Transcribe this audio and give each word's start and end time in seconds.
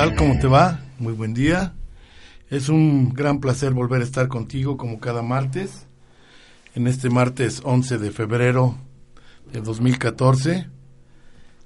¿Cómo 0.00 0.38
te 0.38 0.46
va? 0.46 0.80
Muy 0.98 1.12
buen 1.12 1.34
día. 1.34 1.74
Es 2.48 2.70
un 2.70 3.12
gran 3.12 3.38
placer 3.38 3.74
volver 3.74 4.00
a 4.00 4.04
estar 4.04 4.28
contigo 4.28 4.78
como 4.78 4.98
cada 4.98 5.20
martes. 5.20 5.86
En 6.74 6.86
este 6.86 7.10
martes 7.10 7.60
11 7.64 7.98
de 7.98 8.10
febrero 8.10 8.78
de 9.52 9.60
2014. 9.60 10.68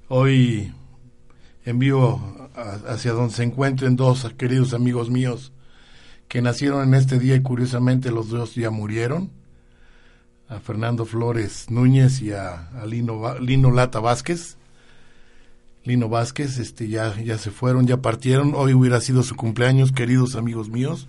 Hoy 0.09 0.73
envío 1.63 2.19
hacia 2.89 3.13
donde 3.13 3.33
se 3.33 3.43
encuentren 3.43 3.95
dos 3.95 4.29
queridos 4.37 4.73
amigos 4.73 5.09
míos 5.09 5.53
que 6.27 6.41
nacieron 6.41 6.85
en 6.85 6.93
este 6.93 7.19
día 7.19 7.35
y 7.35 7.41
curiosamente 7.41 8.11
los 8.11 8.27
dos 8.27 8.53
ya 8.55 8.69
murieron. 8.69 9.31
A 10.49 10.59
Fernando 10.59 11.05
Flores 11.05 11.71
Núñez 11.71 12.21
y 12.21 12.33
a, 12.33 12.69
Lino, 12.85 13.39
Lino 13.39 13.71
Lata 13.71 14.01
Vázquez 14.01 14.57
Lino 15.85 16.09
Vázquez, 16.09 16.57
este, 16.57 16.89
ya, 16.89 17.15
ya 17.21 17.37
se 17.37 17.51
fueron, 17.51 17.85
ya 17.85 17.97
partieron. 17.97 18.53
Hoy 18.55 18.73
hubiera 18.73 18.99
sido 18.99 19.21
su 19.21 19.35
cumpleaños, 19.35 19.91
queridos 19.91 20.35
amigos 20.35 20.69
míos. 20.69 21.07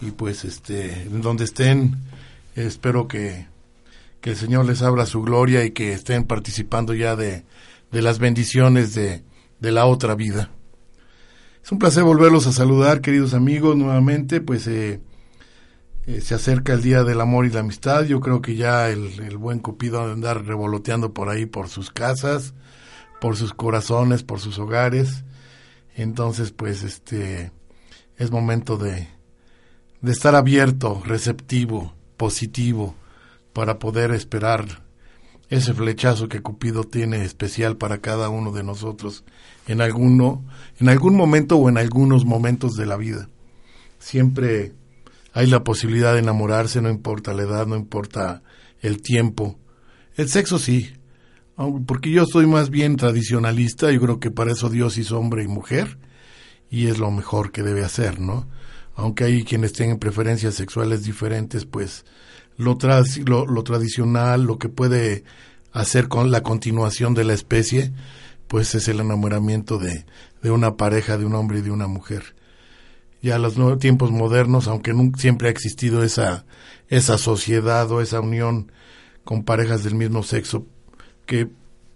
Y 0.00 0.10
pues, 0.10 0.44
este, 0.44 1.06
donde 1.10 1.44
estén, 1.44 1.96
espero 2.56 3.06
que, 3.06 3.46
que 4.20 4.30
el 4.30 4.36
Señor 4.36 4.66
les 4.66 4.82
abra 4.82 5.06
su 5.06 5.22
gloria 5.22 5.64
y 5.64 5.70
que 5.70 5.92
estén 5.92 6.24
participando 6.24 6.92
ya 6.92 7.14
de, 7.14 7.44
de 7.92 8.02
las 8.02 8.18
bendiciones 8.18 8.94
de, 8.94 9.22
de 9.60 9.72
la 9.72 9.86
otra 9.86 10.16
vida. 10.16 10.50
Es 11.62 11.70
un 11.70 11.78
placer 11.78 12.02
volverlos 12.02 12.46
a 12.46 12.52
saludar, 12.52 13.00
queridos 13.00 13.32
amigos, 13.32 13.76
nuevamente, 13.76 14.40
pues 14.40 14.66
eh, 14.66 15.00
eh, 16.06 16.20
se 16.20 16.34
acerca 16.34 16.72
el 16.72 16.82
Día 16.82 17.04
del 17.04 17.20
Amor 17.20 17.46
y 17.46 17.50
la 17.50 17.60
Amistad. 17.60 18.04
Yo 18.04 18.20
creo 18.20 18.40
que 18.40 18.56
ya 18.56 18.88
el, 18.88 19.20
el 19.20 19.36
buen 19.36 19.60
Cupido 19.60 20.00
va 20.00 20.08
a 20.08 20.12
andar 20.12 20.44
revoloteando 20.44 21.12
por 21.12 21.28
ahí, 21.28 21.46
por 21.46 21.68
sus 21.68 21.90
casas, 21.90 22.54
por 23.20 23.36
sus 23.36 23.54
corazones, 23.54 24.22
por 24.22 24.40
sus 24.40 24.58
hogares. 24.58 25.24
Entonces, 25.94 26.52
pues, 26.52 26.82
este, 26.82 27.52
es 28.16 28.30
momento 28.30 28.76
de, 28.76 29.08
de 30.00 30.12
estar 30.12 30.34
abierto, 30.34 31.02
receptivo, 31.04 31.94
positivo, 32.16 32.94
para 33.52 33.78
poder 33.78 34.12
esperar 34.12 34.82
ese 35.50 35.72
flechazo 35.72 36.28
que 36.28 36.42
Cupido 36.42 36.84
tiene 36.84 37.24
especial 37.24 37.76
para 37.76 37.98
cada 37.98 38.28
uno 38.28 38.52
de 38.52 38.62
nosotros 38.62 39.24
en 39.66 39.80
alguno, 39.80 40.44
en 40.78 40.88
algún 40.88 41.16
momento 41.16 41.56
o 41.56 41.68
en 41.68 41.78
algunos 41.78 42.24
momentos 42.24 42.76
de 42.76 42.86
la 42.86 42.96
vida. 42.96 43.28
Siempre 43.98 44.74
hay 45.32 45.46
la 45.46 45.64
posibilidad 45.64 46.12
de 46.12 46.20
enamorarse, 46.20 46.82
no 46.82 46.90
importa 46.90 47.32
la 47.32 47.42
edad, 47.42 47.66
no 47.66 47.76
importa 47.76 48.42
el 48.80 49.00
tiempo. 49.00 49.58
El 50.16 50.28
sexo 50.28 50.58
sí, 50.58 50.97
porque 51.86 52.10
yo 52.10 52.24
soy 52.24 52.46
más 52.46 52.70
bien 52.70 52.96
tradicionalista, 52.96 53.90
yo 53.90 54.00
creo 54.00 54.20
que 54.20 54.30
para 54.30 54.52
eso 54.52 54.68
Dios 54.68 54.96
hizo 54.96 55.18
hombre 55.18 55.42
y 55.42 55.48
mujer, 55.48 55.98
y 56.70 56.86
es 56.86 56.98
lo 56.98 57.10
mejor 57.10 57.50
que 57.50 57.62
debe 57.62 57.84
hacer, 57.84 58.20
¿no? 58.20 58.48
Aunque 58.94 59.24
hay 59.24 59.44
quienes 59.44 59.72
tengan 59.72 59.98
preferencias 59.98 60.54
sexuales 60.54 61.04
diferentes, 61.04 61.64
pues 61.64 62.04
lo, 62.56 62.76
lo, 63.46 63.62
tradicional, 63.64 64.44
lo 64.44 64.58
que 64.58 64.68
puede 64.68 65.24
hacer 65.72 66.08
con 66.08 66.30
la 66.30 66.42
continuación 66.42 67.14
de 67.14 67.24
la 67.24 67.34
especie, 67.34 67.92
pues 68.46 68.74
es 68.74 68.86
el 68.88 69.00
enamoramiento 69.00 69.78
de, 69.78 70.04
de 70.42 70.50
una 70.50 70.76
pareja, 70.76 71.18
de 71.18 71.24
un 71.24 71.34
hombre 71.34 71.58
y 71.58 71.62
de 71.62 71.70
una 71.70 71.88
mujer. 71.88 72.36
Ya 73.20 73.36
en 73.36 73.42
los 73.42 73.78
tiempos 73.80 74.12
modernos, 74.12 74.68
aunque 74.68 74.92
nunca, 74.92 75.20
siempre 75.20 75.48
ha 75.48 75.50
existido 75.50 76.04
esa, 76.04 76.44
esa 76.88 77.18
sociedad 77.18 77.90
o 77.90 78.00
esa 78.00 78.20
unión 78.20 78.70
con 79.24 79.42
parejas 79.42 79.82
del 79.82 79.96
mismo 79.96 80.22
sexo, 80.22 80.66
que 81.28 81.48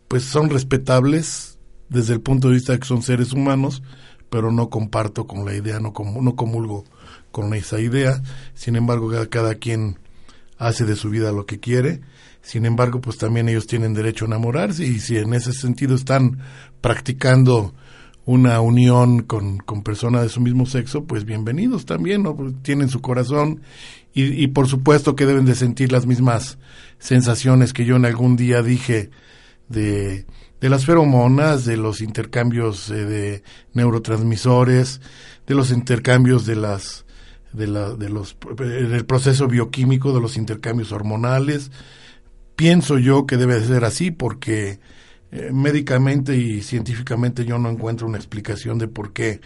pues 0.08 0.24
son 0.24 0.50
respetables 0.50 1.58
desde 1.88 2.12
el 2.12 2.20
punto 2.20 2.48
de 2.48 2.54
vista 2.54 2.74
de 2.74 2.78
que 2.78 2.86
son 2.86 3.02
seres 3.02 3.32
humanos, 3.32 3.82
pero 4.28 4.52
no 4.52 4.68
comparto 4.68 5.26
con 5.26 5.46
la 5.46 5.54
idea, 5.54 5.80
no, 5.80 5.94
no 6.20 6.36
comulgo 6.36 6.84
con 7.30 7.54
esa 7.54 7.80
idea. 7.80 8.22
Sin 8.52 8.76
embargo, 8.76 9.10
cada, 9.30 9.54
quien 9.54 9.98
hace 10.58 10.84
de 10.84 10.96
su 10.96 11.08
vida 11.08 11.32
lo 11.32 11.46
que 11.46 11.60
quiere. 11.60 12.02
Sin 12.42 12.66
embargo, 12.66 13.00
pues 13.00 13.16
también 13.16 13.48
ellos 13.48 13.66
tienen 13.66 13.94
derecho 13.94 14.26
a 14.26 14.28
enamorarse 14.28 14.84
y 14.84 15.00
si 15.00 15.16
en 15.16 15.32
ese 15.32 15.54
sentido 15.54 15.94
están 15.94 16.40
practicando 16.82 17.74
una 18.26 18.60
unión 18.60 19.22
con, 19.22 19.58
con 19.58 19.82
personas 19.82 20.22
de 20.24 20.28
su 20.28 20.42
mismo 20.42 20.66
sexo, 20.66 21.04
pues 21.04 21.24
bienvenidos 21.24 21.86
también, 21.86 22.22
¿no? 22.22 22.36
Pues 22.36 22.52
tienen 22.62 22.90
su 22.90 23.00
corazón 23.00 23.62
y, 24.12 24.24
y 24.24 24.48
por 24.48 24.68
supuesto 24.68 25.16
que 25.16 25.24
deben 25.24 25.46
de 25.46 25.54
sentir 25.54 25.90
las 25.90 26.04
mismas 26.04 26.58
sensaciones 26.98 27.72
que 27.72 27.86
yo 27.86 27.96
en 27.96 28.04
algún 28.04 28.36
día 28.36 28.62
dije 28.62 29.10
de, 29.72 30.26
las 30.60 30.84
feromonas, 30.84 31.64
de 31.64 31.76
los 31.76 32.00
intercambios 32.00 32.90
eh, 32.90 33.04
de 33.04 33.42
neurotransmisores, 33.74 35.00
de 35.46 35.54
los 35.54 35.70
intercambios 35.70 36.46
de 36.46 36.56
las 36.56 37.04
de, 37.52 37.66
la, 37.66 37.90
de 37.90 38.08
los 38.08 38.36
del 38.56 39.04
proceso 39.04 39.46
bioquímico 39.48 40.12
de 40.12 40.20
los 40.20 40.36
intercambios 40.36 40.92
hormonales. 40.92 41.70
Pienso 42.56 42.98
yo 42.98 43.26
que 43.26 43.36
debe 43.36 43.60
ser 43.64 43.84
así 43.84 44.10
porque 44.10 44.78
eh, 45.32 45.50
médicamente 45.52 46.36
y 46.36 46.62
científicamente 46.62 47.44
yo 47.44 47.58
no 47.58 47.70
encuentro 47.70 48.06
una 48.06 48.18
explicación 48.18 48.78
de 48.78 48.88
por 48.88 49.12
qué 49.12 49.40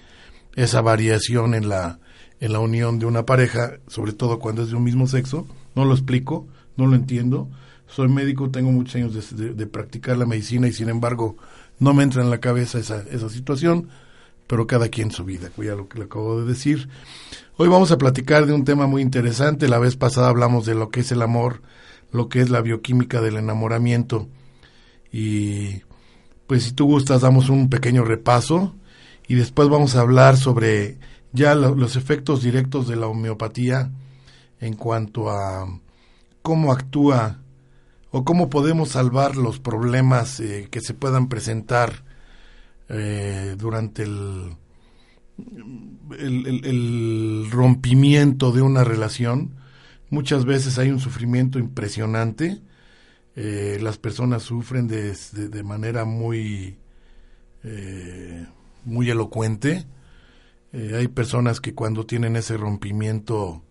esa 0.54 0.80
variación 0.80 1.54
en 1.54 1.68
la 1.68 2.00
en 2.38 2.52
la 2.52 2.60
unión 2.60 2.98
de 2.98 3.06
una 3.06 3.24
pareja, 3.24 3.78
sobre 3.86 4.12
todo 4.12 4.38
cuando 4.38 4.62
es 4.62 4.68
de 4.68 4.76
un 4.76 4.84
mismo 4.84 5.06
sexo, 5.06 5.46
no 5.74 5.86
lo 5.86 5.94
explico, 5.94 6.46
no 6.76 6.86
lo 6.86 6.94
entiendo 6.94 7.48
soy 7.88 8.08
médico, 8.08 8.50
tengo 8.50 8.70
muchos 8.70 8.96
años 8.96 9.36
de, 9.36 9.66
practicar 9.66 10.16
la 10.16 10.26
medicina 10.26 10.68
y 10.68 10.72
sin 10.72 10.88
embargo 10.88 11.36
no 11.78 11.94
me 11.94 12.02
entra 12.02 12.22
en 12.22 12.30
la 12.30 12.38
cabeza 12.38 12.78
esa, 12.78 13.02
esa 13.10 13.28
situación, 13.28 13.88
pero 14.46 14.66
cada 14.66 14.88
quien 14.88 15.10
su 15.10 15.24
vida, 15.24 15.50
ya 15.56 15.74
lo 15.74 15.88
que 15.88 15.98
le 15.98 16.04
acabo 16.04 16.40
de 16.40 16.46
decir. 16.46 16.88
Hoy 17.56 17.68
vamos 17.68 17.90
a 17.90 17.98
platicar 17.98 18.46
de 18.46 18.52
un 18.52 18.64
tema 18.64 18.86
muy 18.86 19.02
interesante. 19.02 19.68
La 19.68 19.78
vez 19.78 19.96
pasada 19.96 20.28
hablamos 20.28 20.66
de 20.66 20.74
lo 20.74 20.90
que 20.90 21.00
es 21.00 21.12
el 21.12 21.22
amor, 21.22 21.62
lo 22.12 22.28
que 22.28 22.40
es 22.40 22.50
la 22.50 22.60
bioquímica 22.60 23.20
del 23.20 23.36
enamoramiento. 23.36 24.28
Y 25.12 25.82
pues 26.46 26.64
si 26.64 26.72
tú 26.72 26.86
gustas, 26.86 27.22
damos 27.22 27.48
un 27.48 27.68
pequeño 27.68 28.04
repaso 28.04 28.74
y 29.26 29.34
después 29.34 29.68
vamos 29.68 29.96
a 29.96 30.00
hablar 30.00 30.36
sobre 30.36 30.98
ya 31.32 31.54
los 31.54 31.96
efectos 31.96 32.42
directos 32.42 32.88
de 32.88 32.96
la 32.96 33.08
homeopatía 33.08 33.90
en 34.60 34.74
cuanto 34.74 35.30
a 35.30 35.66
cómo 36.42 36.72
actúa 36.72 37.40
o 38.10 38.24
cómo 38.24 38.48
podemos 38.48 38.90
salvar 38.90 39.36
los 39.36 39.58
problemas 39.58 40.40
eh, 40.40 40.68
que 40.70 40.80
se 40.80 40.94
puedan 40.94 41.28
presentar 41.28 42.04
eh, 42.88 43.56
durante 43.58 44.04
el, 44.04 44.56
rompimiento 47.50 48.52
de 48.52 48.62
una 48.62 48.84
relación. 48.84 49.56
Muchas 50.08 50.44
veces 50.44 50.78
hay 50.78 50.90
un 50.90 51.00
sufrimiento 51.00 51.58
impresionante. 51.58 52.62
Eh, 53.34 53.78
las 53.82 53.98
personas 53.98 54.44
sufren 54.44 54.86
de, 54.88 55.12
de, 55.12 55.62
manera 55.62 56.04
muy, 56.04 56.78
muy 58.84 59.10
elocuente. 59.10 59.84
hay 60.72 61.08
personas 61.08 61.60
que 61.60 61.74
cuando 61.74 62.06
tienen 62.06 62.36
ese 62.36 62.56
rompimiento 62.56 63.65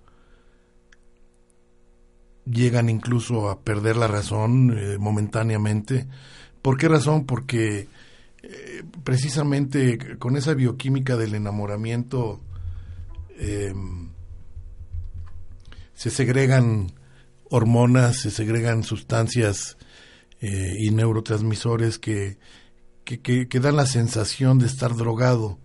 llegan 2.46 2.90
incluso 2.90 3.50
a 3.50 3.62
perder 3.62 3.98
la 3.98 4.08
razón 4.08 4.78
eh, 4.78 4.98
momentáneamente. 4.98 6.08
¿Por 6.62 6.78
qué 6.78 6.88
razón? 6.88 7.26
Porque 7.26 7.88
eh, 8.44 8.84
precisamente 9.04 10.18
con 10.18 10.38
esa 10.38 10.54
bioquímica 10.54 11.18
del 11.18 11.36
enamoramiento 11.36 12.40
em, 13.38 14.10
se 15.94 16.10
segregan 16.10 16.92
hormonas, 17.50 18.18
se 18.18 18.32
segregan 18.32 18.84
sustancias 18.84 19.78
eh, 20.42 20.76
y 20.80 20.92
neurotransmisores 20.92 21.98
que, 22.00 22.38
que, 23.04 23.48
que, 23.48 23.60
dan 23.60 23.76
la 23.76 23.86
sensación 23.86 24.60
de 24.60 24.68
estar 24.68 24.96
drogado, 24.96 25.60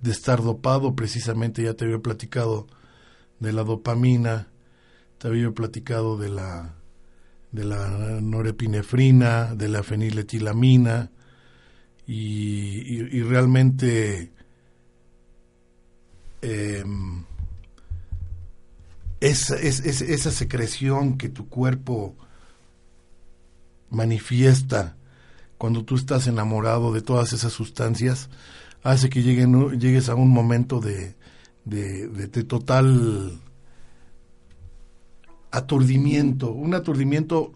de 0.00 0.10
estar 0.10 0.42
dopado, 0.42 0.94
precisamente 0.94 1.62
ya 1.62 1.74
te 1.74 1.84
había 1.84 1.98
platicado 1.98 2.66
de 3.40 3.52
la 3.52 3.64
dopamina, 3.64 4.48
te 5.24 5.28
había 5.28 5.50
platicado 5.52 6.18
de 6.18 6.28
la 6.28 6.74
de 7.50 7.64
la 7.64 7.88
norepinefrina, 8.20 9.54
de 9.54 9.68
la 9.68 9.82
feniletilamina 9.82 11.10
y, 12.06 13.22
realmente 13.22 14.30
em, 16.42 17.24
esa, 19.20 19.56
esa 19.56 20.30
secreción 20.30 21.16
que 21.16 21.30
tu 21.30 21.48
cuerpo 21.48 22.14
manifiesta 23.88 24.98
cuando 25.56 25.86
tú 25.86 25.94
estás 25.94 26.26
enamorado 26.26 26.92
de 26.92 27.00
todas 27.00 27.32
esas 27.32 27.54
sustancias, 27.54 28.28
hace 28.82 29.08
que 29.08 29.22
llegues 29.22 30.10
a 30.10 30.16
un 30.16 30.28
momento 30.28 30.80
de, 30.80 31.14
de, 31.64 32.44
total 32.44 33.40
aturdimiento, 35.54 36.52
un 36.52 36.74
aturdimiento 36.74 37.52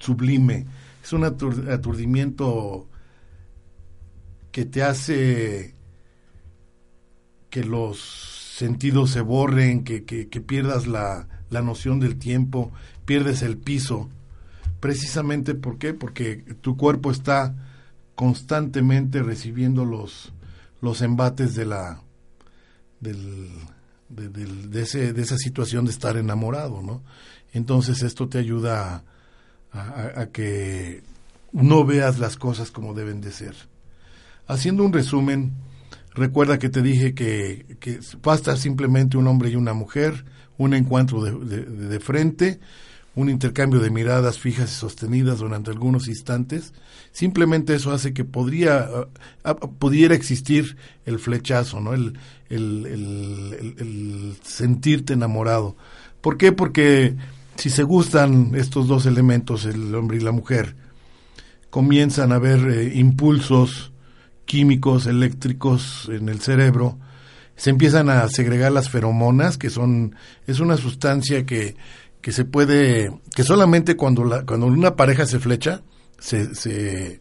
sublime, 0.00 0.66
es 1.02 1.12
un 1.12 1.24
aturdimiento 1.24 2.88
que 4.50 4.64
te 4.64 4.82
hace 4.82 5.74
que 7.48 7.64
los 7.64 7.98
sentidos 8.56 9.10
se 9.10 9.20
borren, 9.20 9.84
que, 9.84 10.04
que, 10.04 10.40
pierdas 10.40 10.88
la, 10.88 11.28
la, 11.48 11.62
noción 11.62 12.00
del 12.00 12.18
tiempo, 12.18 12.72
pierdes 13.04 13.42
el 13.42 13.56
piso. 13.56 14.10
Precisamente 14.80 15.54
¿por 15.54 15.78
qué? 15.78 15.94
Porque 15.94 16.36
tu 16.60 16.76
cuerpo 16.76 17.12
está 17.12 17.54
constantemente 18.16 19.22
recibiendo 19.22 19.84
los, 19.84 20.32
los 20.80 21.02
embates 21.02 21.54
de 21.54 21.66
la 21.66 22.02
del, 23.00 23.48
de, 24.08 24.28
de, 24.28 24.82
ese, 24.82 25.12
de, 25.12 25.22
esa 25.22 25.36
situación 25.36 25.84
de 25.84 25.90
estar 25.90 26.16
enamorado, 26.16 26.82
¿no? 26.82 27.02
Entonces 27.52 28.02
esto 28.02 28.28
te 28.28 28.38
ayuda 28.38 29.04
a, 29.72 30.20
a, 30.20 30.26
que 30.26 31.02
no 31.52 31.84
veas 31.84 32.18
las 32.18 32.36
cosas 32.36 32.70
como 32.70 32.94
deben 32.94 33.20
de 33.20 33.32
ser. 33.32 33.54
Haciendo 34.46 34.84
un 34.84 34.92
resumen, 34.92 35.52
recuerda 36.14 36.58
que 36.58 36.68
te 36.68 36.82
dije 36.82 37.14
que, 37.14 37.76
que 37.80 38.00
basta 38.22 38.56
simplemente 38.56 39.16
un 39.16 39.26
hombre 39.26 39.50
y 39.50 39.56
una 39.56 39.74
mujer, 39.74 40.24
un 40.56 40.74
encuentro 40.74 41.22
de, 41.22 41.64
de 41.64 42.00
frente, 42.00 42.60
un 43.18 43.28
intercambio 43.28 43.80
de 43.80 43.90
miradas 43.90 44.38
fijas 44.38 44.70
y 44.70 44.74
sostenidas 44.74 45.40
durante 45.40 45.72
algunos 45.72 46.06
instantes, 46.06 46.72
simplemente 47.10 47.74
eso 47.74 47.90
hace 47.90 48.14
que 48.14 48.24
podría, 48.24 48.78
ah, 48.78 49.08
ah, 49.42 49.54
pudiera 49.56 50.14
existir 50.14 50.76
el 51.04 51.18
flechazo, 51.18 51.80
¿no? 51.80 51.94
El, 51.94 52.16
sentirte 54.44 55.14
enamorado. 55.14 55.76
¿Por 56.20 56.36
qué? 56.38 56.52
Porque 56.52 57.16
si 57.56 57.70
se 57.70 57.82
gustan 57.82 58.52
estos 58.54 58.86
dos 58.86 59.04
elementos, 59.04 59.64
el 59.64 59.92
hombre 59.96 60.18
y 60.18 60.20
la 60.20 60.30
mujer, 60.30 60.76
comienzan 61.70 62.30
a 62.30 62.36
haber 62.36 62.70
eh, 62.70 62.92
impulsos 62.94 63.90
químicos, 64.44 65.06
eléctricos 65.06 66.08
en 66.08 66.28
el 66.28 66.38
cerebro, 66.38 66.98
se 67.56 67.70
empiezan 67.70 68.10
a 68.10 68.28
segregar 68.28 68.70
las 68.70 68.88
feromonas, 68.88 69.58
que 69.58 69.70
son, 69.70 70.14
es 70.46 70.60
una 70.60 70.76
sustancia 70.76 71.44
que 71.44 71.74
que 72.20 72.32
se 72.32 72.44
puede, 72.44 73.12
que 73.34 73.44
solamente 73.44 73.96
cuando, 73.96 74.24
la, 74.24 74.44
cuando 74.44 74.66
una 74.66 74.96
pareja 74.96 75.26
se 75.26 75.38
flecha, 75.38 75.82
se, 76.18 76.54
se, 76.54 77.20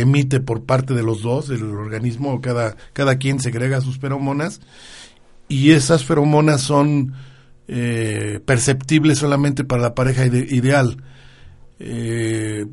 emite 0.00 0.40
por 0.40 0.64
parte 0.64 0.94
de 0.94 1.02
los 1.02 1.22
dos, 1.22 1.50
el 1.50 1.62
organismo, 1.62 2.40
cada, 2.40 2.76
cada 2.92 3.16
quien 3.18 3.40
segrega 3.40 3.80
sus 3.80 3.98
feromonas, 3.98 4.60
y 5.48 5.70
esas 5.72 6.04
feromonas 6.04 6.60
son 6.62 7.14
eh, 7.68 8.40
perceptibles 8.44 9.18
solamente 9.18 9.64
para 9.64 9.82
la 9.82 9.94
pareja 9.94 10.26
ideal. 10.26 11.02
Eh, 11.78 12.66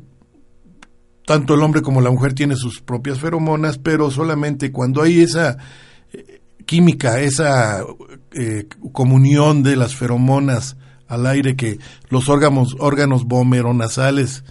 tanto 1.26 1.54
el 1.54 1.62
hombre 1.62 1.82
como 1.82 2.00
la 2.00 2.10
mujer 2.10 2.32
tiene 2.32 2.56
sus 2.56 2.80
propias 2.80 3.20
feromonas, 3.20 3.78
pero 3.78 4.10
solamente 4.10 4.72
cuando 4.72 5.02
hay 5.02 5.20
esa 5.20 5.58
eh, 6.12 6.40
química, 6.66 7.20
esa 7.20 7.84
comunión 8.92 9.62
de 9.64 9.74
las 9.74 9.96
feromonas 9.96 10.76
al 11.10 11.26
aire 11.26 11.56
que 11.56 11.78
los 12.08 12.28
órganos, 12.28 12.76
órganos 12.78 13.24
vomeronasales, 13.24 14.44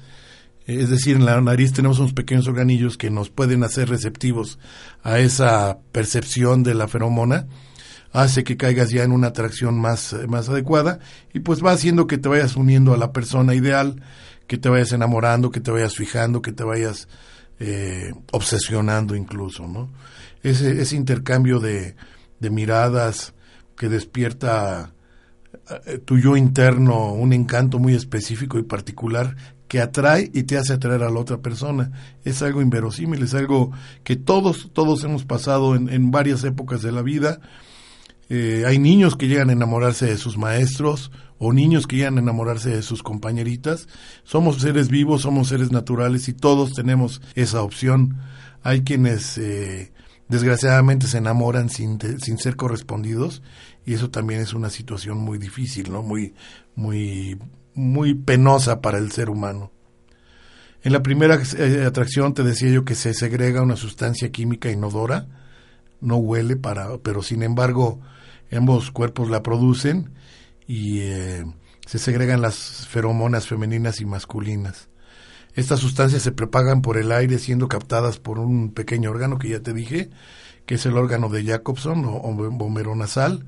es 0.65 0.89
decir, 0.89 1.15
en 1.15 1.25
la 1.25 1.39
nariz 1.39 1.71
tenemos 1.71 1.99
unos 1.99 2.11
pequeños 2.11 2.47
organillos 2.49 2.97
que 2.97 3.09
nos 3.09 3.29
pueden 3.29 3.63
hacer 3.63 3.87
receptivos 3.87 4.59
a 5.01 5.19
esa 5.19 5.79
percepción 5.93 6.61
de 6.63 6.75
la 6.75 6.89
feromona, 6.89 7.47
hace 8.11 8.43
que 8.43 8.57
caigas 8.57 8.89
ya 8.89 9.03
en 9.03 9.13
una 9.13 9.27
atracción 9.27 9.79
más, 9.79 10.13
más 10.27 10.49
adecuada 10.49 10.99
y 11.33 11.39
pues 11.39 11.63
va 11.63 11.71
haciendo 11.71 12.07
que 12.07 12.17
te 12.17 12.27
vayas 12.27 12.57
uniendo 12.57 12.93
a 12.93 12.97
la 12.97 13.13
persona 13.13 13.55
ideal, 13.55 14.03
que 14.45 14.57
te 14.57 14.67
vayas 14.67 14.91
enamorando, 14.91 15.51
que 15.51 15.61
te 15.61 15.71
vayas 15.71 15.95
fijando, 15.95 16.41
que 16.41 16.51
te 16.51 16.65
vayas 16.65 17.07
eh, 17.61 18.11
obsesionando 18.33 19.15
incluso, 19.15 19.65
¿no? 19.65 19.89
Ese, 20.43 20.81
ese 20.81 20.97
intercambio 20.97 21.61
de, 21.61 21.95
de 22.41 22.49
miradas 22.49 23.33
que 23.77 23.87
despierta 23.87 24.91
tu 26.05 26.17
yo 26.17 26.35
interno 26.35 27.13
un 27.13 27.33
encanto 27.33 27.79
muy 27.79 27.93
específico 27.93 28.59
y 28.59 28.63
particular 28.63 29.35
que 29.69 29.79
atrae 29.79 30.29
y 30.33 30.43
te 30.43 30.57
hace 30.57 30.73
atraer 30.73 31.03
a 31.03 31.11
la 31.11 31.19
otra 31.19 31.37
persona. 31.37 31.91
Es 32.25 32.41
algo 32.41 32.61
inverosímil, 32.61 33.23
es 33.23 33.35
algo 33.35 33.71
que 34.03 34.15
todos, 34.15 34.71
todos 34.73 35.03
hemos 35.03 35.23
pasado 35.23 35.75
en, 35.75 36.11
varias 36.11 36.43
épocas 36.43 36.81
de 36.81 36.91
la 36.91 37.03
vida. 37.03 37.39
Eh, 38.29 38.63
hay 38.67 38.79
niños 38.79 39.15
que 39.15 39.27
llegan 39.27 39.49
a 39.49 39.53
enamorarse 39.53 40.07
de 40.07 40.17
sus 40.17 40.37
maestros 40.37 41.11
o 41.37 41.53
niños 41.53 41.87
que 41.87 41.97
llegan 41.97 42.17
a 42.17 42.21
enamorarse 42.21 42.71
de 42.71 42.81
sus 42.81 43.03
compañeritas. 43.03 43.87
Somos 44.23 44.57
seres 44.57 44.89
vivos, 44.89 45.21
somos 45.21 45.47
seres 45.47 45.71
naturales 45.71 46.27
y 46.27 46.33
todos 46.33 46.73
tenemos 46.73 47.21
esa 47.35 47.61
opción. 47.61 48.17
Hay 48.63 48.81
quienes 48.81 49.37
eh, 49.37 49.93
desgraciadamente 50.29 51.05
se 51.05 51.19
enamoran 51.19 51.69
sin, 51.69 51.99
sin 52.19 52.39
ser 52.39 52.55
correspondidos 52.55 53.43
y 53.85 53.93
eso 53.93 54.09
también 54.09 54.41
es 54.41 54.53
una 54.53 54.69
situación 54.69 55.17
muy 55.17 55.37
difícil, 55.37 55.91
¿no? 55.91 56.03
Muy, 56.03 56.33
muy, 56.75 57.39
muy 57.73 58.13
penosa 58.13 58.81
para 58.81 58.97
el 58.97 59.11
ser 59.11 59.29
humano. 59.29 59.71
En 60.81 60.93
la 60.93 61.03
primera 61.03 61.39
eh, 61.57 61.83
atracción 61.85 62.33
te 62.33 62.43
decía 62.43 62.69
yo 62.69 62.85
que 62.85 62.95
se 62.95 63.13
segrega 63.13 63.61
una 63.61 63.75
sustancia 63.75 64.31
química 64.31 64.71
inodora, 64.71 65.27
no 66.01 66.17
huele 66.17 66.55
para, 66.55 66.97
pero 66.99 67.21
sin 67.21 67.43
embargo 67.43 67.99
ambos 68.51 68.91
cuerpos 68.91 69.29
la 69.29 69.43
producen 69.43 70.11
y 70.67 70.99
eh, 71.01 71.45
se 71.85 71.99
segregan 71.99 72.41
las 72.41 72.87
feromonas 72.87 73.47
femeninas 73.47 73.99
y 73.99 74.05
masculinas. 74.05 74.89
Estas 75.55 75.79
sustancias 75.79 76.21
se 76.21 76.31
propagan 76.31 76.81
por 76.81 76.97
el 76.97 77.11
aire 77.11 77.39
siendo 77.39 77.67
captadas 77.67 78.19
por 78.19 78.39
un 78.39 78.71
pequeño 78.71 79.09
órgano 79.09 79.39
que 79.39 79.49
ya 79.49 79.59
te 79.59 79.73
dije, 79.73 80.09
que 80.69 80.75
es 80.75 80.85
el 80.85 80.97
órgano 80.97 81.29
de 81.29 81.43
Jacobson 81.43 82.05
o, 82.05 82.17
o 82.17 82.95
nasal, 82.95 83.43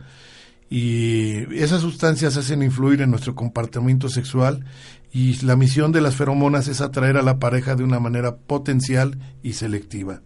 y 0.72 1.54
esas 1.56 1.82
sustancias 1.82 2.36
hacen 2.36 2.64
influir 2.64 3.00
en 3.04 3.12
nuestro 3.12 3.36
comportamiento 3.36 4.10
sexual 4.10 4.66
y 5.14 5.40
la 5.46 5.56
misión 5.56 5.92
de 5.92 6.02
las 6.02 6.16
feromonas 6.16 6.68
es 6.68 6.82
atraer 6.82 7.18
a 7.18 7.22
la 7.22 7.38
pareja 7.38 7.76
de 7.76 7.84
una 7.84 8.00
manera 8.00 8.38
potencial 8.38 9.20
y 9.44 9.54
selectiva. 9.54 10.24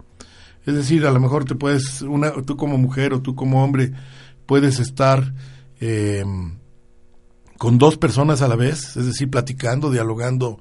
Es 0.65 0.73
decir, 0.73 1.05
a 1.05 1.11
lo 1.11 1.19
mejor 1.19 1.43
te 1.43 1.55
puedes, 1.55 2.01
una, 2.01 2.31
tú 2.31 2.55
como 2.55 2.77
mujer 2.77 3.13
o 3.13 3.21
tú 3.21 3.35
como 3.35 3.61
hombre, 3.61 3.91
puedes 4.45 4.79
estar 4.79 5.33
em, 5.81 6.59
con 7.57 7.77
dos 7.77 7.97
personas 7.97 8.41
a 8.41 8.47
la 8.47 8.55
vez, 8.55 8.95
es 8.95 9.05
decir, 9.05 9.29
platicando, 9.29 9.91
dialogando, 9.91 10.59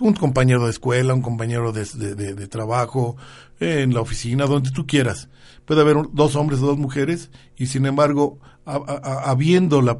un 0.00 0.14
compañero 0.14 0.64
de 0.64 0.70
escuela, 0.70 1.14
un 1.14 1.22
compañero 1.22 1.72
de, 1.72 1.84
de 1.84 2.46
trabajo, 2.48 3.16
en 3.60 3.94
la 3.94 4.00
oficina, 4.00 4.46
donde 4.46 4.70
tú 4.70 4.86
quieras. 4.86 5.28
Puede 5.64 5.80
haber 5.80 5.96
dos 6.12 6.36
hombres 6.36 6.60
o 6.60 6.66
dos 6.66 6.78
mujeres 6.78 7.30
y 7.56 7.66
sin 7.66 7.86
embargo 7.86 8.38
habiendo 8.64 9.82
la, 9.82 9.96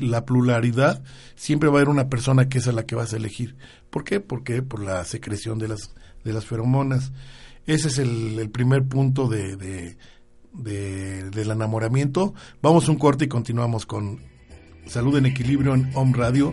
la 0.00 0.24
pluralidad, 0.24 1.02
siempre 1.36 1.68
va 1.68 1.76
a 1.76 1.78
haber 1.78 1.88
una 1.88 2.08
persona 2.08 2.48
que 2.48 2.58
es 2.58 2.66
a 2.68 2.72
la 2.72 2.84
que 2.84 2.96
vas 2.96 3.12
a 3.12 3.16
elegir. 3.16 3.56
¿Por 3.90 4.04
qué? 4.04 4.20
Porque 4.20 4.62
por 4.62 4.82
la 4.82 5.04
secreción 5.04 5.58
de 5.58 5.68
las, 5.68 5.94
de 6.24 6.32
las 6.32 6.44
feromonas. 6.44 7.12
Ese 7.66 7.88
es 7.88 7.98
el, 7.98 8.50
primer 8.50 8.84
punto 8.84 9.28
de, 9.28 9.56
de, 9.56 11.30
del 11.30 11.50
enamoramiento. 11.50 12.34
Vamos 12.62 12.88
a 12.88 12.92
un 12.92 12.98
corte 12.98 13.26
y 13.26 13.28
continuamos 13.28 13.86
con 13.86 14.20
Salud 14.86 15.16
en 15.16 15.26
Equilibrio 15.26 15.74
en 15.74 15.90
Home 15.94 16.16
Radio, 16.16 16.50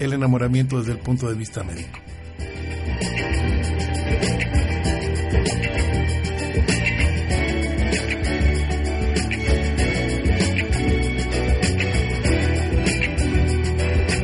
el 0.00 0.12
enamoramiento 0.12 0.78
desde 0.78 0.92
el 0.92 0.98
punto 0.98 1.28
de 1.28 1.34
vista 1.34 1.62
médico. 1.62 1.98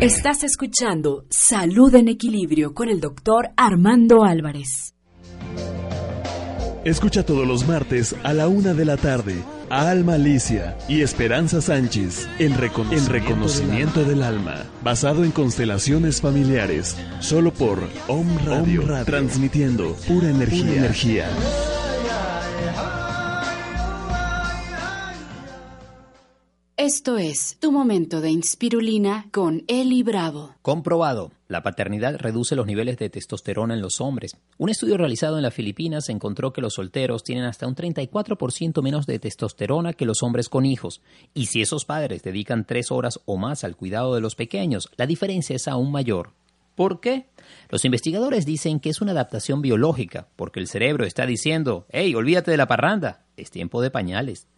Estás 0.03 0.43
escuchando 0.43 1.27
Salud 1.31 1.95
en 1.95 2.09
Equilibrio 2.09 2.75
con 2.75 2.89
el 2.89 3.01
doctor 3.01 3.51
Armando 3.57 4.25
Álvarez. 4.25 4.95
Escucha 6.85 7.25
todos 7.25 7.47
los 7.47 7.69
martes 7.69 8.17
a 8.25 8.33
la 8.33 8.49
una 8.49 8.75
de 8.75 8.85
la 8.85 8.97
tarde 8.97 9.37
Alma 9.73 10.17
Alicia 10.17 10.77
y 10.87 11.01
Esperanza 11.01 11.63
Sánchez 11.63 12.29
en, 12.39 12.59
Reconocimiento, 12.59 14.05
del, 14.05 14.23
alma. 14.23 14.67
basado 14.83 15.25
en 15.25 15.31
constelaciones 15.31 16.21
familiares, 16.21 16.95
solo 17.21 17.55
por 17.55 17.79
Om 18.07 18.29
Radio, 18.45 18.85
transmitiendo 19.07 19.97
pura 20.07 20.29
energía. 20.29 21.27
Esto 26.85 27.17
es 27.17 27.59
Tu 27.61 27.71
Momento 27.71 28.21
de 28.21 28.31
Inspirulina 28.31 29.29
con 29.31 29.63
Eli 29.69 30.03
Bravo. 30.03 30.57
Comprobado. 30.63 31.31
La 31.47 31.63
paternidad 31.63 32.17
reduce 32.19 32.57
los 32.57 32.67
niveles 32.67 32.99
de 32.99 33.09
testosterona 33.09 33.75
en 33.75 33.81
los 33.81 34.01
hombres. 34.01 34.37
Un 34.59 34.69
estudio 34.69 34.97
realizado 34.97 35.37
en 35.37 35.45
las 35.45 35.55
Filipinas 35.55 36.09
encontró 36.09 36.53
que 36.53 36.61
los 36.61 36.75
solteros 36.75 37.23
tienen 37.23 37.45
hasta 37.45 37.69
un 37.69 37.77
34% 37.77 38.83
menos 38.83 39.07
de 39.07 39.21
testosterona 39.21 39.93
que 39.93 40.07
los 40.07 40.25
hombres 40.25 40.49
con 40.49 40.67
hijos. 40.67 41.03
Y 41.35 41.47
si 41.47 41.63
esos 41.63 41.85
padres 41.85 42.25
dedican 42.25 42.67
tres 42.67 42.91
horas 42.91 43.21
o 43.27 43.37
más 43.37 43.63
al 43.63 43.77
cuidado 43.77 44.17
de 44.17 44.21
los 44.21 44.35
pequeños, 44.35 44.91
la 44.97 45.07
diferencia 45.07 45.55
es 45.55 45.69
aún 45.69 45.93
mayor. 45.93 46.33
¿Por 46.75 46.99
qué? 46.99 47.27
Los 47.69 47.85
investigadores 47.85 48.45
dicen 48.45 48.81
que 48.81 48.91
es 48.91 49.01
una 49.01 49.13
adaptación 49.13 49.63
biológica, 49.63 50.27
porque 50.35 50.59
el 50.59 50.67
cerebro 50.67 51.07
está 51.07 51.27
diciendo, 51.27 51.87
hey, 51.91 52.13
olvídate 52.17 52.51
de 52.51 52.57
la 52.57 52.67
parranda, 52.67 53.25
es 53.37 53.53
tiempo 53.53 53.83
de 53.83 53.93
pañales. 53.93 54.49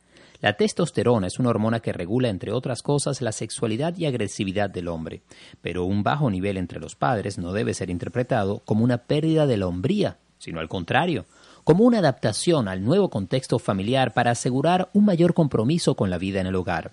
La 0.41 0.55
testosterona 0.55 1.27
es 1.27 1.39
una 1.39 1.51
hormona 1.51 1.81
que 1.81 1.93
regula, 1.93 2.29
entre 2.29 2.53
otras 2.53 2.83
cosas, 2.83 3.23
la 3.23 3.33
sexualidad 3.33 3.97
y 3.97 4.07
agresividad 4.07 4.69
del 4.71 4.89
hombre, 4.89 5.23
pero 5.63 5.85
un 5.85 6.03
bajo 6.03 6.31
nivel 6.31 6.57
entre 6.57 6.81
los 6.81 6.97
padres 6.97 7.39
no 7.39 7.53
debe 7.53 7.75
ser 7.75 7.91
interpretado 7.91 8.61
como 8.65 8.85
una 8.85 8.99
pérdida 8.99 9.47
de 9.47 9.57
la 9.57 9.67
hombría, 9.67 10.19
sino 10.39 10.61
al 10.61 10.69
contrario, 10.69 11.25
como 11.65 11.85
una 11.85 11.99
adaptación 11.99 12.69
al 12.69 12.85
nuevo 12.85 13.09
contexto 13.09 13.59
familiar 13.59 14.13
para 14.13 14.33
asegurar 14.33 14.91
un 14.93 15.07
mayor 15.07 15.33
compromiso 15.33 15.95
con 15.95 16.11
la 16.11 16.19
vida 16.19 16.41
en 16.41 16.47
el 16.47 16.57
hogar. 16.57 16.93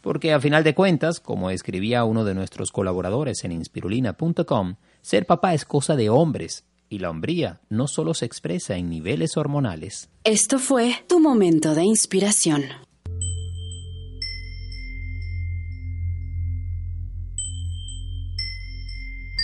Porque 0.00 0.32
a 0.32 0.40
final 0.40 0.64
de 0.64 0.74
cuentas, 0.74 1.20
como 1.20 1.50
escribía 1.50 2.04
uno 2.04 2.24
de 2.24 2.34
nuestros 2.34 2.70
colaboradores 2.70 3.44
en 3.44 3.52
inspirulina.com, 3.52 4.76
ser 5.02 5.26
papá 5.26 5.52
es 5.52 5.64
cosa 5.64 5.96
de 5.96 6.08
hombres, 6.08 6.64
y 6.88 6.98
la 6.98 7.10
hombría 7.10 7.60
no 7.68 7.88
solo 7.88 8.14
se 8.14 8.26
expresa 8.26 8.76
en 8.76 8.90
niveles 8.90 9.36
hormonales. 9.36 10.08
Esto 10.24 10.58
fue 10.58 10.94
tu 11.08 11.20
momento 11.20 11.74
de 11.74 11.84
inspiración. 11.84 12.64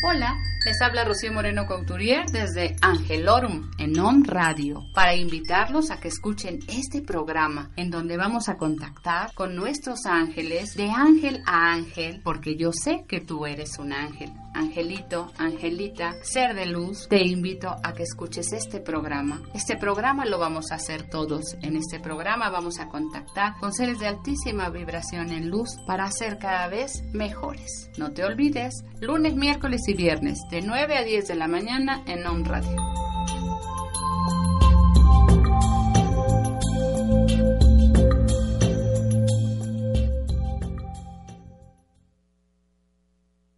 Hola, 0.04 0.34
les 0.64 0.80
habla 0.80 1.04
Rocío 1.04 1.32
Moreno 1.32 1.66
Couturier 1.66 2.24
desde 2.30 2.76
Angelorum 2.80 3.70
en 3.78 3.98
On 3.98 4.24
Radio 4.24 4.86
para 4.94 5.16
invitarlos 5.16 5.90
a 5.90 5.98
que 5.98 6.08
escuchen 6.08 6.60
este 6.68 7.02
programa 7.02 7.70
en 7.76 7.90
donde 7.90 8.16
vamos 8.16 8.48
a 8.48 8.56
contactar 8.56 9.32
con 9.34 9.56
nuestros 9.56 10.06
ángeles 10.06 10.76
de 10.76 10.90
ángel 10.90 11.42
a 11.46 11.72
ángel 11.72 12.20
porque 12.22 12.56
yo 12.56 12.72
sé 12.72 13.04
que 13.08 13.20
tú 13.20 13.46
eres 13.46 13.78
un 13.78 13.92
ángel. 13.92 14.32
Angelito, 14.54 15.32
Angelita, 15.38 16.14
ser 16.22 16.54
de 16.54 16.66
luz, 16.66 17.08
te 17.08 17.26
invito 17.26 17.74
a 17.82 17.94
que 17.94 18.02
escuches 18.02 18.52
este 18.52 18.80
programa. 18.80 19.40
Este 19.54 19.76
programa 19.76 20.26
lo 20.26 20.38
vamos 20.38 20.70
a 20.70 20.74
hacer 20.74 21.08
todos. 21.08 21.56
En 21.62 21.76
este 21.76 22.00
programa 22.00 22.50
vamos 22.50 22.78
a 22.78 22.88
contactar 22.88 23.54
con 23.60 23.72
seres 23.72 23.98
de 23.98 24.08
altísima 24.08 24.68
vibración 24.68 25.30
en 25.30 25.48
luz 25.48 25.70
para 25.86 26.10
ser 26.10 26.38
cada 26.38 26.68
vez 26.68 27.02
mejores. 27.14 27.88
No 27.96 28.12
te 28.12 28.24
olvides, 28.24 28.84
lunes, 29.00 29.34
miércoles 29.34 29.80
y 29.88 29.94
viernes 29.94 30.38
de 30.52 30.60
9 30.60 30.98
a 30.98 31.02
10 31.02 31.28
de 31.28 31.34
la 31.34 31.48
mañana 31.48 32.02
en 32.06 32.26
On 32.26 32.44
Radio. 32.44 32.76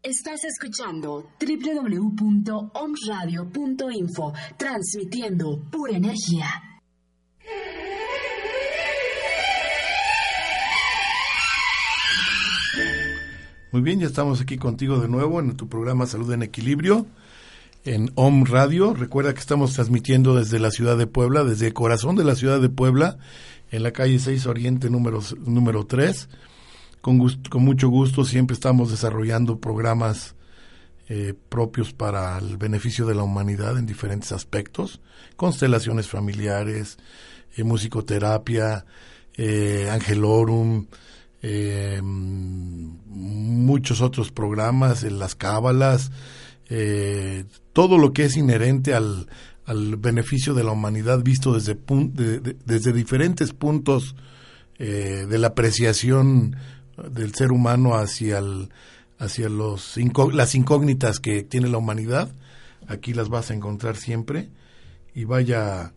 Estás 0.04 0.44
escuchando 0.44 1.30
www.omradio.info, 1.40 4.32
transmitiendo 4.56 5.64
pura 5.72 5.96
energía. 5.96 6.62
Muy 13.75 13.83
bien, 13.83 13.99
ya 13.99 14.07
estamos 14.07 14.40
aquí 14.40 14.57
contigo 14.57 15.00
de 15.00 15.09
nuevo 15.09 15.40
en 15.40 15.57
tu 15.57 15.69
programa 15.69 16.07
Salud 16.07 16.31
en 16.33 16.45
Equilibrio 16.45 17.07
en 17.85 18.12
OM 18.14 18.45
Radio. 18.45 18.95
Recuerda 18.95 19.35
que 19.35 19.40
estamos 19.40 19.73
transmitiendo 19.73 20.37
desde 20.37 20.61
la 20.61 20.71
ciudad 20.71 20.97
de 20.97 21.09
Puebla, 21.09 21.43
desde 21.43 21.66
el 21.66 21.75
corazón 21.75 22.14
de 22.14 22.23
la 22.23 22.37
ciudad 22.37 22.61
de 22.61 22.69
Puebla, 22.69 23.19
en 23.73 23.83
la 23.83 23.90
calle 23.90 24.21
6 24.21 24.47
Oriente 24.47 24.90
número, 24.90 25.19
número 25.45 25.87
3. 25.87 26.28
Con, 27.00 27.19
con 27.50 27.64
mucho 27.64 27.88
gusto 27.88 28.25
siempre 28.25 28.54
estamos 28.54 28.93
desarrollando 28.93 29.59
programas 29.59 30.37
eh, 31.09 31.35
propios 31.49 31.93
para 31.93 32.38
el 32.38 32.57
beneficio 32.59 33.07
de 33.07 33.16
la 33.16 33.25
humanidad 33.25 33.76
en 33.76 33.87
diferentes 33.87 34.31
aspectos, 34.31 35.00
constelaciones 35.35 36.07
familiares, 36.07 36.97
eh, 37.57 37.64
musicoterapia, 37.64 38.87
eh, 39.37 39.88
angelorum, 39.90 40.87
eh, 41.46 42.00
muchos 42.02 44.00
otros 44.00 44.32
programas, 44.32 45.04
en 45.04 45.18
las 45.18 45.34
cábalas, 45.34 46.10
eh, 46.70 47.44
todo 47.74 47.98
lo 47.98 48.14
que 48.14 48.24
es 48.24 48.38
inherente 48.38 48.94
al, 48.94 49.28
al, 49.66 49.96
beneficio 49.96 50.54
de 50.54 50.64
la 50.64 50.70
humanidad 50.70 51.22
visto 51.22 51.52
desde, 51.52 51.74
de, 51.74 52.40
de, 52.40 52.56
desde 52.64 52.94
diferentes 52.94 53.52
puntos 53.52 54.16
eh, 54.78 55.26
de 55.28 55.38
la 55.38 55.48
apreciación 55.48 56.56
del 57.10 57.34
ser 57.34 57.52
humano 57.52 57.94
hacia, 57.94 58.40
hacia 59.18 59.48
los, 59.50 59.98
las 60.32 60.54
incógnitas 60.54 61.20
que 61.20 61.42
tiene 61.42 61.68
la 61.68 61.76
humanidad. 61.76 62.32
Aquí 62.88 63.12
las 63.12 63.28
vas 63.28 63.50
a 63.50 63.54
encontrar 63.54 63.96
siempre 63.96 64.48
y 65.14 65.24
vaya 65.24 65.92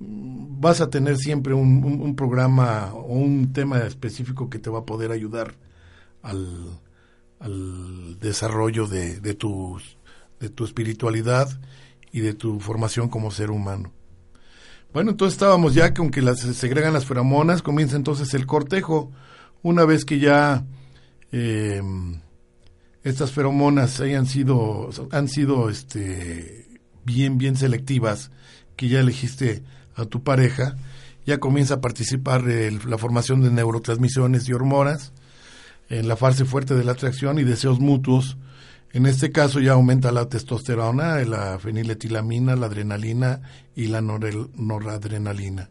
vas 0.00 0.80
a 0.80 0.88
tener 0.88 1.18
siempre 1.18 1.52
un, 1.54 2.14
programa 2.16 2.92
o 2.94 3.12
un 3.12 3.52
tema 3.52 3.80
específico 3.80 4.48
que 4.48 4.58
te 4.58 4.70
va 4.70 4.80
a 4.80 4.86
poder 4.86 5.12
ayudar 5.12 5.54
al, 6.22 6.80
al 7.38 8.18
desarrollo 8.18 8.86
de, 8.86 9.20
de, 9.20 9.34
tu, 9.34 9.78
de 10.38 10.48
tu 10.48 10.64
espiritualidad 10.64 11.48
y 12.12 12.20
de 12.20 12.34
tu 12.34 12.60
formación 12.60 13.08
como 13.08 13.30
ser 13.30 13.50
humano. 13.50 13.92
Bueno, 14.92 15.12
entonces 15.12 15.34
estábamos 15.34 15.74
ya 15.74 15.94
con 15.94 16.10
que 16.10 16.22
las, 16.22 16.40
se 16.40 16.54
segregan 16.54 16.92
las 16.92 17.04
feromonas, 17.04 17.62
comienza 17.62 17.96
entonces 17.96 18.34
el 18.34 18.46
cortejo. 18.46 19.12
Una 19.62 19.84
vez 19.84 20.04
que 20.04 20.18
ya 20.18 20.64
eh, 21.30 21.82
estas 23.04 23.30
feromonas 23.30 24.00
hayan 24.00 24.26
sido, 24.26 24.90
han 25.12 25.28
sido 25.28 25.70
este, 25.70 26.80
bien, 27.04 27.38
bien 27.38 27.56
selectivas, 27.56 28.30
que 28.76 28.88
ya 28.88 29.00
elegiste 29.00 29.62
a 30.00 30.06
tu 30.06 30.22
pareja, 30.22 30.76
ya 31.26 31.38
comienza 31.38 31.74
a 31.74 31.80
participar 31.80 32.44
la 32.44 32.98
formación 32.98 33.42
de 33.42 33.50
neurotransmisiones 33.50 34.48
y 34.48 34.52
hormonas, 34.52 35.12
en 35.88 36.08
la 36.08 36.16
fase 36.16 36.44
fuerte 36.44 36.74
de 36.74 36.84
la 36.84 36.92
atracción 36.92 37.38
y 37.38 37.44
deseos 37.44 37.80
mutuos. 37.80 38.36
En 38.92 39.06
este 39.06 39.30
caso 39.30 39.60
ya 39.60 39.72
aumenta 39.72 40.12
la 40.12 40.28
testosterona, 40.28 41.16
la 41.24 41.58
feniletilamina, 41.58 42.56
la 42.56 42.66
adrenalina 42.66 43.40
y 43.74 43.86
la 43.86 44.00
noradrenalina. 44.00 45.70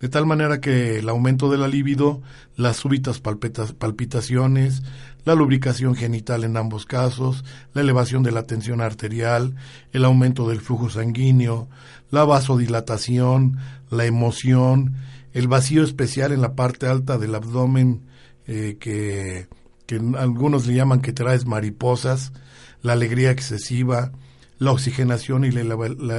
De 0.00 0.08
tal 0.08 0.24
manera 0.24 0.62
que 0.62 0.98
el 0.98 1.08
aumento 1.10 1.50
de 1.50 1.58
la 1.58 1.68
libido, 1.68 2.22
las 2.56 2.78
súbitas 2.78 3.20
palpitaciones, 3.20 4.82
la 5.26 5.34
lubricación 5.34 5.94
genital 5.94 6.44
en 6.44 6.56
ambos 6.56 6.86
casos, 6.86 7.44
la 7.74 7.82
elevación 7.82 8.22
de 8.22 8.32
la 8.32 8.44
tensión 8.44 8.80
arterial, 8.80 9.54
el 9.92 10.06
aumento 10.06 10.48
del 10.48 10.62
flujo 10.62 10.88
sanguíneo, 10.88 11.68
la 12.10 12.24
vasodilatación, 12.24 13.58
la 13.90 14.06
emoción, 14.06 14.94
el 15.34 15.48
vacío 15.48 15.84
especial 15.84 16.32
en 16.32 16.40
la 16.40 16.54
parte 16.54 16.86
alta 16.86 17.18
del 17.18 17.34
abdomen 17.34 18.06
eh, 18.46 18.78
que, 18.80 19.48
que 19.84 20.00
algunos 20.16 20.66
le 20.66 20.74
llaman 20.74 21.02
que 21.02 21.12
traes 21.12 21.44
mariposas, 21.44 22.32
la 22.80 22.94
alegría 22.94 23.30
excesiva, 23.30 24.12
la 24.58 24.72
oxigenación 24.72 25.44
y, 25.44 25.50
la, 25.50 25.62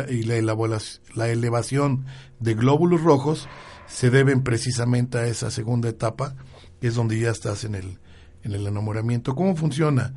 y 0.07 0.23
la, 0.23 0.79
la 1.15 1.29
elevación 1.29 2.05
de 2.39 2.53
glóbulos 2.53 3.01
rojos 3.01 3.47
se 3.91 4.09
deben 4.09 4.43
precisamente 4.43 5.17
a 5.17 5.27
esa 5.27 5.51
segunda 5.51 5.89
etapa, 5.89 6.35
que 6.79 6.87
es 6.87 6.95
donde 6.95 7.19
ya 7.19 7.29
estás 7.29 7.63
en 7.63 7.75
el, 7.75 7.99
en 8.43 8.53
el 8.53 8.65
enamoramiento. 8.65 9.35
¿Cómo 9.35 9.55
funciona? 9.55 10.13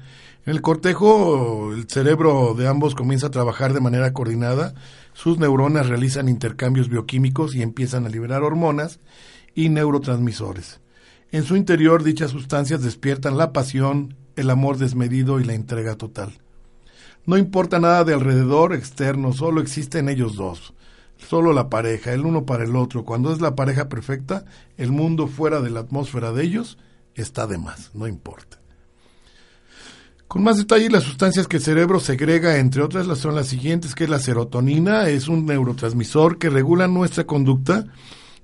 En 0.46 0.52
el 0.52 0.62
cortejo, 0.62 1.72
el 1.72 1.88
cerebro 1.88 2.54
de 2.54 2.68
ambos 2.68 2.94
comienza 2.94 3.28
a 3.28 3.30
trabajar 3.30 3.72
de 3.72 3.80
manera 3.80 4.12
coordinada, 4.12 4.74
sus 5.12 5.38
neuronas 5.38 5.88
realizan 5.88 6.28
intercambios 6.28 6.88
bioquímicos 6.88 7.54
y 7.54 7.62
empiezan 7.62 8.04
a 8.04 8.10
liberar 8.10 8.42
hormonas 8.42 9.00
y 9.54 9.68
neurotransmisores. 9.70 10.80
En 11.32 11.44
su 11.44 11.56
interior, 11.56 12.04
dichas 12.04 12.30
sustancias 12.30 12.82
despiertan 12.82 13.38
la 13.38 13.52
pasión, 13.52 14.16
el 14.36 14.50
amor 14.50 14.78
desmedido 14.78 15.40
y 15.40 15.44
la 15.44 15.54
entrega 15.54 15.96
total. 15.96 16.38
No 17.26 17.38
importa 17.38 17.80
nada 17.80 18.04
de 18.04 18.12
alrededor 18.12 18.74
externo, 18.74 19.32
solo 19.32 19.62
existen 19.62 20.08
ellos 20.08 20.36
dos, 20.36 20.73
solo 21.28 21.52
la 21.52 21.68
pareja, 21.68 22.12
el 22.12 22.24
uno 22.24 22.44
para 22.44 22.64
el 22.64 22.76
otro. 22.76 23.04
Cuando 23.04 23.32
es 23.32 23.40
la 23.40 23.54
pareja 23.54 23.88
perfecta, 23.88 24.44
el 24.76 24.92
mundo 24.92 25.26
fuera 25.26 25.60
de 25.60 25.70
la 25.70 25.80
atmósfera 25.80 26.32
de 26.32 26.44
ellos 26.44 26.78
está 27.14 27.46
de 27.46 27.58
más, 27.58 27.90
no 27.94 28.06
importa. 28.06 28.60
Con 30.28 30.42
más 30.42 30.56
detalle, 30.56 30.90
las 30.90 31.04
sustancias 31.04 31.46
que 31.46 31.58
el 31.58 31.62
cerebro 31.62 32.00
segrega, 32.00 32.58
entre 32.58 32.82
otras, 32.82 33.06
son 33.18 33.34
las 33.34 33.46
siguientes, 33.46 33.94
que 33.94 34.04
es 34.04 34.10
la 34.10 34.18
serotonina, 34.18 35.08
es 35.08 35.28
un 35.28 35.46
neurotransmisor 35.46 36.38
que 36.38 36.50
regula 36.50 36.88
nuestra 36.88 37.24
conducta 37.24 37.86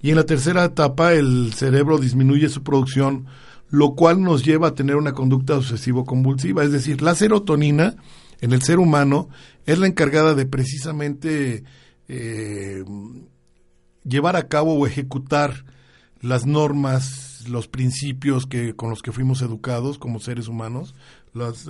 y 0.02 0.10
en 0.10 0.16
la 0.16 0.24
tercera 0.24 0.64
etapa 0.64 1.12
el 1.14 1.52
cerebro 1.52 1.98
disminuye 1.98 2.48
su 2.48 2.62
producción, 2.62 3.26
lo 3.70 3.94
cual 3.94 4.22
nos 4.22 4.44
lleva 4.44 4.68
a 4.68 4.74
tener 4.74 4.96
una 4.96 5.12
conducta 5.12 5.56
obsesivo-convulsiva. 5.56 6.64
Es 6.64 6.72
decir, 6.72 7.02
la 7.02 7.14
serotonina 7.14 7.96
en 8.40 8.52
el 8.52 8.62
ser 8.62 8.78
humano 8.78 9.28
es 9.66 9.78
la 9.78 9.86
encargada 9.86 10.34
de 10.34 10.46
precisamente 10.46 11.64
eh, 12.12 12.84
llevar 14.02 14.34
a 14.34 14.48
cabo 14.48 14.74
o 14.74 14.84
ejecutar 14.84 15.64
las 16.20 16.44
normas, 16.44 17.48
los 17.48 17.68
principios 17.68 18.46
que 18.46 18.74
con 18.74 18.90
los 18.90 19.00
que 19.00 19.12
fuimos 19.12 19.42
educados 19.42 19.96
como 19.96 20.18
seres 20.18 20.48
humanos, 20.48 20.96
los, 21.32 21.68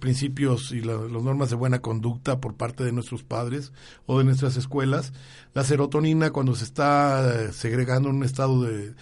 principios 0.00 0.72
y 0.72 0.80
las 0.80 0.98
normas 1.10 1.50
de 1.50 1.54
buena 1.54 1.78
conducta 1.78 2.40
por 2.40 2.56
parte 2.56 2.82
de 2.82 2.90
nuestros 2.90 3.22
padres 3.22 3.72
o 4.06 4.18
de 4.18 4.24
nuestras 4.24 4.56
escuelas. 4.56 5.12
La 5.54 5.62
serotonina 5.62 6.30
cuando 6.30 6.56
se 6.56 6.64
está 6.64 7.52
segregando 7.52 8.08
en 8.08 8.16
un 8.16 8.24
estado 8.24 8.64
de, 8.64 8.94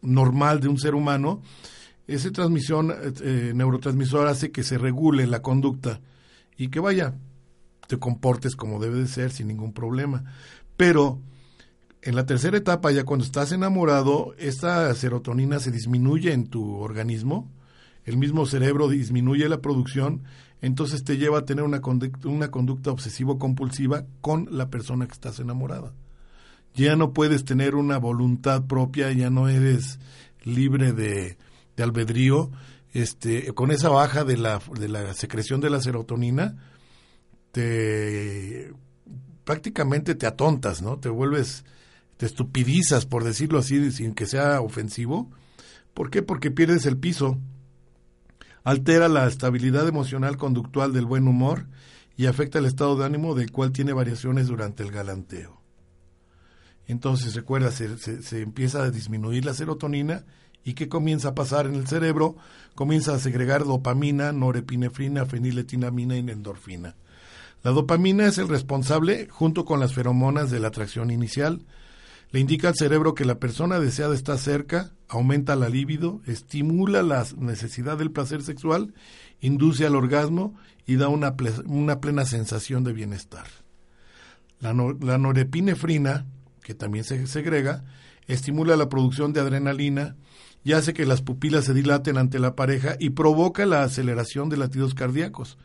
normal 0.00 0.60
de 0.60 0.68
un 0.68 0.78
ser 0.78 0.94
humano, 0.94 1.42
esa 2.06 2.32
transmisión 2.32 2.90
eh, 3.22 3.52
neurotransmisor 3.54 4.28
hace 4.28 4.50
que 4.50 4.62
se 4.62 4.78
regule 4.78 5.26
la 5.26 5.42
conducta 5.42 6.00
y 6.56 6.68
que 6.68 6.80
vaya, 6.80 7.14
te 7.86 7.98
comportes 7.98 8.56
como 8.56 8.80
debe 8.80 9.00
de 9.00 9.06
ser 9.06 9.30
sin 9.30 9.48
ningún 9.48 9.72
problema. 9.72 10.24
Pero 10.76 11.20
en 12.02 12.16
la 12.16 12.26
tercera 12.26 12.56
etapa, 12.56 12.92
ya 12.92 13.04
cuando 13.04 13.24
estás 13.24 13.52
enamorado, 13.52 14.34
esta 14.38 14.94
serotonina 14.94 15.58
se 15.58 15.70
disminuye 15.70 16.32
en 16.32 16.48
tu 16.48 16.76
organismo, 16.76 17.50
el 18.04 18.18
mismo 18.18 18.44
cerebro 18.44 18.88
disminuye 18.88 19.48
la 19.48 19.62
producción, 19.62 20.22
entonces 20.60 21.04
te 21.04 21.16
lleva 21.16 21.38
a 21.38 21.44
tener 21.44 21.64
una 21.64 21.80
conducta, 21.80 22.90
obsesivo-compulsiva 22.90 24.04
con 24.20 24.48
la 24.50 24.68
persona 24.68 25.06
que 25.06 25.12
estás 25.12 25.40
enamorada. 25.40 25.94
Ya 26.74 26.96
no 26.96 27.12
puedes 27.12 27.44
tener 27.44 27.74
una 27.74 27.98
voluntad 27.98 28.64
propia, 28.66 29.10
ya 29.12 29.30
no 29.30 29.48
eres 29.48 29.98
libre 30.42 30.92
de, 30.92 31.38
de 31.76 31.82
albedrío, 31.82 32.50
este, 32.92 33.52
con 33.54 33.70
esa 33.70 33.88
baja 33.88 34.24
de 34.24 34.36
la, 34.36 34.60
de 34.78 34.88
la 34.88 35.14
secreción 35.14 35.60
de 35.60 35.70
la 35.70 35.80
serotonina, 35.80 36.56
te 37.54 38.72
prácticamente 39.44 40.16
te 40.16 40.26
atontas, 40.26 40.82
¿no? 40.82 40.98
Te 40.98 41.08
vuelves, 41.08 41.64
te 42.16 42.26
estupidizas, 42.26 43.06
por 43.06 43.22
decirlo 43.22 43.60
así, 43.60 43.92
sin 43.92 44.14
que 44.14 44.26
sea 44.26 44.60
ofensivo. 44.60 45.30
¿Por 45.94 46.10
qué? 46.10 46.22
Porque 46.22 46.50
pierdes 46.50 46.84
el 46.84 46.96
piso, 46.96 47.38
altera 48.64 49.08
la 49.08 49.28
estabilidad 49.28 49.86
emocional 49.86 50.36
conductual 50.36 50.92
del 50.92 51.06
buen 51.06 51.28
humor 51.28 51.68
y 52.16 52.26
afecta 52.26 52.58
el 52.58 52.66
estado 52.66 52.96
de 52.96 53.04
ánimo 53.04 53.36
del 53.36 53.52
cual 53.52 53.70
tiene 53.70 53.92
variaciones 53.92 54.48
durante 54.48 54.82
el 54.82 54.90
galanteo. 54.90 55.60
Entonces, 56.88 57.34
recuerda, 57.34 57.70
se, 57.70 57.96
se 57.98 58.42
empieza 58.42 58.82
a 58.82 58.90
disminuir 58.90 59.44
la 59.44 59.54
serotonina 59.54 60.24
¿Y 60.64 60.72
qué 60.72 60.88
comienza 60.88 61.28
a 61.28 61.34
pasar 61.34 61.66
en 61.66 61.74
el 61.74 61.86
cerebro? 61.86 62.36
Comienza 62.74 63.14
a 63.14 63.18
segregar 63.18 63.64
dopamina, 63.64 64.32
norepinefrina, 64.32 65.26
feniletinamina 65.26 66.16
y 66.16 66.20
endorfina. 66.20 66.96
La 67.64 67.70
dopamina 67.70 68.26
es 68.26 68.36
el 68.36 68.48
responsable, 68.48 69.26
junto 69.30 69.64
con 69.64 69.80
las 69.80 69.94
feromonas 69.94 70.50
de 70.50 70.60
la 70.60 70.68
atracción 70.68 71.10
inicial. 71.10 71.64
Le 72.30 72.38
indica 72.38 72.68
al 72.68 72.74
cerebro 72.74 73.14
que 73.14 73.24
la 73.24 73.38
persona 73.40 73.80
deseada 73.80 74.14
está 74.14 74.36
cerca, 74.36 74.92
aumenta 75.08 75.56
la 75.56 75.70
libido, 75.70 76.20
estimula 76.26 77.02
la 77.02 77.24
necesidad 77.38 77.96
del 77.96 78.10
placer 78.10 78.42
sexual, 78.42 78.92
induce 79.40 79.86
al 79.86 79.96
orgasmo 79.96 80.54
y 80.86 80.96
da 80.96 81.08
una, 81.08 81.34
una 81.64 82.02
plena 82.02 82.26
sensación 82.26 82.84
de 82.84 82.92
bienestar. 82.92 83.46
La, 84.60 84.74
la 85.00 85.16
norepinefrina, 85.16 86.26
que 86.62 86.74
también 86.74 87.04
se 87.04 87.26
segrega, 87.26 87.82
estimula 88.26 88.76
la 88.76 88.90
producción 88.90 89.32
de 89.32 89.40
adrenalina, 89.40 90.16
y 90.64 90.72
hace 90.72 90.92
que 90.92 91.06
las 91.06 91.22
pupilas 91.22 91.64
se 91.64 91.74
dilaten 91.74 92.18
ante 92.18 92.38
la 92.38 92.56
pareja 92.56 92.96
y 92.98 93.10
provoca 93.10 93.64
la 93.64 93.84
aceleración 93.84 94.50
de 94.50 94.56
latidos 94.58 94.94
cardíacos. 94.94 95.58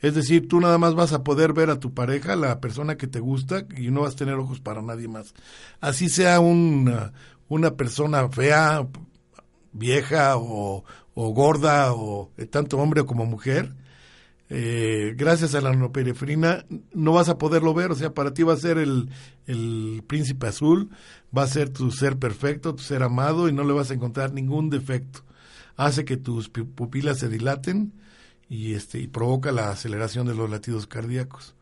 Es 0.00 0.14
decir, 0.14 0.48
tú 0.48 0.60
nada 0.60 0.78
más 0.78 0.94
vas 0.94 1.12
a 1.12 1.22
poder 1.22 1.52
ver 1.52 1.70
a 1.70 1.78
tu 1.78 1.92
pareja, 1.92 2.36
la 2.36 2.60
persona 2.60 2.96
que 2.96 3.06
te 3.06 3.20
gusta, 3.20 3.66
y 3.76 3.90
no 3.90 4.02
vas 4.02 4.14
a 4.14 4.18
tener 4.18 4.34
ojos 4.34 4.60
para 4.60 4.82
nadie 4.82 5.08
más. 5.08 5.34
Así 5.80 6.08
sea 6.08 6.40
una, 6.40 7.12
una 7.48 7.76
persona 7.76 8.28
fea, 8.28 8.86
vieja 9.72 10.36
o, 10.36 10.84
o 11.14 11.28
gorda, 11.34 11.92
o 11.92 12.30
tanto 12.50 12.78
hombre 12.78 13.04
como 13.04 13.26
mujer, 13.26 13.74
eh, 14.52 15.14
gracias 15.16 15.54
a 15.54 15.60
la 15.60 15.72
noperefrina 15.72 16.66
no 16.92 17.12
vas 17.12 17.28
a 17.28 17.38
poderlo 17.38 17.72
ver, 17.72 17.92
o 17.92 17.94
sea, 17.94 18.14
para 18.14 18.34
ti 18.34 18.42
va 18.42 18.54
a 18.54 18.56
ser 18.56 18.78
el, 18.78 19.08
el 19.46 20.02
príncipe 20.08 20.48
azul, 20.48 20.90
va 21.36 21.44
a 21.44 21.46
ser 21.46 21.70
tu 21.70 21.92
ser 21.92 22.18
perfecto, 22.18 22.74
tu 22.74 22.82
ser 22.82 23.04
amado 23.04 23.48
y 23.48 23.52
no 23.52 23.62
le 23.62 23.72
vas 23.72 23.92
a 23.92 23.94
encontrar 23.94 24.32
ningún 24.32 24.68
defecto. 24.68 25.20
Hace 25.76 26.04
que 26.04 26.16
tus 26.16 26.48
pupilas 26.48 27.18
se 27.18 27.28
dilaten 27.28 27.92
y, 28.50 28.74
este, 28.74 28.98
y 28.98 29.06
provoca 29.06 29.52
la 29.52 29.70
aceleración 29.70 30.26
de 30.26 30.34
los 30.34 30.50
latidos 30.50 30.86
cardíacos. 30.86 31.54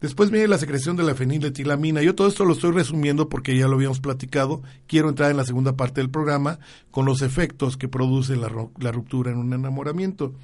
Después 0.00 0.30
viene 0.30 0.48
la 0.48 0.58
secreción 0.58 0.96
de 0.96 1.04
la 1.04 1.14
feniletilamina. 1.14 2.02
Yo 2.02 2.14
todo 2.14 2.28
esto 2.28 2.44
lo 2.44 2.52
estoy 2.52 2.72
resumiendo 2.72 3.30
porque 3.30 3.56
ya 3.56 3.68
lo 3.68 3.76
habíamos 3.76 4.00
platicado. 4.00 4.62
Quiero 4.86 5.08
entrar 5.08 5.30
en 5.30 5.38
la 5.38 5.46
segunda 5.46 5.76
parte 5.76 6.02
del 6.02 6.10
programa 6.10 6.58
con 6.90 7.06
los 7.06 7.22
efectos 7.22 7.78
que 7.78 7.88
produce 7.88 8.36
la, 8.36 8.52
la 8.80 8.92
ruptura 8.92 9.30
en 9.30 9.38
un 9.38 9.54
enamoramiento. 9.54 10.34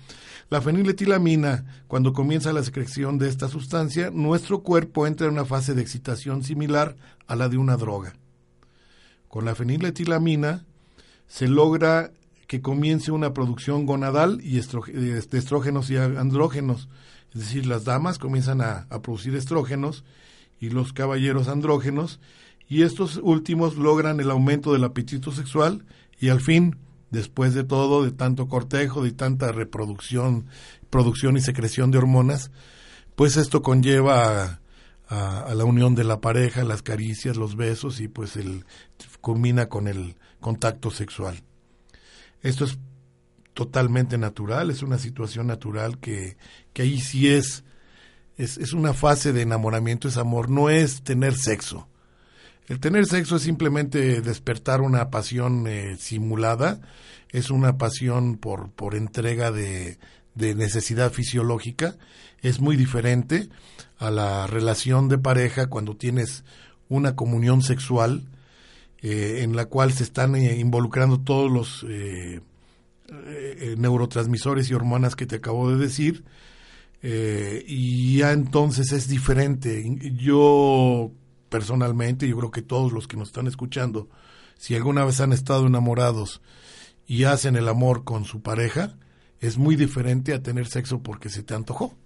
La 0.49 0.63
feniletilamina, 0.63 1.83
cuando 1.89 2.13
comienza 2.13 2.53
la 2.53 2.63
secreción 2.63 3.19
de 3.19 3.29
esta 3.29 3.49
sustancia, 3.49 4.11
nuestro 4.11 4.63
cuerpo 4.63 5.07
entra 5.07 5.27
en 5.27 5.35
una 5.35 5.45
fase 5.45 5.75
de 5.75 5.83
excitación 5.83 6.43
similar 6.43 6.97
a 7.27 7.37
la 7.37 7.49
de 7.49 7.59
una 7.59 7.77
droga. 7.77 8.15
Con 9.29 9.45
la 9.45 9.55
feniletilamina 9.55 10.65
se 11.27 11.49
logra 11.49 12.13
que 12.51 12.61
comience 12.61 13.13
una 13.13 13.33
producción 13.33 13.87
gonadal 13.87 14.41
y 14.43 14.57
de 14.57 15.19
estrógenos 15.39 15.89
y 15.89 15.97
andrógenos. 15.97 16.89
Es 17.33 17.43
decir, 17.43 17.65
las 17.65 17.85
damas 17.85 18.19
comienzan 18.19 18.61
a, 18.61 18.89
producir 19.05 19.37
estrógenos 19.37 20.03
y 20.59 20.71
los 20.71 20.93
caballeros 20.93 21.47
andrógenos, 21.47 22.19
y 22.69 22.83
estos 22.83 23.21
últimos 23.23 23.77
logran 23.77 24.19
el 24.19 24.33
aumento 24.33 24.73
del 24.73 24.83
apetito 24.83 25.31
sexual 25.31 25.85
y 26.19 26.31
al 26.31 26.41
fin 26.41 26.77
después 27.13 27.55
de 27.55 27.63
todo, 27.63 28.03
de 28.03 28.11
tanto 28.11 28.49
cortejo, 28.49 29.05
de 29.05 29.13
tanta 29.13 29.53
reproducción, 29.53 30.47
producción 30.91 31.37
y 31.37 31.43
secreción 31.43 31.93
de 31.93 31.99
hormonas, 31.99 32.51
pues 33.15 33.37
esto 33.37 33.63
conlleva 33.63 34.61
a, 35.07 35.55
la 35.55 35.65
unión 35.65 35.95
de 35.95 36.03
la 36.03 36.21
pareja, 36.21 36.65
las 36.65 36.83
caricias, 36.83 37.37
los 37.37 37.55
besos 37.55 38.01
y 38.01 38.09
pues 38.09 38.35
el 38.35 38.65
culmina 39.21 39.69
con 39.69 39.87
el 39.87 40.17
contacto 40.41 40.91
sexual. 40.91 41.45
Esto 42.43 42.65
es 42.65 42.79
totalmente 43.55 44.17
natural, 44.19 44.71
es 44.71 44.83
una 44.83 44.99
situación 44.99 45.47
natural 45.47 45.99
que, 45.99 46.37
que 46.73 46.83
ahí 46.83 47.01
sí 47.01 47.29
es, 47.29 47.65
es, 48.37 48.59
es 48.59 48.73
una 48.73 48.95
fase 48.95 49.33
de 49.33 49.43
enamoramiento, 49.43 50.09
es 50.09 50.17
amor, 50.17 50.49
no 50.49 50.71
es 50.71 51.03
tener 51.03 51.35
sexo. 51.35 51.89
El 52.69 52.79
tener 52.79 53.07
sexo 53.07 53.37
es 53.37 53.43
simplemente 53.43 54.21
despertar 54.21 54.81
una 54.81 55.11
pasión 55.11 55.67
eh, 55.67 55.97
simulada, 55.99 56.81
es 57.31 57.51
una 57.51 57.79
pasión 57.79 58.37
por, 58.37 58.71
por 58.71 58.95
entrega 58.95 59.51
de, 59.51 59.99
de 60.35 60.55
necesidad 60.55 61.13
fisiológica, 61.13 61.97
es 62.43 62.61
muy 62.61 62.77
diferente 62.77 63.49
a 63.99 64.11
la 64.11 64.47
relación 64.47 65.09
de 65.09 65.19
pareja 65.19 65.67
cuando 65.67 65.97
tienes 65.97 66.45
una 66.89 67.17
comunión 67.17 67.63
sexual 67.63 68.25
eh, 69.03 69.41
en 69.43 69.57
la 69.57 69.67
cual 69.67 69.93
se 69.93 70.03
están 70.03 70.35
eh, 70.37 70.57
involucrando 70.59 71.21
todos 71.21 71.51
los 71.51 71.87
neurotransmisores 73.77 74.71
y 74.71 74.75
hormonas 74.75 75.17
que 75.17 75.27
te 75.27 75.37
acabo 75.37 75.71
de 75.71 75.79
decir, 75.79 76.25
y 77.03 78.19
ya 78.19 78.33
entonces 78.33 78.93
es 78.93 79.09
diferente. 79.09 79.85
Yo 80.17 81.11
personalmente, 81.49 82.29
yo 82.29 82.37
creo 82.37 82.51
que 82.51 82.63
todos 82.63 82.93
los 82.93 83.09
que 83.09 83.17
nos 83.17 83.29
están 83.29 83.47
escuchando, 83.47 84.09
si 84.59 84.75
alguna 84.75 85.05
vez 85.05 85.21
han 85.21 85.33
estado 85.33 85.67
enamorados 85.67 86.41
y 87.07 87.25
hacen 87.25 87.57
el 87.57 87.69
amor 87.69 88.05
con 88.05 88.25
su 88.25 88.43
pareja, 88.43 88.97
es 89.41 89.59
muy 89.59 89.75
diferente 89.77 90.35
a 90.35 90.43
tener 90.43 90.67
sexo 90.67 91.03
porque 91.03 91.29
se 91.29 91.43
te 91.43 91.55
antojó. 91.55 91.97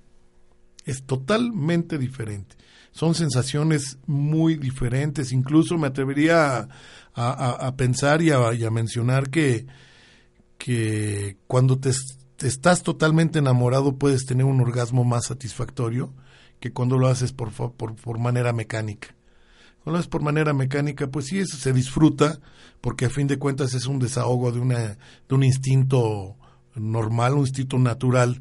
Es 0.84 1.04
totalmente 1.04 1.98
diferente. 1.98 2.56
Son 2.92 3.14
sensaciones 3.14 3.98
muy 4.06 4.56
diferentes. 4.56 5.32
Incluso 5.32 5.78
me 5.78 5.88
atrevería 5.88 6.68
a, 7.14 7.74
pensar 7.76 8.22
y 8.22 8.30
a, 8.30 8.70
mencionar 8.70 9.30
que, 9.30 9.66
que 10.58 11.36
cuando 11.46 11.78
te, 11.78 11.90
estás 12.40 12.82
totalmente 12.82 13.38
enamorado 13.38 13.96
puedes 13.96 14.26
tener 14.26 14.44
un 14.44 14.60
orgasmo 14.60 15.04
más 15.04 15.26
satisfactorio 15.26 16.12
que 16.60 16.72
cuando 16.72 16.98
lo 16.98 17.08
haces 17.08 17.32
por, 17.32 17.52
por, 17.52 17.96
por 17.96 18.18
manera 18.18 18.52
mecánica. 18.52 19.14
Cuando 19.84 20.00
es 20.00 20.06
por 20.06 20.22
manera 20.22 20.54
mecánica, 20.54 21.08
pues 21.08 21.26
sí, 21.26 21.38
eso 21.38 21.58
se 21.58 21.74
disfruta, 21.74 22.40
porque 22.80 23.04
a 23.04 23.10
fin 23.10 23.26
de 23.26 23.38
cuentas 23.38 23.74
es 23.74 23.84
un 23.84 23.98
desahogo 23.98 24.50
de, 24.50 24.58
una, 24.58 24.78
de 24.78 25.34
un 25.34 25.44
instinto 25.44 26.36
normal, 26.74 27.34
un 27.34 27.40
instinto 27.40 27.78
natural, 27.78 28.40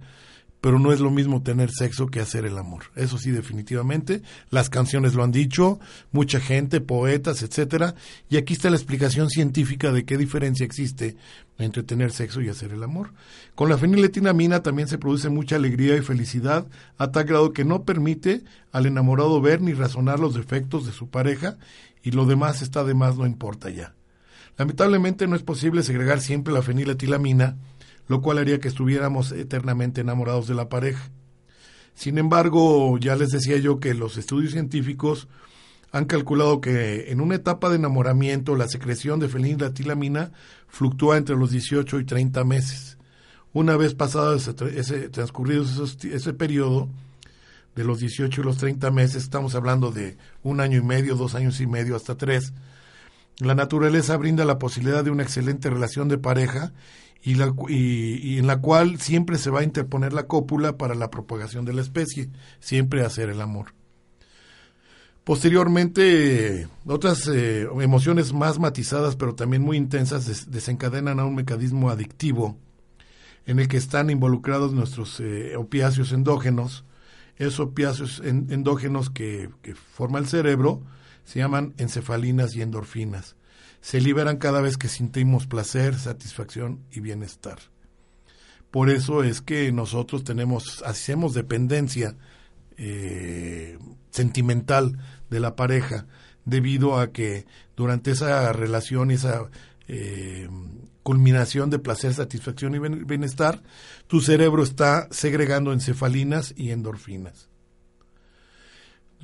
pero 0.63 0.79
no 0.79 0.93
es 0.93 1.01
lo 1.01 1.11
mismo 1.11 1.43
tener 1.43 1.71
sexo 1.71 2.07
que 2.07 2.21
hacer 2.21 2.45
el 2.45 2.57
amor. 2.57 2.83
Eso 2.95 3.17
sí, 3.17 3.31
definitivamente. 3.31 4.21
Las 4.49 4.69
canciones 4.69 5.13
lo 5.13 5.21
han 5.21 5.33
dicho, 5.33 5.81
mucha 6.13 6.39
gente, 6.39 6.79
poetas, 6.79 7.43
etcétera. 7.43 7.95
Y 8.29 8.37
aquí 8.37 8.53
está 8.53 8.69
la 8.69 8.77
explicación 8.77 9.29
científica 9.29 9.91
de 9.91 10.05
qué 10.05 10.17
diferencia 10.17 10.65
existe 10.65 11.17
entre 11.57 11.83
tener 11.83 12.13
sexo 12.13 12.39
y 12.39 12.47
hacer 12.47 12.71
el 12.71 12.81
amor. 12.81 13.11
Con 13.55 13.67
la 13.67 13.77
feniletinamina 13.77 14.63
también 14.63 14.87
se 14.87 14.97
produce 14.97 15.27
mucha 15.27 15.57
alegría 15.57 15.97
y 15.97 16.01
felicidad, 16.01 16.65
a 16.97 17.11
tal 17.11 17.25
grado 17.25 17.51
que 17.51 17.65
no 17.65 17.83
permite 17.83 18.45
al 18.71 18.85
enamorado 18.85 19.41
ver 19.41 19.59
ni 19.59 19.73
razonar 19.73 20.21
los 20.21 20.33
defectos 20.33 20.85
de 20.85 20.93
su 20.93 21.09
pareja 21.09 21.57
y 22.03 22.11
lo 22.11 22.25
demás 22.25 22.61
está 22.61 22.85
de 22.85 22.93
más 22.93 23.17
no 23.17 23.25
importa 23.25 23.69
ya. 23.69 23.95
Lamentablemente 24.57 25.27
no 25.27 25.35
es 25.35 25.43
posible 25.43 25.83
segregar 25.83 26.21
siempre 26.21 26.53
la 26.53 26.61
feniletilamina, 26.61 27.57
lo 28.07 28.21
cual 28.21 28.37
haría 28.37 28.59
que 28.59 28.67
estuviéramos 28.67 29.31
eternamente 29.31 30.01
enamorados 30.01 30.47
de 30.47 30.55
la 30.55 30.69
pareja. 30.69 31.09
Sin 31.95 32.17
embargo, 32.17 32.97
ya 32.97 33.15
les 33.15 33.29
decía 33.29 33.57
yo 33.57 33.79
que 33.79 33.93
los 33.93 34.17
estudios 34.17 34.53
científicos 34.53 35.27
han 35.91 36.05
calculado 36.05 36.59
que 36.59 37.11
en 37.11 37.21
una 37.21 37.35
etapa 37.35 37.69
de 37.69 37.75
enamoramiento 37.75 38.55
la 38.55 38.67
secreción 38.67 39.19
de 39.19 39.29
feniletilamina 39.29 40.31
fluctúa 40.67 41.17
entre 41.17 41.35
los 41.35 41.51
18 41.51 41.99
y 41.99 42.05
30 42.05 42.43
meses. 42.43 42.97
Una 43.53 43.77
vez 43.77 43.93
pasado 43.93 44.33
ese, 44.35 44.55
ese 44.75 45.09
transcurrido 45.09 45.63
ese 45.63 46.33
periodo 46.33 46.89
de 47.75 47.83
los 47.83 47.99
18 47.99 48.41
y 48.41 48.43
los 48.43 48.57
30 48.57 48.89
meses, 48.89 49.23
estamos 49.23 49.53
hablando 49.53 49.91
de 49.91 50.17
un 50.41 50.61
año 50.61 50.79
y 50.79 50.83
medio, 50.83 51.15
dos 51.15 51.35
años 51.35 51.61
y 51.61 51.67
medio, 51.67 51.95
hasta 51.95 52.15
tres, 52.15 52.53
la 53.37 53.55
naturaleza 53.55 54.17
brinda 54.17 54.45
la 54.45 54.59
posibilidad 54.59 55.03
de 55.03 55.11
una 55.11 55.23
excelente 55.23 55.69
relación 55.69 56.07
de 56.07 56.17
pareja 56.17 56.71
y, 57.23 58.37
en 58.37 58.47
la 58.47 58.59
cual 58.59 58.99
siempre 58.99 59.37
se 59.37 59.49
va 59.49 59.61
a 59.61 59.63
interponer 59.63 60.11
la 60.13 60.27
cópula 60.27 60.77
para 60.77 60.93
la 60.93 61.09
propagación 61.09 61.63
de 61.63 61.73
la 61.73 61.81
especie, 61.81 62.29
siempre 62.59 63.05
hacer 63.05 63.29
el 63.29 63.41
amor. 63.41 63.73
Posteriormente, 65.23 66.67
otras 66.85 67.29
eh, 67.29 67.65
emociones 67.79 68.33
más 68.33 68.59
matizadas, 68.59 69.15
pero 69.15 69.35
también 69.35 69.61
muy 69.61 69.77
intensas, 69.77 70.51
desencadenan 70.51 71.19
a 71.19 71.25
un 71.25 71.35
mecanismo 71.35 71.89
adictivo 71.89 72.57
en 73.45 73.59
el 73.59 73.69
que 73.69 73.77
están 73.77 74.09
involucrados 74.09 74.73
nuestros 74.73 75.21
eh, 75.21 75.55
opiáceos 75.55 76.11
endógenos. 76.11 76.83
Esos 77.37 77.61
opiáceos 77.61 78.21
endógenos 78.23 79.09
que, 79.09 79.49
que 79.61 79.75
forma 79.75 80.19
el 80.19 80.27
cerebro 80.27 80.81
se 81.23 81.39
llaman 81.39 81.73
encefalinas 81.77 82.53
y 82.55 82.61
endorfinas. 82.61 83.37
Se 83.83 83.99
liberan 83.99 84.37
cada 84.37 84.61
vez 84.61 84.77
que 84.77 84.87
sentimos 84.87 85.45
placer, 85.45 85.99
satisfacción 85.99 86.79
y 86.89 87.01
bienestar. 87.01 87.59
Por 88.71 88.89
eso 88.89 89.25
es 89.25 89.41
que 89.41 89.73
nosotros 89.73 90.23
tenemos, 90.23 90.81
hacemos 90.83 91.33
dependencia 91.33 92.15
eh, 92.77 93.77
sentimental 94.09 94.97
de 95.29 95.39
la 95.41 95.57
pareja, 95.57 96.07
debido 96.45 96.97
a 96.97 97.11
que 97.11 97.45
durante 97.75 98.11
esa 98.11 98.53
relación 98.53 99.11
esa 99.11 99.49
eh, 99.89 100.47
culminación 101.03 101.69
de 101.69 101.79
placer, 101.79 102.13
satisfacción 102.13 102.75
y 102.75 102.79
bienestar, 103.03 103.63
tu 104.07 104.21
cerebro 104.21 104.63
está 104.63 105.09
segregando 105.11 105.73
encefalinas 105.73 106.53
y 106.55 106.71
endorfinas. 106.71 107.49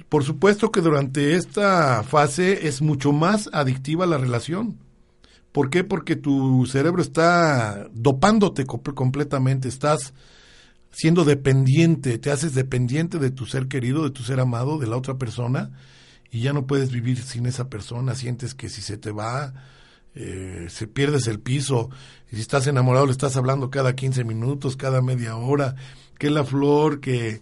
Por 0.07 0.23
supuesto 0.23 0.71
que 0.71 0.81
durante 0.81 1.35
esta 1.35 2.03
fase 2.03 2.67
es 2.67 2.81
mucho 2.81 3.11
más 3.11 3.49
adictiva 3.51 4.05
la 4.05 4.17
relación. 4.17 4.77
¿Por 5.51 5.69
qué? 5.69 5.83
Porque 5.83 6.15
tu 6.15 6.65
cerebro 6.67 7.01
está 7.01 7.87
dopándote 7.91 8.65
completamente, 8.65 9.67
estás 9.67 10.13
siendo 10.91 11.25
dependiente, 11.25 12.17
te 12.17 12.31
haces 12.31 12.53
dependiente 12.53 13.19
de 13.19 13.31
tu 13.31 13.45
ser 13.45 13.67
querido, 13.67 14.03
de 14.03 14.11
tu 14.11 14.23
ser 14.23 14.39
amado, 14.39 14.77
de 14.77 14.87
la 14.87 14.97
otra 14.97 15.17
persona, 15.17 15.71
y 16.31 16.41
ya 16.41 16.53
no 16.53 16.67
puedes 16.67 16.91
vivir 16.91 17.21
sin 17.21 17.45
esa 17.45 17.69
persona, 17.69 18.15
sientes 18.15 18.53
que 18.53 18.69
si 18.69 18.81
se 18.81 18.97
te 18.97 19.11
va, 19.11 19.53
eh, 20.15 20.67
se 20.69 20.87
pierdes 20.87 21.27
el 21.27 21.39
piso, 21.39 21.89
y 22.31 22.35
si 22.35 22.41
estás 22.41 22.67
enamorado 22.67 23.05
le 23.05 23.11
estás 23.11 23.37
hablando 23.37 23.69
cada 23.69 23.95
15 23.95 24.23
minutos, 24.23 24.77
cada 24.77 25.01
media 25.01 25.35
hora, 25.35 25.75
que 26.17 26.29
la 26.29 26.43
flor, 26.43 26.99
que 26.99 27.41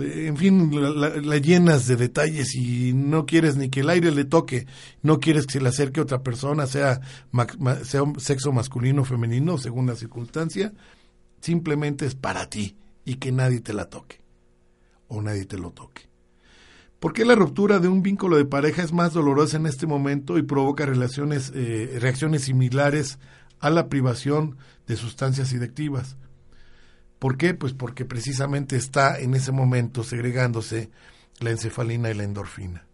en 0.00 0.36
fin, 0.36 0.70
la, 0.72 1.38
llenas 1.38 1.86
de 1.86 1.96
detalles 1.96 2.54
y 2.54 2.92
no 2.94 3.26
quieres 3.26 3.56
ni 3.56 3.68
que 3.68 3.80
el 3.80 3.90
aire 3.90 4.10
le 4.10 4.24
toque, 4.24 4.66
no 5.02 5.20
quieres 5.20 5.46
que 5.46 5.54
se 5.54 5.60
le 5.60 5.68
acerque 5.68 6.00
a 6.00 6.04
otra 6.04 6.22
persona, 6.22 6.66
sea, 6.66 7.00
sea 7.82 8.02
sexo 8.18 8.52
masculino 8.52 9.02
o 9.02 9.04
femenino, 9.04 9.58
según 9.58 9.86
la 9.86 9.96
circunstancia, 9.96 10.72
simplemente 11.40 12.06
es 12.06 12.14
para 12.14 12.48
ti 12.48 12.76
y 13.04 13.16
que 13.16 13.32
nadie 13.32 13.60
te 13.60 13.72
la 13.72 13.86
toque 13.86 14.20
o 15.08 15.22
nadie 15.22 15.44
te 15.44 15.58
lo 15.58 15.70
toque. 15.70 16.08
¿Por 16.98 17.12
qué 17.12 17.24
la 17.24 17.34
ruptura 17.34 17.78
de 17.78 17.88
un 17.88 18.02
vínculo 18.02 18.36
de 18.36 18.46
pareja 18.46 18.82
es 18.82 18.92
más 18.92 19.12
dolorosa 19.12 19.58
en 19.58 19.66
este 19.66 19.86
momento 19.86 20.38
y 20.38 20.42
provoca 20.42 20.86
relaciones, 20.86 21.52
eh, 21.54 21.98
reacciones 22.00 22.42
similares 22.44 23.18
a 23.60 23.70
la 23.70 23.88
privación 23.88 24.56
de 24.86 24.96
sustancias 24.96 25.52
adictivas? 25.52 26.16
¿Por 27.18 27.36
qué? 27.36 27.54
Pues 27.54 27.72
porque 27.72 28.04
precisamente 28.04 28.76
está 28.76 29.18
en 29.18 29.34
ese 29.34 29.52
momento 29.52 30.04
segregándose 30.04 30.90
la 31.40 31.50
encefalina 31.50 32.10
y 32.10 32.14
la 32.14 32.24
endorfina. 32.24 32.86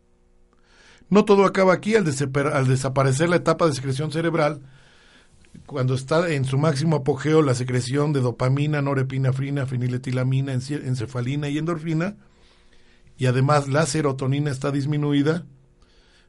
No 1.09 1.25
todo 1.25 1.45
acaba 1.45 1.75
aquí 1.75 1.95
al, 1.95 2.05
desaparecer 2.05 3.29
la 3.29 3.37
etapa 3.37 3.67
de 3.67 3.75
secreción 3.75 4.13
cerebral, 4.13 4.63
cuando 5.67 5.95
está 5.95 6.33
en 6.33 6.47
su 6.47 6.57
máximo 6.57 6.97
apogeo 6.97 7.43
la 7.43 7.55
secreción 7.55 8.13
de 8.13 8.21
dopamina, 8.21 8.81
norepinefrina, 8.81 9.67
feniletilamina, 9.67 10.55
encefalina 10.55 11.49
y 11.49 11.59
endorfina, 11.59 12.17
y 13.19 13.27
además 13.27 13.69
la 13.69 13.85
serotonina 13.85 14.51
está 14.51 14.71
disminuida, 14.71 15.45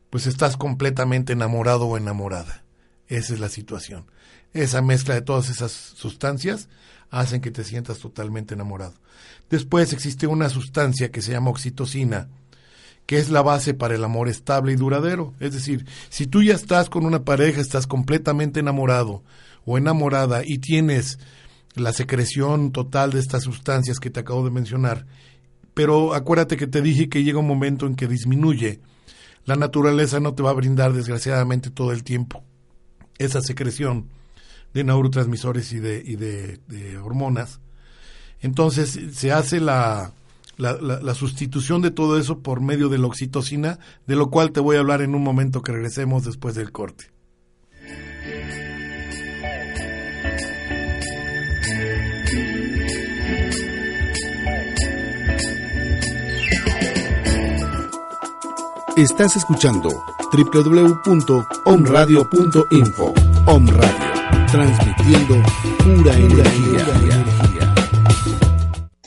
pues 0.10 0.28
estás 0.28 0.58
completamente 0.58 1.34
enamorado 1.34 1.86
o 1.86 1.98
enamorada. 1.98 2.64
Esa 3.08 3.34
es 3.34 3.40
la 3.40 3.50
situación. 3.50 4.06
Esa 4.54 4.82
mezcla 4.82 5.16
de 5.16 5.22
todas 5.22 5.50
esas 5.50 5.72
sustancias 5.72 6.70
hacen 7.10 7.42
que 7.42 7.52
te 7.52 7.64
sientas 7.64 8.00
totalmente 8.00 8.54
enamorado. 8.54 8.94
Después 9.50 9.94
existe 9.94 10.28
una 10.28 10.50
sustancia 10.50 11.12
que 11.12 11.22
se 11.22 11.32
llama 11.32 11.52
oxitocina, 11.52 12.28
que 13.06 13.18
es 13.18 13.30
la 13.30 13.42
base 13.42 13.74
para 13.74 13.96
el 13.96 14.04
amor 14.04 14.30
estable 14.30 14.74
y 14.74 14.76
duradero. 14.76 15.34
Es 15.40 15.54
decir, 15.54 15.86
si 16.10 16.28
tú 16.28 16.42
ya 16.42 16.54
estás 16.54 16.90
con 16.90 17.06
una 17.06 17.24
pareja, 17.24 17.62
estás 17.62 17.88
completamente 17.88 18.60
enamorado 18.60 19.24
o 19.66 19.78
enamorada 19.78 20.42
y 20.46 20.60
tienes 20.60 21.20
la 21.76 21.94
secreción 21.94 22.72
total 22.72 23.12
de 23.12 23.20
estas 23.20 23.44
sustancias 23.44 24.00
que 24.00 24.10
te 24.10 24.20
acabo 24.20 24.44
de 24.44 24.52
mencionar, 24.52 25.08
pero 25.74 26.14
acuérdate 26.14 26.58
que 26.58 26.68
te 26.68 26.82
dije 26.82 27.10
que 27.10 27.24
llega 27.24 27.40
un 27.40 27.48
momento 27.48 27.88
en 27.88 27.96
que 27.96 28.08
disminuye. 28.08 28.80
La 29.46 29.56
naturaleza 29.56 30.20
no 30.20 30.36
te 30.36 30.44
va 30.44 30.52
a 30.52 30.54
brindar 30.54 30.94
desgraciadamente 30.94 31.72
todo 31.72 31.92
el 31.92 32.04
tiempo 32.04 32.44
esa 33.18 33.42
secreción 33.42 34.10
de 34.74 34.84
neurotransmisores 34.84 35.72
y 35.72 35.80
de, 35.80 36.04
y 36.06 36.16
de, 36.16 36.98
hormonas. 36.98 37.60
Entonces 38.42 39.00
se 39.14 39.32
hace 39.32 39.60
la, 39.60 40.12
la, 40.58 41.14
sustitución 41.14 41.82
de 41.82 41.92
todo 41.92 42.20
eso 42.20 42.40
por 42.40 42.62
medio 42.62 42.90
de 42.90 42.98
la 42.98 43.08
oxitocina, 43.08 43.80
de 44.06 44.16
lo 44.16 44.30
cual 44.30 44.52
te 44.52 44.60
voy 44.60 44.76
a 44.76 44.80
hablar 44.80 45.02
en 45.02 45.16
un 45.16 45.24
momento 45.24 45.62
que 45.62 45.72
regresemos 45.72 46.26
después 46.26 46.56
del 46.56 46.72
corte. 46.72 47.12
Estás 58.96 59.36
escuchando 59.36 59.90
www.omradio.info. 60.32 63.14
Om 63.48 63.68
Radio 63.68 64.03
transmitiendo 64.54 65.42
pura 65.80 66.14
energía. 66.14 66.86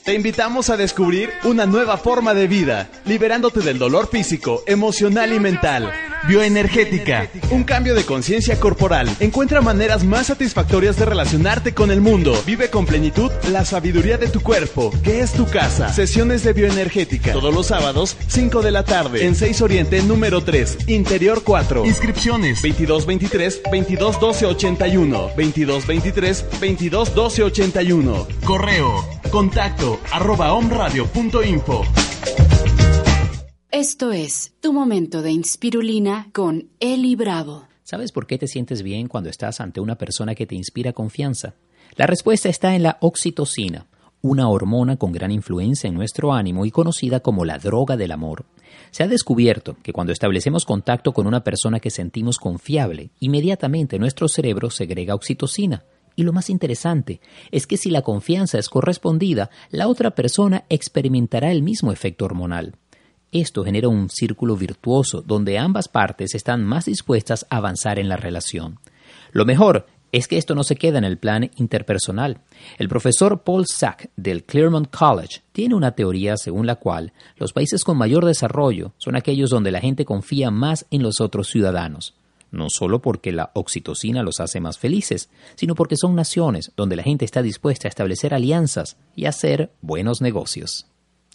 Te 0.04 0.14
invitamos 0.14 0.70
a 0.70 0.76
descubrir 0.76 1.30
una 1.44 1.66
nueva 1.66 1.98
forma 1.98 2.34
de 2.34 2.48
vida, 2.48 2.88
liberándote 3.04 3.60
del 3.60 3.78
dolor 3.78 4.08
físico, 4.08 4.64
emocional 4.66 5.32
y 5.32 5.38
mental. 5.38 5.92
Bioenergética, 6.26 7.30
un 7.50 7.62
cambio 7.62 7.94
de 7.94 8.04
conciencia 8.04 8.58
corporal. 8.58 9.08
Encuentra 9.20 9.60
maneras 9.60 10.02
más 10.02 10.26
satisfactorias 10.26 10.96
de 10.96 11.04
relacionarte 11.04 11.72
con 11.72 11.92
el 11.92 12.00
mundo. 12.00 12.34
Vive 12.44 12.68
con 12.68 12.84
plenitud 12.84 13.30
la 13.52 13.64
sabiduría 13.64 14.18
de 14.18 14.26
tu 14.26 14.40
cuerpo, 14.40 14.92
que 15.04 15.20
es 15.20 15.32
tu 15.32 15.46
casa. 15.46 15.92
Sesiones 15.92 16.42
de 16.42 16.52
bioenergética, 16.52 17.32
todos 17.32 17.54
los 17.54 17.68
sábados, 17.68 18.16
5 18.26 18.62
de 18.62 18.72
la 18.72 18.82
tarde, 18.82 19.24
en 19.24 19.36
6 19.36 19.60
Oriente, 19.60 20.02
número 20.02 20.42
3, 20.42 20.88
Interior 20.88 21.42
4. 21.44 21.86
Inscripciones 21.86 22.60
2223 22.60 23.62
221281 23.62 25.18
2223 25.36 26.44
221281. 26.60 28.26
Correo, 28.44 29.08
contacto, 29.30 30.00
arroba 30.10 30.54
omradio.info. 30.54 31.84
Esto 33.78 34.10
es 34.10 34.54
Tu 34.60 34.72
Momento 34.72 35.20
de 35.20 35.32
Inspirulina 35.32 36.30
con 36.32 36.70
Eli 36.80 37.14
Bravo. 37.14 37.68
¿Sabes 37.82 38.10
por 38.10 38.26
qué 38.26 38.38
te 38.38 38.46
sientes 38.46 38.82
bien 38.82 39.06
cuando 39.06 39.28
estás 39.28 39.60
ante 39.60 39.80
una 39.80 39.98
persona 39.98 40.34
que 40.34 40.46
te 40.46 40.54
inspira 40.54 40.94
confianza? 40.94 41.56
La 41.94 42.06
respuesta 42.06 42.48
está 42.48 42.74
en 42.74 42.84
la 42.84 42.96
oxitocina. 43.02 43.86
una 44.22 44.48
hormona 44.48 44.96
con 44.96 45.12
gran 45.12 45.30
influencia 45.30 45.88
en 45.88 45.94
nuestro 45.94 46.32
ánimo 46.32 46.64
y 46.64 46.70
conocida 46.70 47.20
como 47.20 47.44
la 47.44 47.58
droga 47.58 47.98
del 47.98 48.12
amor. 48.12 48.46
Se 48.92 49.02
ha 49.02 49.08
descubierto 49.08 49.76
que 49.82 49.92
cuando 49.92 50.14
establecemos 50.14 50.64
contacto 50.64 51.12
con 51.12 51.26
una 51.26 51.44
persona 51.44 51.78
que 51.78 51.90
sentimos 51.90 52.38
confiable, 52.38 53.10
inmediatamente 53.20 53.98
nuestro 53.98 54.26
cerebro 54.26 54.70
segrega 54.70 55.14
oxitocina. 55.14 55.84
Y 56.16 56.22
lo 56.22 56.32
más 56.32 56.48
interesante 56.48 57.20
es 57.50 57.66
que 57.66 57.76
si 57.76 57.90
la 57.90 58.00
confianza 58.00 58.58
es 58.58 58.70
correspondida, 58.70 59.50
la 59.68 59.86
otra 59.86 60.12
persona 60.12 60.64
experimentará 60.70 61.52
el 61.52 61.62
mismo 61.62 61.92
efecto 61.92 62.24
hormonal. 62.24 62.78
Esto 63.38 63.64
genera 63.64 63.88
un 63.88 64.08
círculo 64.08 64.56
virtuoso 64.56 65.20
donde 65.20 65.58
ambas 65.58 65.88
partes 65.88 66.34
están 66.34 66.64
más 66.64 66.86
dispuestas 66.86 67.46
a 67.50 67.58
avanzar 67.58 67.98
en 67.98 68.08
la 68.08 68.16
relación. 68.16 68.78
Lo 69.30 69.44
mejor 69.44 69.84
es 70.10 70.26
que 70.26 70.38
esto 70.38 70.54
no 70.54 70.64
se 70.64 70.76
queda 70.76 70.96
en 70.96 71.04
el 71.04 71.18
plan 71.18 71.50
interpersonal. 71.56 72.40
El 72.78 72.88
profesor 72.88 73.42
Paul 73.42 73.66
Sack 73.66 74.08
del 74.16 74.44
Claremont 74.44 74.88
College 74.88 75.42
tiene 75.52 75.74
una 75.74 75.92
teoría 75.92 76.38
según 76.38 76.66
la 76.66 76.76
cual 76.76 77.12
los 77.36 77.52
países 77.52 77.84
con 77.84 77.98
mayor 77.98 78.24
desarrollo 78.24 78.94
son 78.96 79.16
aquellos 79.16 79.50
donde 79.50 79.70
la 79.70 79.80
gente 79.80 80.06
confía 80.06 80.50
más 80.50 80.86
en 80.90 81.02
los 81.02 81.20
otros 81.20 81.48
ciudadanos, 81.48 82.14
no 82.50 82.70
solo 82.70 83.02
porque 83.02 83.32
la 83.32 83.50
oxitocina 83.52 84.22
los 84.22 84.40
hace 84.40 84.60
más 84.60 84.78
felices, 84.78 85.28
sino 85.56 85.74
porque 85.74 85.98
son 85.98 86.14
naciones 86.14 86.72
donde 86.74 86.96
la 86.96 87.02
gente 87.02 87.26
está 87.26 87.42
dispuesta 87.42 87.86
a 87.86 87.90
establecer 87.90 88.32
alianzas 88.32 88.96
y 89.14 89.26
hacer 89.26 89.72
buenos 89.82 90.22
negocios. 90.22 90.86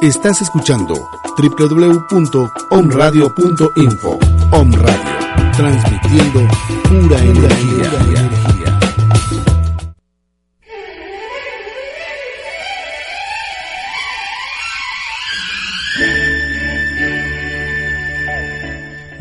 Estás 0.02 0.42
escuchando 0.42 0.94
www.omradio.info. 1.37 4.18
Om 4.52 4.72
Radio, 4.72 5.11
transmitiendo 5.57 6.40
pura 6.88 7.18
energía. 7.18 7.90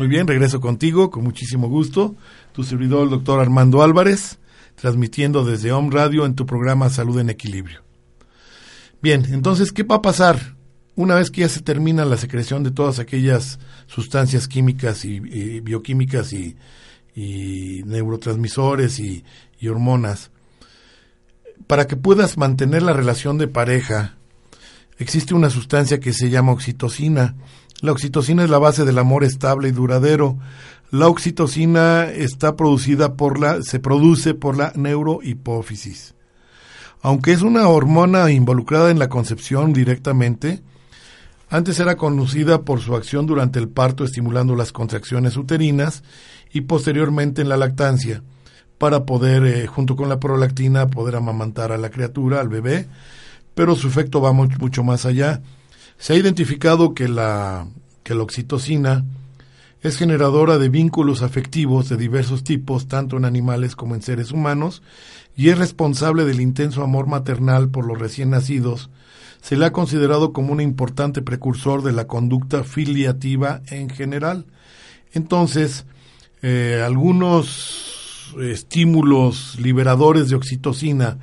Bien, 0.08 0.26
regreso 0.26 0.58
contigo 0.58 1.10
con 1.10 1.22
muchísimo 1.22 1.68
gusto. 1.68 2.16
Tu 2.52 2.64
servidor, 2.64 3.04
el 3.04 3.10
doctor 3.10 3.40
Armando 3.40 3.82
Álvarez, 3.82 4.38
transmitiendo 4.74 5.44
desde 5.44 5.70
Home 5.70 5.94
Radio 5.94 6.24
en 6.24 6.34
tu 6.34 6.46
programa 6.46 6.88
Salud 6.88 7.18
en 7.18 7.28
Equilibrio. 7.28 7.82
Bien, 9.02 9.26
entonces, 9.30 9.70
¿qué 9.70 9.82
va 9.82 9.96
a 9.96 10.02
pasar 10.02 10.56
una 10.96 11.14
vez 11.14 11.30
que 11.30 11.42
ya 11.42 11.50
se 11.50 11.60
termina 11.60 12.06
la 12.06 12.16
secreción 12.16 12.64
de 12.64 12.70
todas 12.70 12.98
aquellas 12.98 13.58
sustancias 13.86 14.48
químicas 14.48 15.04
y, 15.04 15.20
bioquímicas 15.60 16.32
y, 16.32 16.56
y 17.14 17.82
neurotransmisores 17.84 19.00
y, 19.00 19.24
y 19.60 19.68
hormonas? 19.68 20.30
Para 21.66 21.86
que 21.86 21.96
puedas 21.96 22.38
mantener 22.38 22.82
la 22.82 22.94
relación 22.94 23.36
de 23.36 23.46
pareja, 23.46 24.16
existe 24.96 25.34
una 25.34 25.50
sustancia 25.50 26.00
que 26.00 26.14
se 26.14 26.30
llama 26.30 26.52
oxitocina, 26.52 27.36
la 27.80 27.92
oxitocina 27.92 28.42
es 28.42 28.50
la 28.50 28.58
base 28.58 28.84
del 28.84 28.98
amor 28.98 29.22
estable 29.22 29.68
y 29.68 29.72
duradero. 29.72 30.36
La 30.90 31.06
oxitocina 31.06 32.06
está 32.10 32.56
producida 32.56 33.14
por 33.14 33.38
la, 33.38 33.62
se 33.62 33.78
produce 33.78 34.34
por 34.34 34.56
la 34.56 34.72
neurohipófisis. 34.74 36.14
Aunque 37.02 37.32
es 37.32 37.42
una 37.42 37.68
hormona 37.68 38.32
involucrada 38.32 38.90
en 38.90 38.98
la 38.98 39.08
concepción 39.08 39.72
directamente, 39.72 40.60
antes 41.50 41.78
era 41.78 41.96
conocida 41.96 42.62
por 42.62 42.80
su 42.80 42.96
acción 42.96 43.26
durante 43.26 43.60
el 43.60 43.68
parto 43.68 44.04
estimulando 44.04 44.56
las 44.56 44.72
contracciones 44.72 45.36
uterinas 45.36 46.02
y 46.52 46.62
posteriormente 46.62 47.42
en 47.42 47.48
la 47.48 47.56
lactancia, 47.56 48.22
para 48.76 49.04
poder, 49.04 49.44
eh, 49.44 49.66
junto 49.68 49.94
con 49.94 50.08
la 50.08 50.18
prolactina, 50.18 50.88
poder 50.88 51.16
amamantar 51.16 51.70
a 51.70 51.78
la 51.78 51.90
criatura, 51.90 52.40
al 52.40 52.48
bebé, 52.48 52.88
pero 53.54 53.76
su 53.76 53.86
efecto 53.86 54.20
va 54.20 54.32
mucho 54.32 54.82
más 54.82 55.06
allá 55.06 55.42
se 55.98 56.12
ha 56.12 56.16
identificado 56.16 56.94
que 56.94 57.08
la, 57.08 57.66
que 58.02 58.14
la 58.14 58.22
oxitocina 58.22 59.04
es 59.82 59.96
generadora 59.96 60.58
de 60.58 60.68
vínculos 60.68 61.22
afectivos 61.22 61.88
de 61.88 61.96
diversos 61.96 62.42
tipos, 62.42 62.88
tanto 62.88 63.16
en 63.16 63.24
animales 63.24 63.76
como 63.76 63.94
en 63.94 64.02
seres 64.02 64.32
humanos, 64.32 64.82
y 65.36 65.50
es 65.50 65.58
responsable 65.58 66.24
del 66.24 66.40
intenso 66.40 66.82
amor 66.82 67.06
maternal 67.06 67.68
por 67.68 67.86
los 67.86 67.98
recién 67.98 68.30
nacidos. 68.30 68.90
Se 69.40 69.56
le 69.56 69.66
ha 69.66 69.72
considerado 69.72 70.32
como 70.32 70.52
un 70.52 70.60
importante 70.60 71.22
precursor 71.22 71.82
de 71.82 71.92
la 71.92 72.08
conducta 72.08 72.64
filiativa 72.64 73.62
en 73.68 73.88
general. 73.88 74.46
Entonces, 75.12 75.86
eh, 76.42 76.82
algunos 76.84 78.34
estímulos 78.40 79.58
liberadores 79.60 80.28
de 80.28 80.36
oxitocina 80.36 81.18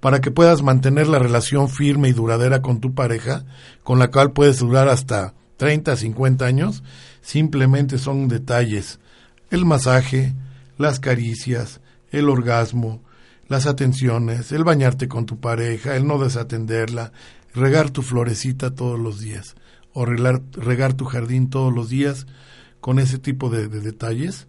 para 0.00 0.20
que 0.20 0.30
puedas 0.30 0.62
mantener 0.62 1.08
la 1.08 1.18
relación 1.18 1.68
firme 1.68 2.08
y 2.08 2.12
duradera 2.12 2.62
con 2.62 2.80
tu 2.80 2.94
pareja, 2.94 3.44
con 3.82 3.98
la 3.98 4.10
cual 4.10 4.32
puedes 4.32 4.58
durar 4.58 4.88
hasta 4.88 5.34
30, 5.56 5.96
50 5.96 6.44
años, 6.44 6.82
simplemente 7.20 7.98
son 7.98 8.28
detalles. 8.28 9.00
El 9.50 9.64
masaje, 9.64 10.34
las 10.76 11.00
caricias, 11.00 11.80
el 12.10 12.28
orgasmo, 12.28 13.02
las 13.48 13.66
atenciones, 13.66 14.52
el 14.52 14.64
bañarte 14.64 15.08
con 15.08 15.26
tu 15.26 15.40
pareja, 15.40 15.96
el 15.96 16.06
no 16.06 16.18
desatenderla, 16.18 17.12
regar 17.54 17.90
tu 17.90 18.02
florecita 18.02 18.74
todos 18.74 18.98
los 18.98 19.20
días 19.20 19.56
o 19.92 20.04
regar, 20.04 20.94
tu 20.94 21.06
jardín 21.06 21.50
todos 21.50 21.72
los 21.72 21.88
días 21.88 22.26
con 22.80 22.98
ese 22.98 23.18
tipo 23.18 23.50
de 23.50 23.68
detalles 23.68 24.46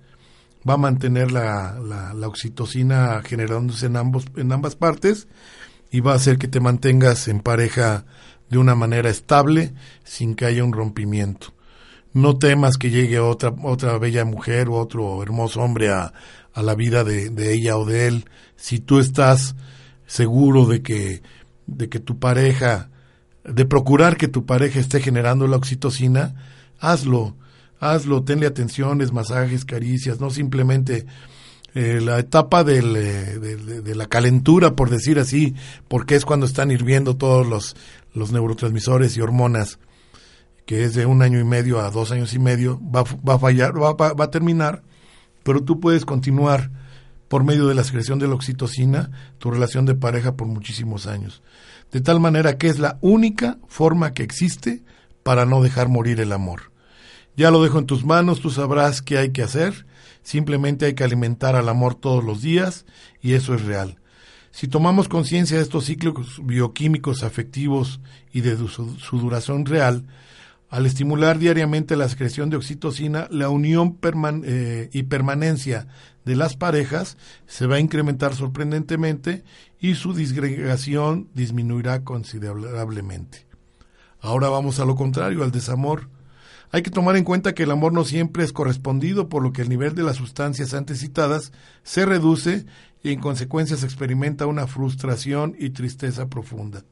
va 0.68 0.74
a 0.74 0.78
mantener 0.78 1.32
la, 1.32 1.80
la, 1.80 2.28
oxitocina 2.28 3.22
generándose 3.24 3.86
en, 3.86 3.96
ambos, 3.96 4.26
en 4.36 4.52
ambas 4.52 4.76
partes 4.76 5.28
y 5.92 6.02
va 6.02 6.14
a 6.14 6.16
hacer 6.16 6.38
que 6.38 6.48
te 6.48 6.60
mantengas 6.60 7.28
en 7.28 7.40
pareja 7.40 8.06
de 8.50 8.58
una 8.58 8.76
manera 8.76 9.10
estable 9.10 9.74
sin 10.04 10.36
que 10.36 10.46
haya 10.46 10.64
un 10.64 10.74
rompimiento. 10.74 11.54
No 12.14 12.38
temas 12.38 12.78
que 12.78 12.90
llegue 12.90 13.20
otra, 13.20 13.54
otra 13.64 13.98
bella 13.98 14.26
mujer 14.26 14.70
o 14.70 14.74
otro 14.74 15.22
hermoso 15.22 15.62
hombre 15.62 15.90
a, 15.90 16.14
a 16.54 16.62
la 16.62 16.76
vida 16.76 17.04
de, 17.04 17.30
de, 17.30 17.54
ella 17.54 17.78
o 17.78 17.86
de 17.86 18.08
él. 18.08 18.26
Si 18.56 18.80
tú 18.80 19.00
estás 19.00 19.56
seguro 20.08 20.66
de 20.66 20.82
que, 20.82 21.22
de 21.68 21.88
que 21.88 22.00
tu 22.00 22.18
pareja, 22.20 22.90
de 23.44 23.66
procurar 23.66 24.18
que 24.18 24.28
tu 24.28 24.46
pareja 24.46 24.80
esté 24.80 25.00
generando 25.00 25.48
la 25.48 25.58
oxitocina, 25.58 26.36
hazlo 26.80 27.36
hazlo, 27.80 28.24
tenle 28.24 28.46
atenciones, 28.48 29.12
masajes, 29.12 29.66
caricias, 29.66 30.20
no 30.20 30.30
simplemente 30.30 31.06
eh, 31.76 32.02
la 32.02 32.20
etapa 32.20 32.62
eh, 32.62 32.82
de, 32.82 33.96
la 33.96 34.08
calentura, 34.08 34.76
por 34.76 34.90
decir 34.90 35.20
así, 35.20 35.56
porque 35.88 36.16
es 36.16 36.26
cuando 36.26 36.46
están 36.46 36.72
hirviendo 36.72 37.16
todos 37.16 37.48
los, 37.48 37.76
los 38.14 38.32
neurotransmisores 38.32 39.16
y 39.18 39.22
hormonas, 39.22 39.80
que 40.66 40.84
es 40.84 40.94
de 40.94 41.06
un 41.06 41.22
año 41.22 41.40
y 41.40 41.44
medio 41.44 41.80
a 41.80 41.92
dos 41.92 42.12
años 42.12 42.34
y 42.34 42.40
medio, 42.40 42.80
va, 42.84 43.04
va 43.28 43.36
a 43.36 43.40
fallar, 43.40 43.82
va, 43.82 43.94
va, 43.94 44.14
va 44.14 44.26
a 44.26 44.32
terminar, 44.32 44.84
pero 45.44 45.64
tú 45.64 45.80
puedes 45.80 46.06
continuar 46.06 46.72
por 47.28 47.44
medio 47.44 47.68
de 47.68 47.76
la 47.76 47.84
secreción 47.84 48.20
de 48.20 48.28
la 48.28 48.34
oxitocina 48.34 49.12
tu 49.38 49.52
relación 49.52 49.86
de 49.86 49.96
pareja 49.96 50.36
por 50.36 50.48
muchísimos 50.48 51.08
años. 51.08 51.42
De 51.92 52.02
tal 52.02 52.20
manera 52.20 52.58
que 52.58 52.68
es 52.68 52.80
la 52.80 52.98
única 53.02 53.58
forma 53.68 54.14
que 54.14 54.24
existe 54.24 54.84
para 55.24 55.46
no 55.46 55.62
dejar 55.62 55.88
morir 55.88 56.20
el 56.20 56.32
amor. 56.32 56.69
Ya 57.36 57.52
lo 57.52 57.64
dejo 57.64 57.80
en 57.80 57.86
tus 57.86 58.06
manos, 58.06 58.42
tú 58.42 58.50
sabrás 58.50 59.02
qué 59.02 59.18
hay 59.18 59.30
que 59.32 59.44
hacer. 59.44 59.86
Simplemente 60.24 60.86
hay 60.86 60.94
que 60.94 61.04
alimentar 61.04 61.56
al 61.56 61.70
amor 61.70 61.96
todos 61.96 62.24
los 62.24 62.42
días 62.42 62.86
y 63.22 63.34
eso 63.34 63.54
es 63.54 63.64
real. 63.64 64.00
Si 64.52 64.68
tomamos 64.68 65.08
conciencia 65.08 65.58
de 65.58 65.64
estos 65.64 65.86
ciclos 65.86 66.42
bioquímicos 66.44 67.24
afectivos 67.24 68.00
y 68.34 68.42
de 68.42 68.58
su, 68.58 69.20
duración 69.20 69.66
real, 69.66 70.06
al 70.70 70.86
estimular 70.86 71.40
diariamente 71.40 71.96
la 71.96 72.10
secreción 72.10 72.50
de 72.50 72.58
oxitocina, 72.58 73.28
la 73.32 73.50
unión 73.50 73.98
eh, 74.44 74.90
y 74.92 75.04
permanencia 75.04 75.88
de 76.26 76.36
las 76.36 76.56
parejas 76.56 77.18
se 77.48 77.66
va 77.68 77.78
a 77.78 77.80
incrementar 77.80 78.36
sorprendentemente 78.36 79.44
y 79.80 79.96
su 79.96 80.14
disgregación 80.14 81.30
disminuirá 81.34 82.04
considerablemente. 82.04 83.48
Ahora 84.20 84.50
vamos 84.50 84.80
a 84.80 84.86
lo 84.86 84.96
contrario, 84.96 85.44
al 85.44 85.52
desamor. 85.52 86.10
Hay 86.72 86.84
que 86.84 86.92
tomar 86.92 87.16
en 87.16 87.24
cuenta 87.24 87.54
que 87.54 87.64
el 87.64 87.72
amor 87.72 87.94
no 87.94 88.06
siempre 88.06 88.44
es 88.44 88.54
correspondido, 88.54 89.28
por 89.28 89.42
lo 89.42 89.52
que 89.52 89.64
el 89.64 89.70
nivel 89.70 89.96
de 89.96 90.04
las 90.04 90.18
sustancias 90.18 90.74
antes 90.74 91.00
citadas 91.00 91.52
se 91.84 92.06
reduce 92.06 92.66
y 93.02 93.12
en 93.12 93.20
consecuencia 93.20 93.76
se 93.76 93.86
experimenta 93.86 94.46
una 94.46 94.68
frustración 94.68 95.56
y 95.58 95.72
tristeza 95.72 96.28
profunda. 96.28 96.84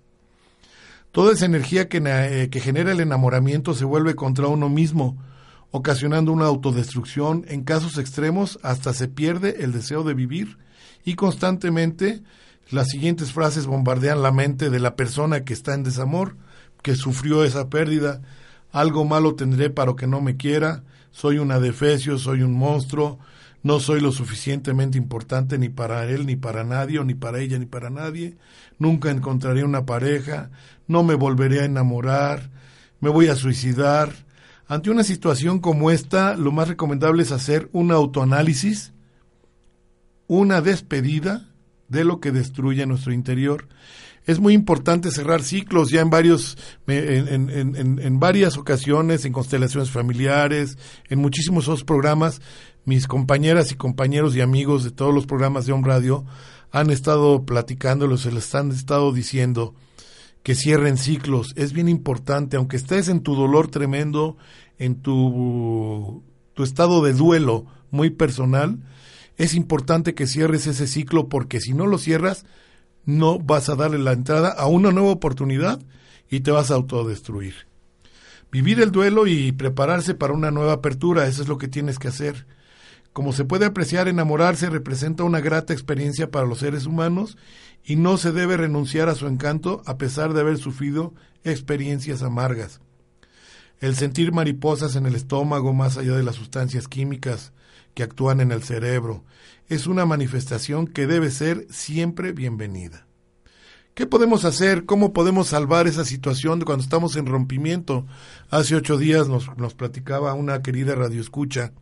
Toda 1.12 1.34
esa 1.34 1.46
energía 1.46 1.90
que, 1.90 2.02
eh, 2.04 2.50
que, 2.50 2.60
genera 2.60 2.92
el 2.92 3.00
enamoramiento 3.00 3.74
se 3.74 3.86
vuelve 3.86 4.16
contra 4.16 4.48
uno 4.48 4.68
mismo, 4.68 5.18
ocasionando 5.72 6.32
una 6.32 6.46
autodestrucción, 6.46 7.46
en 7.48 7.63
casos 7.63 7.98
extremos 7.98 8.60
hasta 8.63 8.94
se 8.94 9.08
pierde 9.08 9.63
el 9.63 9.74
deseo 9.74 10.04
de 10.04 10.13
vivir 10.13 10.58
y 11.06 11.16
constantemente 11.16 12.24
las 12.70 12.90
siguientes 12.90 13.32
frases 13.32 13.66
bombardean 13.66 14.22
la 14.22 14.32
mente 14.32 14.70
de 14.70 14.80
la 14.80 14.96
persona 14.96 15.44
que 15.44 15.54
está 15.54 15.74
en 15.74 15.84
desamor, 15.84 16.36
que 16.82 16.96
sufrió 16.96 17.44
esa 17.44 17.70
pérdida, 17.70 18.22
algo 18.80 19.06
malo 19.06 19.34
tendré 19.34 19.72
para 19.72 19.96
que 19.96 20.06
no 20.06 20.22
me 20.22 20.38
quiera, 20.38 20.84
soy 21.10 21.40
un 21.40 21.52
adefesio, 21.52 22.20
soy 22.20 22.44
un 22.44 22.54
monstruo, 22.54 23.18
no 23.63 23.80
soy 23.80 24.02
lo 24.02 24.12
suficientemente 24.12 25.00
importante 25.00 25.58
ni 25.58 25.68
para 25.68 26.06
él, 26.06 26.28
ni 26.28 26.36
para 26.36 26.63
nadie, 26.63 27.04
ni 27.04 27.16
para 27.16 27.40
ella, 27.40 27.58
ni 27.58 27.66
para 27.66 27.90
nadie. 27.90 28.38
Nunca 28.78 29.10
encontraré 29.10 29.63
una 29.63 29.88
pareja, 29.88 30.52
no 30.88 31.04
me 31.04 31.16
volveré 31.16 31.62
a 31.62 31.66
enamorar, 31.66 32.52
me 33.00 33.10
voy 33.10 33.30
a 33.30 33.36
suicidar. 33.36 34.13
Ante 34.68 34.92
una 34.92 35.04
situación 35.04 35.60
como 35.60 35.90
esta, 35.90 36.36
lo 36.36 36.52
más 36.52 36.68
recomendable 36.68 37.24
es 37.24 37.32
hacer 37.32 37.70
un 37.74 37.92
autoanálisis, 37.92 38.94
una 40.28 40.62
despedida 40.62 41.50
de 41.88 42.04
lo 42.04 42.20
que 42.20 42.32
destruye 42.32 42.86
nuestro 42.86 43.12
interior. 43.12 43.68
Es 44.28 44.40
muy 44.40 44.54
importante 44.54 45.10
cerrar 45.10 45.42
ciclos 45.42 45.90
ya 45.90 46.02
en 46.02 46.12
varios, 46.12 46.58
en, 46.86 47.50
en, 47.50 48.00
en 48.00 48.20
varias 48.20 48.58
ocasiones, 48.58 49.26
en 49.26 49.34
constelaciones 49.34 49.90
familiares, 49.90 50.78
en 51.10 51.20
muchísimos 51.20 51.68
otros 51.68 51.84
programas 51.84 52.42
mis 52.88 53.06
compañeras 53.06 53.74
y 53.74 53.76
compañeros 53.76 54.34
y 54.34 54.40
amigos 54.40 54.86
de 54.86 54.92
todos 54.92 55.13
los 55.13 55.26
programas 55.26 55.66
de 55.66 55.74
Home 55.74 55.86
Radio 55.86 56.24
han 56.72 56.90
estado 56.90 57.46
platicándolo, 57.46 58.18
se 58.18 58.32
les 58.32 58.56
han 58.56 58.72
estado 58.72 59.12
diciendo 59.12 59.76
que 60.42 60.56
cierren 60.56 60.98
ciclos. 60.98 61.52
Es 61.58 61.74
bien 61.74 61.90
importante, 61.90 62.56
aunque 62.56 62.78
estés 62.78 63.10
en 63.10 63.20
tu 63.20 63.36
dolor 63.36 63.68
tremendo, 63.68 64.38
en 64.80 65.02
tu, 65.02 66.24
tu 66.54 66.63
estado 66.63 67.04
de 67.04 67.12
duelo 67.12 67.66
muy 67.92 68.10
personal, 68.10 68.80
es 69.36 69.54
importante 69.54 70.16
que 70.16 70.26
cierres 70.26 70.66
ese 70.66 70.88
ciclo 70.88 71.28
porque 71.28 71.60
si 71.60 71.74
no 71.74 71.88
lo 71.88 71.98
cierras, 71.98 72.46
no 73.08 73.39
vas 73.39 73.70
a 73.70 73.76
darle 73.76 73.98
la 73.98 74.12
entrada 74.12 74.50
a 74.50 74.67
una 74.67 74.91
nueva 74.91 75.12
oportunidad 75.12 75.80
y 76.30 76.41
te 76.41 76.52
vas 76.52 76.70
a 76.70 76.76
autodestruir. 76.76 77.56
Vivir 78.52 78.82
el 78.82 78.91
duelo 78.91 79.28
y 79.28 79.54
prepararse 79.54 80.13
para 80.13 80.34
una 80.34 80.52
nueva 80.52 80.74
apertura, 80.74 81.26
eso 81.26 81.41
es 81.41 81.48
lo 81.48 81.58
que 81.58 81.70
tienes 81.70 82.00
que 82.00 82.10
hacer. 82.10 82.46
Como 83.13 83.32
se 83.32 83.46
puede 83.46 83.65
apreciar, 83.65 84.10
enamorarse 84.10 84.70
representa 84.70 85.24
una 85.24 85.39
grata 85.39 85.72
experiencia 85.72 86.30
para 86.32 86.46
los 86.46 86.60
seres 86.60 86.86
humanos 86.86 87.38
y 87.84 87.96
no 87.96 88.17
se 88.17 88.34
debe 88.34 88.58
renunciar 88.58 89.08
a 89.08 89.15
su 89.15 89.26
encanto 89.28 89.82
a 89.86 89.98
pesar 89.98 90.34
de 90.34 90.41
haber 90.41 90.58
sufrido 90.58 91.13
experiencias 91.46 92.24
amargas. 92.24 92.82
El 93.80 93.96
sentir 93.96 94.32
mariposas 94.32 94.96
en 94.96 95.06
el 95.06 95.16
estómago 95.16 95.74
más 95.74 95.98
allá 95.98 96.16
de 96.16 96.24
las 96.24 96.36
sustancias 96.36 96.88
químicas 96.88 97.54
que 97.94 98.04
actúan 98.04 98.42
en 98.42 98.52
el 98.52 98.63
cerebro 98.63 99.24
es 99.70 99.86
una 99.86 100.06
manifestación 100.06 100.88
que 100.88 101.06
debe 101.06 101.30
ser 101.30 101.68
siempre 101.70 102.32
bienvenida. 102.32 103.06
¿Qué 103.94 104.06
podemos 104.06 104.46
hacer? 104.46 104.86
¿Cómo 104.86 105.13
podemos 105.13 105.48
salvar 105.48 105.88
esa 105.88 106.06
situación 106.06 106.62
cuando 106.62 106.84
estamos 106.84 107.16
en 107.16 107.26
rompimiento? 107.26 108.06
Hace 108.50 108.76
ocho 108.76 108.98
días 108.98 109.28
nos, 109.28 109.56
nos 109.58 109.74
platicaba 109.74 110.34
una 110.34 110.62
querida 110.62 110.96
radioescucha 110.96 111.74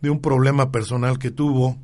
de 0.00 0.10
un 0.10 0.20
problema 0.20 0.70
personal 0.70 1.18
que 1.18 1.30
tuvo, 1.30 1.78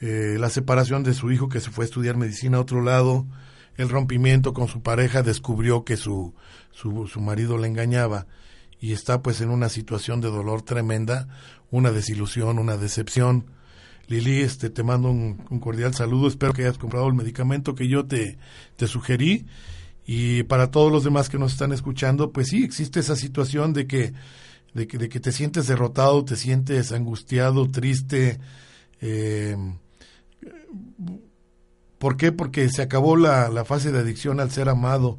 eh, 0.00 0.36
la 0.38 0.50
separación 0.50 1.02
de 1.02 1.14
su 1.14 1.32
hijo 1.32 1.48
que 1.48 1.60
se 1.60 1.70
fue 1.70 1.84
a 1.84 1.86
estudiar 1.86 2.16
medicina 2.16 2.58
a 2.58 2.60
otro 2.60 2.82
lado, 2.82 3.26
el 3.78 3.88
rompimiento 3.88 4.52
con 4.52 4.68
su 4.68 4.82
pareja, 4.82 5.22
descubrió 5.22 5.84
que 5.84 5.96
su, 5.96 6.34
su, 6.70 7.06
su 7.06 7.20
marido 7.20 7.56
le 7.56 7.68
engañaba 7.68 8.26
y 8.80 8.92
está 8.92 9.22
pues 9.22 9.40
en 9.40 9.50
una 9.50 9.68
situación 9.68 10.20
de 10.20 10.28
dolor 10.28 10.62
tremenda, 10.62 11.28
una 11.70 11.90
desilusión, 11.90 12.58
una 12.58 12.76
decepción. 12.76 13.46
Lili, 14.06 14.40
este, 14.40 14.70
te 14.70 14.82
mando 14.82 15.10
un, 15.10 15.36
cordial 15.60 15.94
saludo, 15.94 16.28
espero 16.28 16.52
que 16.52 16.62
hayas 16.62 16.78
comprado 16.78 17.08
el 17.08 17.14
medicamento 17.14 17.74
que 17.74 17.88
yo 17.88 18.06
te, 18.06 18.38
te 18.76 18.86
sugerí 18.86 19.46
y 20.06 20.42
para 20.44 20.70
todos 20.70 20.90
los 20.90 21.04
demás 21.04 21.28
que 21.28 21.38
nos 21.38 21.52
están 21.52 21.72
escuchando, 21.72 22.32
pues 22.32 22.48
sí, 22.48 22.64
existe 22.64 23.00
esa 23.00 23.16
situación 23.16 23.72
de 23.72 23.86
que 23.86 24.12
de 24.74 24.86
que, 24.86 24.98
de 24.98 25.08
que 25.08 25.18
te 25.18 25.32
sientes 25.32 25.66
derrotado, 25.66 26.24
te 26.24 26.36
sientes 26.36 26.92
angustiado, 26.92 27.70
triste. 27.70 28.38
Eh, 29.00 29.56
¿Por 31.98 32.16
qué? 32.16 32.32
Porque 32.32 32.68
se 32.68 32.82
acabó 32.82 33.16
la, 33.16 33.48
la 33.48 33.64
fase 33.64 33.92
de 33.92 33.98
adicción 33.98 34.40
al 34.40 34.50
ser 34.50 34.68
amado. 34.68 35.18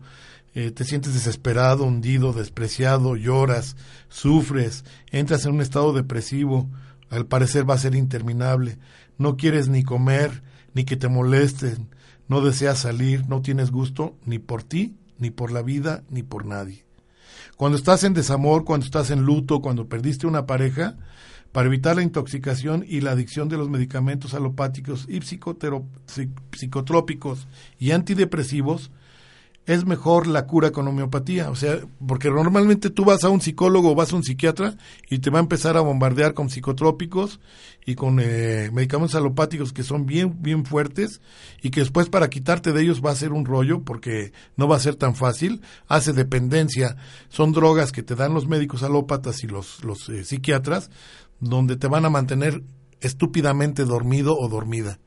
Eh, 0.55 0.71
te 0.71 0.83
sientes 0.83 1.13
desesperado, 1.13 1.83
hundido, 1.83 2.33
despreciado, 2.33 3.15
lloras, 3.15 3.75
sufres, 4.09 4.83
entras 5.11 5.45
en 5.45 5.53
un 5.53 5.61
estado 5.61 5.93
depresivo, 5.93 6.67
al 7.09 7.27
parecer 7.27 7.69
va 7.69 7.75
a 7.75 7.79
ser 7.79 7.95
interminable. 7.95 8.79
No 9.17 9.37
quieres 9.37 9.67
ni 9.67 9.83
comer, 9.83 10.41
ni 10.73 10.85
que 10.85 10.95
te 10.95 11.07
molesten, 11.07 11.89
no 12.27 12.41
deseas 12.41 12.79
salir, 12.79 13.27
no 13.27 13.41
tienes 13.41 13.71
gusto 13.71 14.15
ni 14.25 14.39
por 14.39 14.63
ti, 14.63 14.95
ni 15.17 15.29
por 15.29 15.51
la 15.51 15.61
vida, 15.61 16.03
ni 16.09 16.23
por 16.23 16.45
nadie. 16.45 16.85
Cuando 17.57 17.77
estás 17.77 18.03
en 18.03 18.13
desamor, 18.13 18.63
cuando 18.63 18.85
estás 18.85 19.11
en 19.11 19.23
luto, 19.23 19.61
cuando 19.61 19.87
perdiste 19.87 20.27
una 20.27 20.45
pareja, 20.45 20.95
para 21.51 21.67
evitar 21.67 21.95
la 21.95 22.03
intoxicación 22.03 22.85
y 22.87 23.01
la 23.01 23.11
adicción 23.11 23.49
de 23.49 23.57
los 23.57 23.69
medicamentos 23.69 24.33
alopáticos 24.33 25.07
y 25.09 25.21
psicotrópicos 25.21 27.47
y 27.79 27.91
antidepresivos, 27.91 28.91
es 29.69 29.85
mejor 29.85 30.25
la 30.25 30.47
cura 30.47 30.71
con 30.71 30.87
homeopatía. 30.87 31.51
O 31.51 31.55
sea, 31.55 31.79
porque 32.07 32.31
normalmente 32.31 32.89
tú 32.89 33.05
vas 33.05 33.23
a 33.23 33.29
un 33.29 33.39
psicólogo 33.39 33.91
o 33.91 33.95
vas 33.95 34.11
a 34.11 34.15
un 34.15 34.23
psiquiatra 34.23 34.75
y 35.11 35.19
te 35.19 35.29
va 35.29 35.37
a 35.37 35.43
empezar 35.43 35.77
a 35.77 35.81
bombardear 35.81 36.33
con 36.33 36.49
psicotrópicos 36.49 37.39
y 37.85 37.93
con 37.93 38.19
eh, 38.19 38.71
medicamentos 38.73 39.13
alopáticos 39.13 39.71
que 39.71 39.83
son 39.83 40.07
bien, 40.07 40.41
bien 40.41 40.65
fuertes 40.65 41.21
y 41.61 41.69
que 41.69 41.81
después 41.81 42.09
para 42.09 42.31
quitarte 42.31 42.73
de 42.73 42.81
ellos 42.81 43.05
va 43.05 43.11
a 43.11 43.15
ser 43.15 43.31
un 43.31 43.45
rollo 43.45 43.83
porque 43.83 44.33
no 44.57 44.67
va 44.67 44.75
a 44.75 44.79
ser 44.79 44.95
tan 44.95 45.13
fácil. 45.13 45.61
Hace 45.87 46.13
dependencia. 46.13 46.97
Son 47.29 47.51
drogas 47.51 47.91
que 47.91 48.01
te 48.01 48.15
dan 48.15 48.33
los 48.33 48.47
médicos 48.47 48.81
alópatas 48.81 49.43
y 49.43 49.47
los, 49.47 49.83
los 49.83 50.09
eh, 50.09 50.23
psiquiatras 50.23 50.89
donde 51.39 51.75
te 51.77 51.87
van 51.87 52.05
a 52.05 52.09
mantener 52.09 52.63
estúpidamente 53.01 53.85
dormido 53.85 54.37
o 54.37 54.49
dormida 54.49 54.99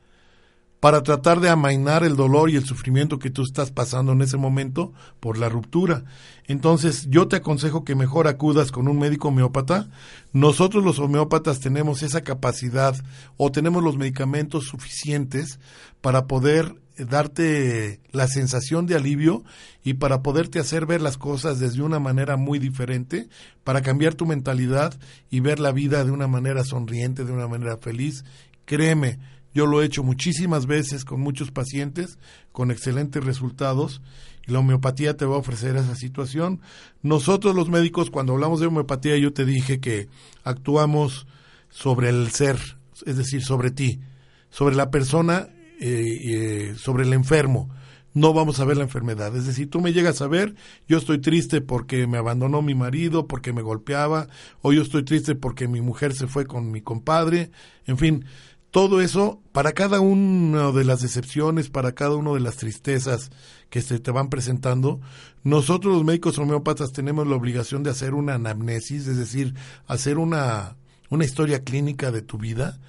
para 0.83 1.01
tratar 1.01 1.39
de 1.39 1.47
amainar 1.47 2.03
el 2.03 2.17
dolor 2.17 2.49
y 2.49 2.57
el 2.57 2.65
sufrimiento 2.65 3.17
que 3.17 3.29
tú 3.29 3.43
estás 3.43 3.71
pasando 3.71 4.11
en 4.11 4.21
ese 4.21 4.35
momento 4.35 4.91
por 5.21 5.37
la 5.37 5.47
ruptura. 5.47 6.03
Entonces, 6.45 7.07
yo 7.09 7.29
te 7.29 7.37
aconsejo 7.37 7.85
que 7.85 7.95
mejor 7.95 8.27
acudas 8.27 8.69
con 8.69 8.89
un 8.89 8.99
médico 8.99 9.29
homeópata. 9.29 9.87
Nosotros 10.33 10.83
los 10.83 10.99
homeópatas 10.99 11.61
tenemos 11.61 12.03
esa 12.03 12.19
capacidad 12.19 12.97
o 13.37 13.49
tenemos 13.49 13.81
los 13.81 13.95
medicamentos 13.95 14.65
suficientes 14.65 15.57
para 16.01 16.27
poder 16.27 16.75
darte 16.97 18.01
la 18.11 18.27
sensación 18.27 18.85
de 18.85 18.95
alivio 18.95 19.45
y 19.85 19.93
para 19.93 20.21
poderte 20.21 20.59
hacer 20.59 20.85
ver 20.85 20.99
las 20.99 21.17
cosas 21.17 21.59
desde 21.59 21.81
una 21.81 21.99
manera 21.99 22.35
muy 22.35 22.59
diferente, 22.59 23.29
para 23.63 23.81
cambiar 23.81 24.15
tu 24.15 24.25
mentalidad 24.25 24.93
y 25.31 25.39
ver 25.39 25.61
la 25.61 25.71
vida 25.71 26.03
de 26.03 26.11
una 26.11 26.27
manera 26.27 26.65
sonriente, 26.65 27.23
de 27.23 27.31
una 27.31 27.47
manera 27.47 27.77
feliz. 27.77 28.25
Créeme, 28.65 29.19
yo 29.53 29.65
lo 29.65 29.81
he 29.81 29.85
hecho 29.85 30.03
muchísimas 30.03 30.65
veces 30.65 31.05
con 31.05 31.21
muchos 31.21 31.51
pacientes, 31.51 32.17
con 32.51 32.71
excelentes 32.71 33.23
resultados, 33.23 34.01
y 34.47 34.51
la 34.51 34.59
homeopatía 34.59 35.15
te 35.15 35.25
va 35.25 35.35
a 35.35 35.39
ofrecer 35.39 35.75
esa 35.75 35.95
situación. 35.95 36.61
Nosotros 37.01 37.55
los 37.55 37.69
médicos, 37.69 38.09
cuando 38.09 38.33
hablamos 38.33 38.59
de 38.59 38.67
homeopatía, 38.67 39.17
yo 39.17 39.31
te 39.33 39.45
dije 39.45 39.79
que 39.79 40.09
actuamos 40.43 41.27
sobre 41.69 42.09
el 42.09 42.31
ser, 42.31 42.57
es 43.05 43.17
decir, 43.17 43.43
sobre 43.43 43.71
ti, 43.71 44.01
sobre 44.49 44.75
la 44.75 44.91
persona, 44.91 45.47
eh, 45.79 46.19
eh, 46.23 46.75
sobre 46.77 47.03
el 47.03 47.13
enfermo. 47.13 47.69
No 48.13 48.31
vamos 48.31 48.59
a 48.59 48.65
ver 48.65 48.77
la 48.77 48.83
enfermedad. 48.83 49.35
Es 49.35 49.47
decir, 49.47 49.71
tú 49.71 49.81
me 49.81 49.91
llegas 49.91 50.21
a 50.21 50.27
ver, 50.27 50.53
yo 50.87 50.99
estoy 50.99 51.19
triste 51.19 51.61
porque 51.61 52.05
me 52.05 52.19
abandonó 52.19 52.61
mi 52.61 52.75
marido, 52.75 53.27
porque 53.27 53.53
me 53.53 53.63
golpeaba, 53.63 54.27
o 54.61 54.71
yo 54.71 54.83
estoy 54.83 55.03
triste 55.03 55.33
porque 55.33 55.67
mi 55.67 55.81
mujer 55.81 56.13
se 56.13 56.27
fue 56.27 56.45
con 56.45 56.71
mi 56.71 56.81
compadre. 56.81 57.49
En 57.87 57.97
fin, 57.97 58.25
todo 58.73 59.01
eso, 59.01 59.39
para 59.51 59.73
cada 59.73 59.99
una 59.99 60.71
de 60.71 60.83
las 60.83 60.99
decepciones, 60.99 61.69
para 61.69 61.91
cada 61.91 62.15
una 62.15 62.33
de 62.33 62.39
las 62.39 62.55
tristezas 62.55 63.29
que 63.69 63.83
se 63.83 63.99
te 63.99 64.09
van 64.09 64.31
presentando, 64.31 64.99
nosotros 65.43 65.93
los 65.93 66.03
médicos 66.03 66.39
homeópatas 66.39 66.91
tenemos 66.91 67.27
la 67.27 67.35
obligación 67.35 67.83
de 67.83 67.91
hacer 67.91 68.15
una 68.15 68.33
anamnesis, 68.33 69.05
es 69.05 69.15
decir, 69.15 69.53
hacer 69.85 70.17
una, 70.17 70.75
una 71.11 71.23
historia 71.23 71.63
clínica 71.63 72.09
de 72.09 72.23
tu 72.23 72.39
vida, 72.39 72.79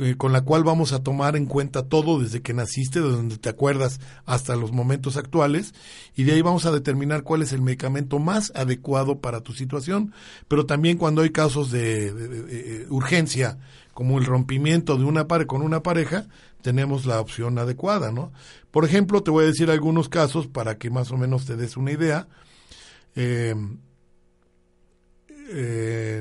eh, 0.00 0.16
con 0.16 0.32
la 0.32 0.40
cual 0.40 0.64
vamos 0.64 0.92
a 0.92 1.04
tomar 1.04 1.36
en 1.36 1.46
cuenta 1.46 1.88
todo 1.88 2.18
desde 2.18 2.42
que 2.42 2.52
naciste, 2.52 3.00
de 3.00 3.10
donde 3.10 3.38
te 3.38 3.50
acuerdas 3.50 4.00
hasta 4.26 4.56
los 4.56 4.72
momentos 4.72 5.16
actuales, 5.16 5.74
y 6.16 6.24
de 6.24 6.32
ahí 6.32 6.42
vamos 6.42 6.66
a 6.66 6.72
determinar 6.72 7.22
cuál 7.22 7.42
es 7.42 7.52
el 7.52 7.62
medicamento 7.62 8.18
más 8.18 8.50
adecuado 8.56 9.20
para 9.20 9.42
tu 9.42 9.52
situación, 9.52 10.12
pero 10.48 10.66
también 10.66 10.98
cuando 10.98 11.22
hay 11.22 11.30
casos 11.30 11.70
de, 11.70 12.08
eh, 12.08 12.86
urgencia, 12.90 13.58
como 13.94 14.18
el 14.18 14.24
rompimiento 14.24 14.96
de 14.96 15.04
una 15.04 15.26
pareja 15.26 15.46
con 15.46 15.62
una 15.62 15.82
pareja, 15.82 16.26
tenemos 16.62 17.06
la 17.06 17.20
opción 17.20 17.58
adecuada, 17.58 18.12
¿no? 18.12 18.32
Por 18.70 18.84
ejemplo, 18.84 19.22
te 19.22 19.30
voy 19.30 19.44
a 19.44 19.48
decir 19.48 19.70
algunos 19.70 20.08
casos 20.08 20.46
para 20.46 20.78
que 20.78 20.90
más 20.90 21.10
o 21.10 21.16
menos 21.16 21.46
te 21.46 21.56
des 21.56 21.76
una 21.76 21.92
idea. 21.92 22.28
Eh, 23.14 23.54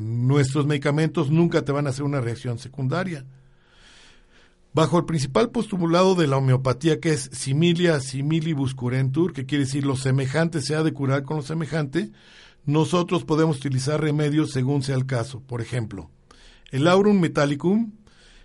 nuestros 0.01 0.65
medicamentos 0.65 1.29
nunca 1.29 1.63
te 1.63 1.71
van 1.71 1.85
a 1.85 1.91
hacer 1.91 2.03
una 2.03 2.19
reacción 2.19 2.57
secundaria 2.57 3.25
bajo 4.73 4.97
el 4.97 5.05
principal 5.05 5.49
postulado 5.49 6.15
de 6.15 6.27
la 6.27 6.37
homeopatía 6.37 6.99
que 6.99 7.11
es 7.11 7.29
similia 7.33 7.99
similibus 7.99 8.75
curentur, 8.75 9.33
que 9.33 9.45
quiere 9.45 9.65
decir 9.65 9.85
lo 9.85 9.95
semejante 9.95 10.61
se 10.61 10.75
ha 10.75 10.83
de 10.83 10.93
curar 10.93 11.23
con 11.23 11.37
lo 11.37 11.43
semejante, 11.43 12.11
nosotros 12.65 13.23
podemos 13.23 13.57
utilizar 13.57 14.01
remedios 14.01 14.51
según 14.51 14.83
sea 14.83 14.95
el 14.95 15.05
caso. 15.05 15.41
Por 15.41 15.61
ejemplo, 15.61 16.11
el 16.71 16.87
aurum 16.87 17.19
metallicum 17.19 17.91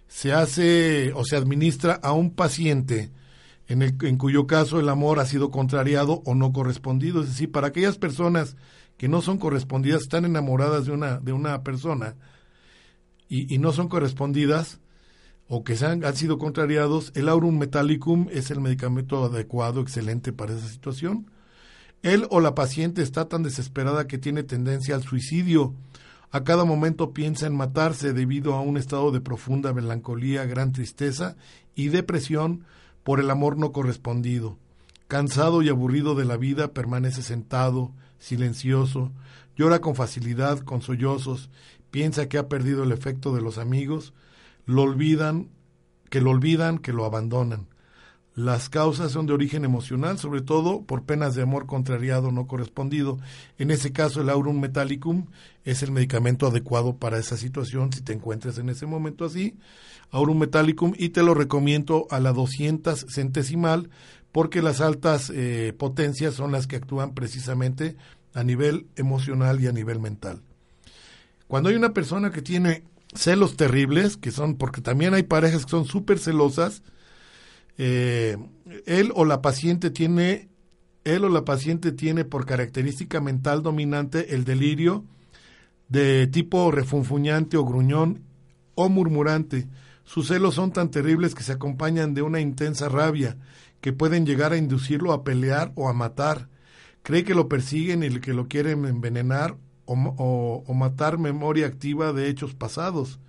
se 0.07 0.33
hace 0.33 1.13
o 1.15 1.25
se 1.25 1.37
administra 1.37 1.95
a 2.03 2.13
un 2.13 2.31
paciente 2.31 3.11
en, 3.69 3.83
el, 3.83 3.97
en 4.03 4.19
cuyo 4.19 4.47
caso 4.47 4.81
el 4.81 4.89
amor 4.89 5.19
ha 5.19 5.27
sido 5.27 5.51
contrariado 5.51 6.23
o 6.25 6.35
no 6.35 6.53
correspondido. 6.53 7.23
Es 7.23 7.29
decir, 7.29 7.51
para 7.51 7.69
aquellas 7.69 7.99
personas 7.99 8.57
que 8.97 9.09
no 9.09 9.23
son 9.23 9.39
correspondidas, 9.39 10.03
están 10.03 10.25
enamoradas 10.25 10.87
de 10.87 10.93
una, 10.93 11.19
de 11.19 11.33
una 11.33 11.63
persona 11.63 12.17
y, 13.29 13.53
y 13.53 13.59
no 13.59 13.73
son 13.73 13.89
correspondidas, 13.89 14.81
o 15.49 15.63
que 15.63 15.77
han, 15.85 16.05
han, 16.05 16.17
sido 16.17 16.39
contrariados, 16.39 17.13
el 17.15 17.29
aurum 17.29 17.59
metallicum 17.59 18.29
es 18.31 18.51
el 18.51 18.61
medicamento 18.61 19.25
adecuado, 19.25 19.81
excelente 19.81 20.33
para 20.33 20.55
esa 20.55 20.69
situación. 20.69 21.31
Él 22.03 22.27
o 22.31 22.41
la 22.41 22.55
paciente 22.55 23.03
está 23.03 23.29
tan 23.29 23.43
desesperada 23.43 24.07
que 24.07 24.19
tiene 24.19 24.43
tendencia 24.43 24.95
al 24.95 25.03
suicidio. 25.03 25.75
A 26.35 26.43
cada 26.43 26.65
momento 26.65 27.13
piensa 27.13 27.47
en 27.47 27.55
matarse 27.55 28.13
debido 28.13 28.55
a 28.55 28.61
un 28.61 28.77
estado 28.77 29.13
de 29.13 29.21
profunda 29.21 29.73
melancolía, 29.73 30.45
gran 30.47 30.73
tristeza 30.73 31.37
y 31.77 31.91
depresión 31.91 32.65
por 33.05 33.21
el 33.21 33.31
amor 33.31 33.57
no 33.57 33.71
correspondido. 33.71 34.59
Cansado 35.07 35.63
y 35.63 35.69
aburrido 35.69 36.17
de 36.17 36.25
la 36.25 36.37
vida, 36.37 36.73
permanece 36.73 37.23
sentado, 37.23 37.93
silencioso, 38.19 39.13
llora 39.57 39.81
con 39.81 39.95
facilidad, 39.95 40.59
con 40.59 40.83
sollozos, 40.83 41.51
piensa 41.93 42.29
que 42.29 42.37
ha 42.37 42.49
perdido 42.49 42.83
el 42.83 42.91
efecto 42.91 43.33
de 43.33 43.41
los 43.41 43.57
amigos, 43.57 44.13
lo 44.67 44.83
olvidan, 44.83 45.51
que 46.11 46.21
lo 46.21 46.31
olvidan, 46.31 46.79
que 46.79 46.93
lo 46.93 47.05
abandonan. 47.05 47.69
Las 48.35 48.69
causas 48.69 49.13
son 49.13 49.27
de 49.27 49.33
origen 49.33 49.65
emocional, 49.65 50.19
sobre 50.19 50.43
todo 50.43 50.83
por 50.83 51.05
penas 51.05 51.37
de 51.37 51.43
amor 51.43 51.67
contrariado 51.67 52.33
no 52.33 52.49
correspondido. 52.49 53.19
En 53.59 53.71
ese 53.71 53.93
caso, 53.93 54.21
el 54.21 54.29
aurum 54.29 54.59
metallicum 54.59 55.27
es 55.65 55.85
el 55.85 55.93
medicamento 55.93 56.49
adecuado 56.49 56.97
para 56.97 57.19
esa 57.19 57.37
situación 57.37 57.93
si 57.93 58.03
te 58.03 58.13
encuentras 58.13 58.59
en 58.59 58.71
ese 58.71 58.87
momento 58.87 59.25
así. 59.25 59.57
Aurum 60.11 60.39
metallicum 60.39 60.95
y 60.97 61.11
te 61.11 61.23
lo 61.23 61.35
recomiendo 61.35 62.09
a 62.11 62.19
la 62.19 62.33
200 62.33 63.07
centesimal 63.09 63.89
porque 64.33 64.63
las 64.63 64.81
altas 64.81 65.31
eh, 65.33 65.73
potencias 65.79 66.35
son 66.35 66.51
las 66.51 66.67
que 66.67 66.75
actúan 66.75 67.15
precisamente 67.15 67.97
a 68.35 68.43
nivel 68.43 68.89
emocional 68.97 69.61
y 69.61 69.69
a 69.69 69.73
nivel 69.73 70.01
mental. 70.01 70.43
Cuando 71.47 71.69
hay 71.69 71.77
una 71.77 71.93
persona 71.93 72.33
que 72.33 72.43
tiene 72.43 72.83
celos 73.15 73.57
terribles, 73.57 74.17
que 74.17 74.33
son, 74.33 74.57
porque 74.57 74.81
también 74.81 75.15
hay 75.15 75.23
parejas 75.23 75.65
que 75.65 75.71
son 75.71 75.85
súper 75.85 76.19
celosas, 76.19 76.83
eh, 77.79 78.37
él 78.87 79.13
o 79.15 79.25
la 79.25 79.43
paciente 79.43 79.91
tiene, 79.91 80.49
él 81.05 81.25
o 81.25 81.29
la 81.29 81.45
paciente 81.45 81.93
tiene 81.93 82.25
por 82.25 82.47
característica 82.47 83.21
mental 83.21 83.63
dominante 83.63 84.35
el 84.35 84.45
delirio 84.45 85.05
de 85.89 86.27
tipo 86.27 86.71
refunfuñante 86.71 87.57
o 87.57 87.65
gruñón 87.65 88.23
o 88.75 88.89
murmurante. 88.89 89.69
Sus 90.05 90.29
celos 90.29 90.55
son 90.55 90.73
tan 90.73 90.91
terribles 90.91 91.35
que 91.35 91.43
se 91.43 91.53
acompañan 91.53 92.15
de 92.15 92.23
una 92.23 92.41
intensa 92.41 92.89
rabia, 92.89 93.37
que 93.81 93.93
pueden 93.93 94.27
llegar 94.27 94.53
a 94.53 94.57
inducirlo 94.57 95.13
a 95.13 95.25
pelear 95.25 95.73
o 95.75 95.89
a 95.89 95.93
matar. 95.93 96.49
Cree 97.03 97.25
que 97.25 97.35
lo 97.35 97.49
persiguen 97.49 98.03
y 98.03 98.21
que 98.21 98.35
lo 98.35 98.49
quieren 98.49 98.85
envenenar 98.85 99.57
o, 99.87 100.65
o, 100.67 100.75
matar 100.75 101.19
memoria 101.19 101.67
activa 101.67 102.13
de 102.13 102.29
hechos 102.29 102.55
pasados. 102.55 103.21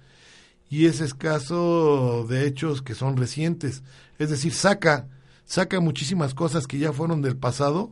Y 0.69 0.87
es 0.87 1.13
caso 1.13 2.25
de 2.27 2.47
hechos 2.47 2.81
que 2.81 2.95
son 2.95 3.17
recientes. 3.17 3.83
Es 4.17 4.29
decir, 4.29 4.53
saca, 4.53 5.07
saca 5.45 5.79
muchísimas 5.79 6.33
cosas 6.33 6.67
que 6.67 6.79
ya 6.79 6.91
fueron 6.91 7.21
del 7.21 7.37
pasado 7.37 7.91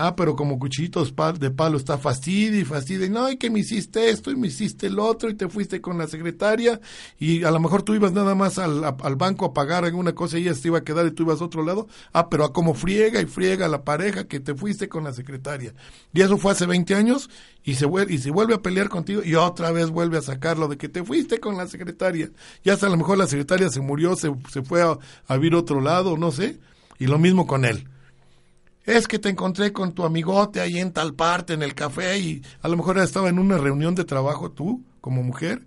Ah, 0.00 0.14
pero 0.14 0.36
como 0.36 0.60
cuchillitos 0.60 1.12
de 1.40 1.50
palo 1.50 1.76
está 1.76 1.98
fastidio 1.98 2.60
y 2.60 2.64
fastidio. 2.64 3.10
No, 3.10 3.28
y 3.28 3.36
que 3.36 3.50
me 3.50 3.58
hiciste 3.58 4.10
esto 4.10 4.30
y 4.30 4.36
me 4.36 4.46
hiciste 4.46 4.86
el 4.86 5.00
otro 5.00 5.28
y 5.28 5.34
te 5.34 5.48
fuiste 5.48 5.80
con 5.80 5.98
la 5.98 6.06
secretaria 6.06 6.80
y 7.18 7.42
a 7.42 7.50
lo 7.50 7.58
mejor 7.58 7.82
tú 7.82 7.94
ibas 7.94 8.12
nada 8.12 8.36
más 8.36 8.58
al, 8.58 8.84
al 8.84 9.16
banco 9.16 9.44
a 9.44 9.52
pagar 9.52 9.84
alguna 9.84 10.14
cosa 10.14 10.38
y 10.38 10.42
ella 10.42 10.54
se 10.54 10.68
iba 10.68 10.78
a 10.78 10.84
quedar 10.84 11.04
y 11.08 11.10
tú 11.10 11.24
ibas 11.24 11.40
a 11.40 11.46
otro 11.46 11.64
lado. 11.64 11.88
Ah, 12.12 12.28
pero 12.28 12.44
a 12.44 12.52
como 12.52 12.74
friega 12.74 13.20
y 13.20 13.26
friega 13.26 13.66
la 13.66 13.82
pareja 13.82 14.28
que 14.28 14.38
te 14.38 14.54
fuiste 14.54 14.88
con 14.88 15.02
la 15.02 15.12
secretaria. 15.12 15.74
Y 16.12 16.20
eso 16.20 16.38
fue 16.38 16.52
hace 16.52 16.66
20 16.66 16.94
años 16.94 17.28
y 17.64 17.74
se, 17.74 17.84
vuelve, 17.84 18.14
y 18.14 18.18
se 18.18 18.30
vuelve 18.30 18.54
a 18.54 18.62
pelear 18.62 18.88
contigo 18.88 19.22
y 19.24 19.34
otra 19.34 19.72
vez 19.72 19.90
vuelve 19.90 20.18
a 20.18 20.22
sacarlo 20.22 20.68
de 20.68 20.78
que 20.78 20.88
te 20.88 21.02
fuiste 21.02 21.40
con 21.40 21.56
la 21.56 21.66
secretaria. 21.66 22.30
Y 22.62 22.70
hasta 22.70 22.86
a 22.86 22.90
lo 22.90 22.98
mejor 22.98 23.18
la 23.18 23.26
secretaria 23.26 23.68
se 23.68 23.80
murió, 23.80 24.14
se, 24.14 24.32
se 24.48 24.62
fue 24.62 24.80
a, 24.80 24.96
a 25.26 25.34
vivir 25.34 25.56
otro 25.56 25.80
lado, 25.80 26.16
no 26.16 26.30
sé. 26.30 26.60
Y 27.00 27.08
lo 27.08 27.18
mismo 27.18 27.48
con 27.48 27.64
él 27.64 27.88
es 28.96 29.06
que 29.06 29.18
te 29.18 29.28
encontré 29.28 29.72
con 29.72 29.92
tu 29.92 30.04
amigote 30.04 30.60
ahí 30.60 30.78
en 30.78 30.92
tal 30.92 31.14
parte, 31.14 31.52
en 31.52 31.62
el 31.62 31.74
café, 31.74 32.18
y 32.18 32.42
a 32.62 32.68
lo 32.68 32.76
mejor 32.76 32.98
estaba 32.98 33.28
en 33.28 33.38
una 33.38 33.58
reunión 33.58 33.94
de 33.94 34.04
trabajo 34.04 34.50
tú, 34.50 34.82
como 35.02 35.22
mujer, 35.22 35.66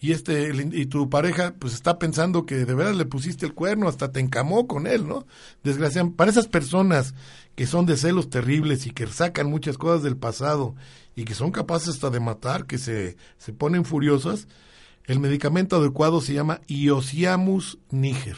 y 0.00 0.12
este 0.12 0.52
y 0.72 0.86
tu 0.86 1.08
pareja 1.10 1.54
pues 1.58 1.74
está 1.74 1.98
pensando 1.98 2.46
que 2.46 2.56
de 2.56 2.74
verdad 2.74 2.94
le 2.94 3.06
pusiste 3.06 3.44
el 3.44 3.54
cuerno, 3.54 3.88
hasta 3.88 4.12
te 4.12 4.20
encamó 4.20 4.68
con 4.68 4.86
él, 4.86 5.08
¿no? 5.08 5.26
Desgraciadamente, 5.64 6.16
para 6.16 6.30
esas 6.30 6.46
personas 6.46 7.14
que 7.56 7.66
son 7.66 7.86
de 7.86 7.96
celos 7.96 8.30
terribles 8.30 8.86
y 8.86 8.90
que 8.90 9.06
sacan 9.06 9.48
muchas 9.48 9.76
cosas 9.76 10.02
del 10.02 10.16
pasado 10.16 10.74
y 11.16 11.24
que 11.24 11.34
son 11.34 11.50
capaces 11.50 11.88
hasta 11.88 12.10
de 12.10 12.20
matar, 12.20 12.66
que 12.66 12.78
se, 12.78 13.16
se 13.38 13.52
ponen 13.52 13.84
furiosas, 13.84 14.46
el 15.06 15.20
medicamento 15.20 15.76
adecuado 15.76 16.20
se 16.20 16.34
llama 16.34 16.60
Iosiamus 16.68 17.78
niger. 17.90 18.36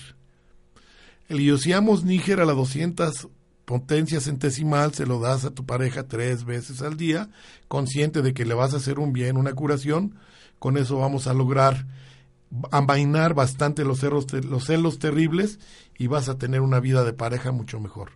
El 1.29 1.41
Iosiamus 1.41 2.05
niger 2.05 2.41
a 2.41 2.47
la 2.47 2.53
200 2.53 3.29
potencia 3.67 4.21
centesimal 4.21 4.95
se 4.95 5.05
lo 5.05 5.21
das 5.21 5.45
a 5.45 5.51
tu 5.51 5.67
pareja 5.67 6.09
tres 6.09 6.45
veces 6.45 6.81
al 6.81 6.97
día, 6.97 7.29
consciente 7.69 8.23
de 8.23 8.33
que 8.33 8.47
le 8.47 8.55
vas 8.55 8.73
a 8.73 8.79
hacer 8.79 8.99
un 8.99 9.13
bien, 9.13 9.37
una 9.37 9.53
curación, 9.53 10.15
con 10.59 10.79
eso 10.79 10.99
vamos 10.99 11.27
a 11.27 11.35
lograr 11.35 11.87
amainar 12.71 13.35
bastante 13.35 13.85
los 13.85 13.99
celos, 14.01 14.33
los 14.33 14.65
celos 14.65 14.99
terribles 14.99 15.59
y 15.99 16.07
vas 16.07 16.29
a 16.29 16.39
tener 16.39 16.61
una 16.61 16.81
vida 16.81 17.05
de 17.05 17.13
pareja 17.13 17.51
mucho 17.51 17.81
mejor. 17.81 18.13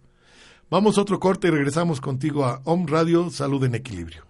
Vamos 0.71 0.97
a 0.97 1.03
otro 1.03 1.19
corte 1.19 1.49
y 1.49 1.51
regresamos 1.51 2.01
contigo 2.01 2.47
a 2.47 2.63
Home 2.65 2.87
Radio 2.87 3.29
Salud 3.29 3.63
en 3.65 3.75
Equilibrio. 3.75 4.30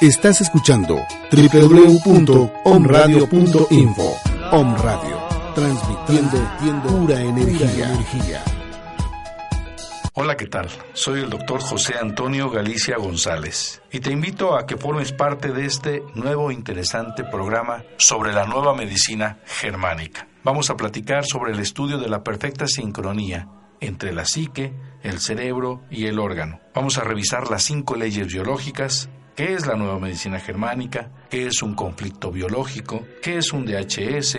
Estás 0.00 0.40
escuchando 0.40 1.04
www.omradio.info. 1.32 4.16
Om 4.52 4.76
Radio, 4.76 5.18
transmitiendo 5.56 6.38
pura 6.86 7.20
energía. 7.20 8.44
Hola, 10.14 10.36
¿qué 10.36 10.46
tal? 10.46 10.68
Soy 10.92 11.22
el 11.22 11.30
doctor 11.30 11.60
José 11.60 11.96
Antonio 12.00 12.48
Galicia 12.48 12.96
González 12.96 13.82
y 13.90 13.98
te 13.98 14.12
invito 14.12 14.56
a 14.56 14.66
que 14.66 14.76
formes 14.76 15.10
parte 15.10 15.50
de 15.50 15.66
este 15.66 16.04
nuevo 16.14 16.52
interesante 16.52 17.24
programa 17.24 17.82
sobre 17.96 18.32
la 18.32 18.46
nueva 18.46 18.76
medicina 18.76 19.40
germánica. 19.46 20.28
Vamos 20.44 20.70
a 20.70 20.76
platicar 20.76 21.26
sobre 21.26 21.50
el 21.50 21.58
estudio 21.58 21.98
de 21.98 22.08
la 22.08 22.22
perfecta 22.22 22.68
sincronía 22.68 23.48
entre 23.80 24.12
la 24.12 24.24
psique, 24.24 24.72
el 25.02 25.18
cerebro 25.18 25.82
y 25.90 26.06
el 26.06 26.20
órgano. 26.20 26.60
Vamos 26.72 26.98
a 26.98 27.02
revisar 27.02 27.50
las 27.50 27.64
cinco 27.64 27.96
leyes 27.96 28.28
biológicas 28.28 29.10
qué 29.38 29.54
es 29.54 29.68
la 29.68 29.76
nueva 29.76 30.00
medicina 30.00 30.40
germánica, 30.40 31.10
qué 31.30 31.46
es 31.46 31.62
un 31.62 31.76
conflicto 31.76 32.32
biológico, 32.32 33.06
qué 33.22 33.38
es 33.38 33.52
un 33.52 33.66
DHS. 33.66 34.36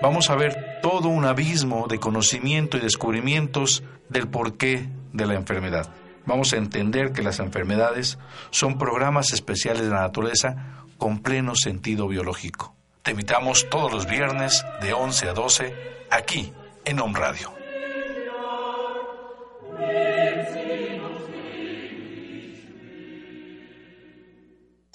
Vamos 0.00 0.30
a 0.30 0.36
ver 0.36 0.78
todo 0.80 1.08
un 1.08 1.24
abismo 1.24 1.88
de 1.88 1.98
conocimiento 1.98 2.76
y 2.76 2.80
descubrimientos 2.80 3.82
del 4.08 4.28
porqué 4.28 4.88
de 5.12 5.26
la 5.26 5.34
enfermedad. 5.34 5.92
Vamos 6.26 6.52
a 6.52 6.58
entender 6.58 7.10
que 7.10 7.24
las 7.24 7.40
enfermedades 7.40 8.20
son 8.50 8.78
programas 8.78 9.32
especiales 9.32 9.82
de 9.82 9.90
la 9.90 10.02
naturaleza 10.02 10.84
con 10.96 11.24
pleno 11.24 11.56
sentido 11.56 12.06
biológico. 12.06 12.72
Te 13.02 13.10
invitamos 13.10 13.68
todos 13.68 13.92
los 13.92 14.06
viernes 14.06 14.64
de 14.80 14.92
11 14.92 15.28
a 15.28 15.32
12 15.32 15.74
aquí 16.08 16.52
en 16.84 17.00
Home 17.00 17.18
Radio. 17.18 17.56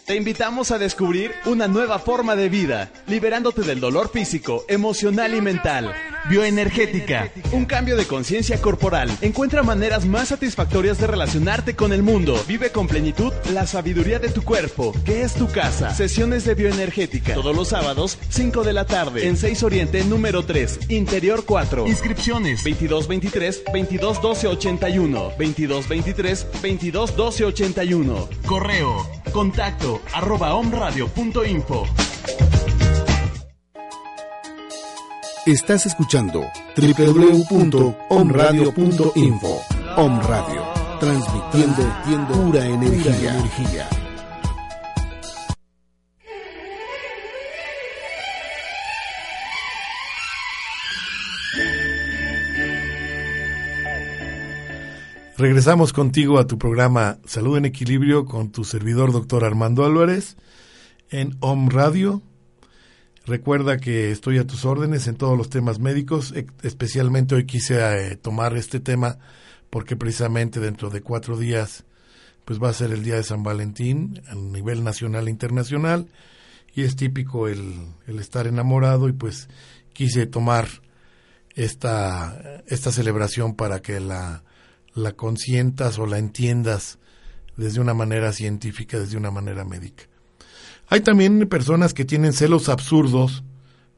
Te 0.06 0.16
invitamos 0.16 0.72
a 0.72 0.80
descubrir 0.80 1.32
una 1.45 1.68
nueva 1.68 1.99
forma 1.99 2.36
de 2.36 2.49
vida, 2.49 2.91
liberándote 3.08 3.62
del 3.62 3.80
dolor 3.80 4.10
físico, 4.12 4.66
emocional 4.68 5.36
y 5.36 5.41
mental. 5.41 5.93
Bioenergética, 6.30 7.32
un 7.52 7.66
cambio 7.66 7.98
de 7.98 8.06
conciencia 8.06 8.62
corporal. 8.62 9.10
Encuentra 9.22 9.64
maneras 9.64 10.06
más 10.06 10.30
satisfactorias 10.30 11.00
de 11.00 11.08
relacionarte 11.08 11.76
con 11.76 11.94
el 11.94 12.04
mundo. 12.04 12.42
Vive 12.48 12.72
con 12.72 12.88
plenitud 12.88 13.34
la 13.52 13.66
sabiduría 13.66 14.20
de 14.20 14.30
tu 14.30 14.44
cuerpo, 14.44 14.94
que 15.04 15.24
es 15.24 15.34
tu 15.34 15.48
casa. 15.48 15.94
Sesiones 15.94 16.46
de 16.46 16.56
bioenergética, 16.56 17.34
todos 17.34 17.56
los 17.56 17.70
sábados, 17.70 18.18
5 18.30 18.64
de 18.64 18.74
la 18.74 18.86
tarde, 18.86 19.28
en 19.28 19.36
6 19.36 19.64
Oriente, 19.64 20.04
número 20.04 20.44
3, 20.44 20.90
Interior 20.90 21.44
4. 21.46 21.88
Inscripciones 21.88 22.64
2223 22.64 23.64
2212 23.66 24.48
81, 24.48 25.20
2223 25.38 26.48
2212 26.54 27.46
81. 27.46 28.30
Correo, 28.46 29.10
contacto 29.34 30.02
arroba 30.14 30.54
omradio.info. 30.54 31.88
Estás 35.48 35.88
escuchando 35.88 36.46
www.omradio.info. 36.78 39.62
Om 39.98 40.22
Radio, 40.22 40.62
transmitiendo 41.00 41.82
pura 42.32 42.68
energía. 42.68 43.34
energía. 43.34 43.89
Regresamos 55.39 55.92
contigo 55.92 56.38
a 56.38 56.46
tu 56.46 56.60
programa 56.60 57.18
Salud 57.26 57.58
en 57.58 57.66
Equilibrio 57.66 58.26
con 58.26 58.52
tu 58.52 58.64
servidor 58.64 59.12
doctor 59.12 59.44
Armando 59.44 59.86
Álvarez 59.86 60.38
en 61.10 61.36
Om 61.39 61.70
Radio. 61.70 62.22
Recuerda 63.26 63.78
que 63.78 64.12
estoy 64.12 64.40
a 64.40 64.48
tus 64.48 64.66
órdenes 64.66 65.08
en 65.08 65.16
todos 65.16 65.38
los 65.38 65.50
temas 65.50 65.80
médicos, 65.80 66.34
e- 66.36 66.48
especialmente 66.64 67.36
hoy 67.36 67.46
quise 67.46 67.80
eh, 67.80 68.16
tomar 68.16 68.58
este 68.58 68.80
tema 68.80 69.20
porque 69.70 69.96
precisamente 69.96 70.60
dentro 70.60 70.90
de 70.90 71.02
cuatro 71.02 71.38
días 71.38 71.86
pues 72.46 72.62
va 72.62 72.70
a 72.70 72.74
ser 72.74 72.92
el 72.92 73.04
día 73.04 73.16
de 73.16 73.24
San 73.24 73.44
Valentín 73.44 74.22
a 74.28 74.36
nivel 74.36 74.84
nacional 74.84 75.28
e 75.28 75.32
internacional 75.32 76.08
y 76.74 76.82
es 76.84 76.96
típico 76.96 77.48
el, 77.48 77.76
el 78.08 78.20
estar 78.20 78.48
enamorado 78.48 79.08
y 79.08 79.14
pues 79.14 79.48
quise 79.94 80.26
tomar 80.26 80.68
esta, 81.56 82.64
esta 82.68 82.92
celebración 82.92 83.56
para 83.56 83.82
que 83.82 84.00
la 84.00 84.44
la 84.94 85.14
consientas 85.14 86.00
o 86.00 86.06
la 86.06 86.18
entiendas 86.18 87.00
desde 87.58 87.80
una 87.80 87.94
manera 87.94 88.34
científica, 88.34 89.00
desde 89.00 89.18
una 89.18 89.32
manera 89.32 89.64
médica. 89.64 90.04
Hay 90.92 91.00
también 91.00 91.48
personas 91.48 91.94
que 91.94 92.04
tienen 92.04 92.34
celos 92.34 92.68
absurdos, 92.68 93.46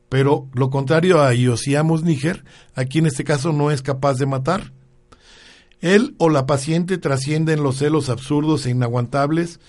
pero 0.10 0.48
lo 0.54 0.70
contrario 0.70 1.24
a 1.24 1.34
Iosiamus 1.34 2.04
Níger, 2.04 2.46
aquí 2.76 3.00
en 3.00 3.08
este 3.08 3.24
caso 3.24 3.52
no 3.52 3.72
es 3.72 3.82
capaz 3.82 4.18
de 4.18 4.28
matar. 4.28 4.74
Él 5.82 6.14
o 6.20 6.30
la 6.30 6.46
paciente 6.46 7.00
trascienden 7.00 7.64
los 7.64 7.78
celos 7.78 8.10
absurdos 8.10 8.68
e 8.68 8.70
inaguantables, 8.70 9.60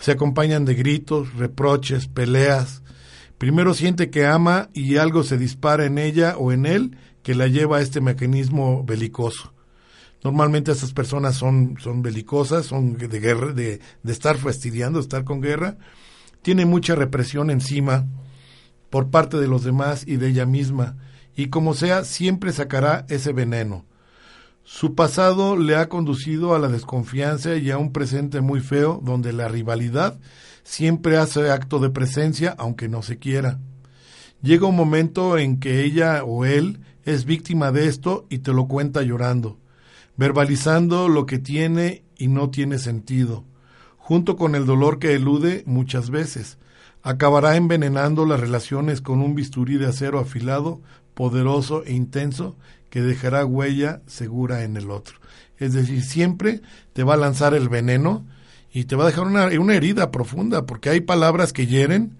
se 0.00 0.12
acompañan 0.12 0.64
de 0.64 0.74
gritos, 0.74 1.34
reproches, 1.34 2.08
peleas. 2.08 2.82
Primero 3.36 3.74
siente 3.74 4.08
que 4.08 4.24
ama 4.24 4.70
y 4.72 4.96
algo 4.96 5.22
se 5.22 5.36
dispara 5.36 5.84
en 5.84 5.98
ella 5.98 6.36
o 6.38 6.50
en 6.50 6.64
él 6.64 6.96
que 7.22 7.34
la 7.34 7.46
lleva 7.46 7.76
a 7.76 7.82
este 7.82 8.00
mecanismo 8.00 8.84
belicoso. 8.84 9.52
Normalmente 10.24 10.72
estas 10.72 10.94
personas 10.94 11.36
son, 11.36 11.76
son 11.78 12.00
belicosas, 12.00 12.64
son 12.64 12.96
de 12.96 13.20
guerra, 13.20 13.52
de, 13.52 13.80
de 14.02 14.12
estar 14.12 14.38
fastidiando, 14.38 14.98
estar 14.98 15.24
con 15.24 15.42
guerra. 15.42 15.76
Tiene 16.42 16.66
mucha 16.66 16.94
represión 16.94 17.50
encima 17.50 18.06
por 18.90 19.10
parte 19.10 19.36
de 19.38 19.46
los 19.46 19.62
demás 19.62 20.04
y 20.06 20.16
de 20.16 20.28
ella 20.28 20.46
misma, 20.46 20.96
y 21.36 21.48
como 21.48 21.74
sea, 21.74 22.04
siempre 22.04 22.52
sacará 22.52 23.06
ese 23.08 23.32
veneno. 23.32 23.84
Su 24.64 24.94
pasado 24.94 25.56
le 25.56 25.76
ha 25.76 25.88
conducido 25.88 26.54
a 26.54 26.58
la 26.58 26.68
desconfianza 26.68 27.56
y 27.56 27.70
a 27.70 27.78
un 27.78 27.92
presente 27.92 28.40
muy 28.40 28.60
feo 28.60 29.00
donde 29.02 29.32
la 29.32 29.48
rivalidad 29.48 30.18
siempre 30.62 31.16
hace 31.16 31.50
acto 31.50 31.78
de 31.78 31.90
presencia 31.90 32.54
aunque 32.58 32.88
no 32.88 33.02
se 33.02 33.18
quiera. 33.18 33.58
Llega 34.42 34.66
un 34.66 34.76
momento 34.76 35.38
en 35.38 35.60
que 35.60 35.82
ella 35.82 36.24
o 36.24 36.44
él 36.44 36.80
es 37.04 37.24
víctima 37.24 37.72
de 37.72 37.86
esto 37.86 38.26
y 38.28 38.38
te 38.38 38.52
lo 38.52 38.66
cuenta 38.66 39.02
llorando 39.02 39.58
verbalizando 40.20 41.08
lo 41.08 41.24
que 41.24 41.38
tiene 41.38 42.04
y 42.18 42.28
no 42.28 42.50
tiene 42.50 42.76
sentido, 42.76 43.46
junto 44.10 44.34
con 44.34 44.56
el 44.56 44.66
dolor 44.66 44.98
que 44.98 45.14
elude 45.14 45.62
muchas 45.66 46.10
veces. 46.10 46.58
Acabará 47.00 47.54
envenenando 47.54 48.26
las 48.26 48.40
relaciones 48.40 49.00
con 49.00 49.20
un 49.20 49.36
bisturí 49.36 49.76
de 49.76 49.86
acero 49.86 50.18
afilado, 50.18 50.80
poderoso 51.14 51.84
e 51.84 51.92
intenso, 51.92 52.56
que 52.90 53.02
dejará 53.02 53.44
huella 53.44 54.02
segura 54.08 54.64
en 54.64 54.76
el 54.76 54.90
otro. 54.90 55.14
Es 55.58 55.74
decir, 55.74 56.02
siempre 56.02 56.60
te 56.92 57.04
va 57.04 57.14
a 57.14 57.18
lanzar 57.18 57.54
el 57.54 57.68
veneno 57.68 58.26
y 58.72 58.86
te 58.86 58.96
va 58.96 59.04
a 59.04 59.06
dejar 59.06 59.28
una, 59.28 59.46
una 59.46 59.76
herida 59.76 60.10
profunda, 60.10 60.66
porque 60.66 60.90
hay 60.90 61.02
palabras 61.02 61.52
que 61.52 61.68
hieren 61.68 62.16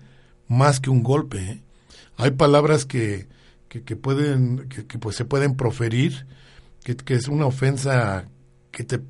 más 0.47 0.79
que 0.79 0.91
un 0.91 1.03
golpe. 1.03 1.39
¿eh? 1.43 1.63
Hay 2.17 2.31
palabras 2.31 2.85
que, 2.85 3.27
que, 3.69 3.83
que 3.83 3.97
pueden, 3.97 4.69
que, 4.69 4.87
que 4.87 5.01
pues 5.01 5.17
se 5.17 5.25
pueden 5.25 5.57
proferir 5.57 6.25
que, 6.85 7.15
es 7.15 7.27
una 7.27 7.47
ofensa 7.47 8.29
que 8.71 8.85
te 8.85 9.01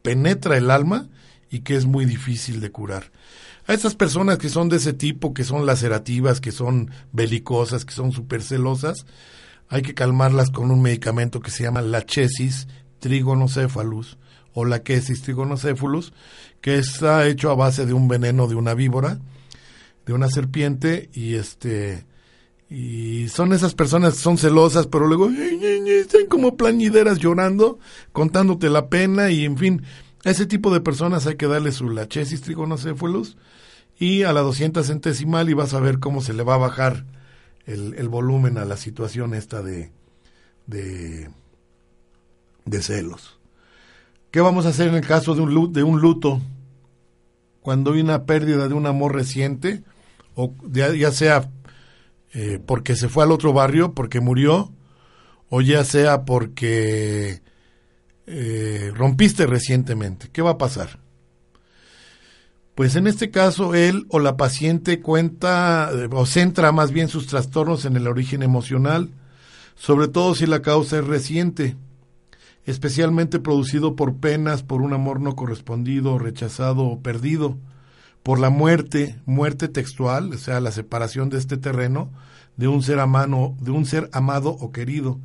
penetra 0.00 0.56
el 0.56 0.70
alma 0.70 1.10
y 1.50 1.60
que 1.60 1.76
es 1.76 1.86
muy 1.86 2.04
difícil 2.04 2.60
de 2.60 2.70
curar. 2.70 3.10
A 3.66 3.74
esas 3.74 3.94
personas 3.94 4.38
que 4.38 4.48
son 4.48 4.68
de 4.68 4.76
ese 4.76 4.92
tipo, 4.92 5.34
que 5.34 5.44
son 5.44 5.66
lacerativas, 5.66 6.40
que 6.40 6.52
son 6.52 6.90
belicosas, 7.12 7.84
que 7.84 7.94
son 7.94 8.12
supercelosas, 8.12 9.06
hay 9.68 9.82
que 9.82 9.94
calmarlas 9.94 10.50
con 10.50 10.70
un 10.70 10.82
medicamento 10.82 11.40
que 11.40 11.50
se 11.50 11.64
llama 11.64 11.82
lachesis 11.82 12.68
trigonocéphalus 13.00 14.18
o 14.54 14.64
la 14.64 14.82
quesis 14.82 15.22
trigonocéphalus, 15.22 16.12
que 16.60 16.78
está 16.78 17.26
hecho 17.26 17.50
a 17.50 17.54
base 17.54 17.84
de 17.84 17.92
un 17.92 18.08
veneno 18.08 18.46
de 18.46 18.54
una 18.54 18.74
víbora, 18.74 19.18
de 20.06 20.12
una 20.12 20.28
serpiente, 20.28 21.10
y 21.12 21.34
este 21.34 22.06
y 22.68 23.28
son 23.28 23.52
esas 23.52 23.74
personas 23.74 24.14
que 24.14 24.20
son 24.20 24.38
celosas, 24.38 24.88
pero 24.88 25.06
luego 25.06 25.30
están 25.30 26.26
como 26.26 26.56
plañideras 26.56 27.18
llorando, 27.18 27.78
contándote 28.12 28.70
la 28.70 28.88
pena 28.88 29.30
y 29.30 29.44
en 29.44 29.56
fin, 29.56 29.82
a 30.26 30.30
ese 30.30 30.44
tipo 30.44 30.74
de 30.74 30.80
personas 30.80 31.28
hay 31.28 31.36
que 31.36 31.46
darle 31.46 31.70
su 31.70 31.88
lachesis 31.88 32.40
trigonocéfalos 32.40 33.36
y 33.96 34.24
a 34.24 34.32
la 34.32 34.40
200 34.40 34.84
centesimal 34.84 35.48
y 35.48 35.54
vas 35.54 35.72
a 35.72 35.78
ver 35.78 36.00
cómo 36.00 36.20
se 36.20 36.32
le 36.32 36.42
va 36.42 36.54
a 36.54 36.58
bajar 36.58 37.06
el, 37.64 37.94
el 37.94 38.08
volumen 38.08 38.58
a 38.58 38.64
la 38.64 38.76
situación 38.76 39.34
esta 39.34 39.62
de, 39.62 39.92
de, 40.66 41.30
de 42.64 42.82
celos. 42.82 43.38
¿Qué 44.32 44.40
vamos 44.40 44.66
a 44.66 44.70
hacer 44.70 44.88
en 44.88 44.96
el 44.96 45.06
caso 45.06 45.36
de 45.36 45.42
un, 45.42 45.72
de 45.72 45.84
un 45.84 46.00
luto? 46.00 46.40
Cuando 47.60 47.92
hay 47.92 48.00
una 48.00 48.24
pérdida 48.24 48.66
de 48.66 48.74
un 48.74 48.86
amor 48.86 49.14
reciente, 49.14 49.84
o 50.34 50.52
ya 50.72 51.12
sea 51.12 51.52
eh, 52.34 52.58
porque 52.66 52.96
se 52.96 53.08
fue 53.08 53.22
al 53.22 53.30
otro 53.30 53.52
barrio, 53.52 53.94
porque 53.94 54.18
murió, 54.18 54.72
o 55.50 55.60
ya 55.60 55.84
sea 55.84 56.24
porque 56.24 57.42
eh, 58.26 58.92
rompiste 58.94 59.46
recientemente. 59.46 60.28
¿Qué 60.32 60.42
va 60.42 60.52
a 60.52 60.58
pasar? 60.58 60.98
Pues 62.74 62.94
en 62.96 63.06
este 63.06 63.30
caso 63.30 63.74
él 63.74 64.04
o 64.10 64.18
la 64.18 64.36
paciente 64.36 65.00
cuenta 65.00 65.90
eh, 65.94 66.08
o 66.10 66.26
centra 66.26 66.72
más 66.72 66.92
bien 66.92 67.08
sus 67.08 67.26
trastornos 67.26 67.84
en 67.86 67.96
el 67.96 68.06
origen 68.06 68.42
emocional, 68.42 69.10
sobre 69.76 70.08
todo 70.08 70.34
si 70.34 70.46
la 70.46 70.60
causa 70.60 70.98
es 70.98 71.06
reciente, 71.06 71.76
especialmente 72.66 73.38
producido 73.38 73.96
por 73.96 74.16
penas 74.16 74.62
por 74.62 74.82
un 74.82 74.92
amor 74.92 75.20
no 75.20 75.36
correspondido, 75.36 76.18
rechazado 76.18 76.84
o 76.84 77.00
perdido 77.00 77.56
por 78.22 78.40
la 78.40 78.50
muerte, 78.50 79.20
muerte 79.24 79.68
textual, 79.68 80.32
o 80.32 80.38
sea, 80.38 80.60
la 80.60 80.72
separación 80.72 81.30
de 81.30 81.38
este 81.38 81.56
terreno 81.56 82.10
de 82.56 82.68
un 82.68 82.82
ser 82.82 82.98
de 82.98 83.70
un 83.70 83.86
ser 83.86 84.10
amado 84.12 84.50
o 84.50 84.72
querido. 84.72 85.18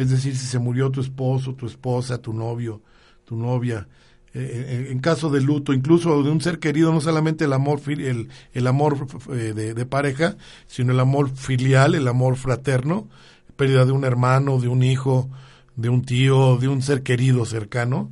Es 0.00 0.08
decir, 0.08 0.34
si 0.34 0.46
se 0.46 0.58
murió 0.58 0.90
tu 0.90 1.02
esposo, 1.02 1.52
tu 1.52 1.66
esposa, 1.66 2.16
tu 2.16 2.32
novio, 2.32 2.80
tu 3.26 3.36
novia, 3.36 3.86
eh, 4.32 4.86
eh, 4.88 4.88
en 4.90 4.98
caso 5.00 5.28
de 5.28 5.42
luto, 5.42 5.74
incluso 5.74 6.22
de 6.22 6.30
un 6.30 6.40
ser 6.40 6.58
querido, 6.58 6.90
no 6.90 7.02
solamente 7.02 7.44
el 7.44 7.52
amor, 7.52 7.82
el, 7.86 8.30
el 8.54 8.66
amor 8.66 9.06
eh, 9.30 9.52
de, 9.52 9.86
pareja, 9.86 10.38
sino 10.66 10.94
el 10.94 11.00
amor 11.00 11.28
filial, 11.36 11.94
el 11.94 12.08
amor 12.08 12.36
fraterno, 12.36 13.08
pérdida 13.56 13.84
de 13.84 13.92
un 13.92 14.04
hermano, 14.04 14.58
de 14.58 14.68
un 14.68 14.82
hijo, 14.82 15.28
de 15.76 15.90
un 15.90 16.00
tío, 16.00 16.56
de 16.56 16.68
un 16.68 16.80
ser 16.80 17.02
querido 17.02 17.44
cercano, 17.44 18.10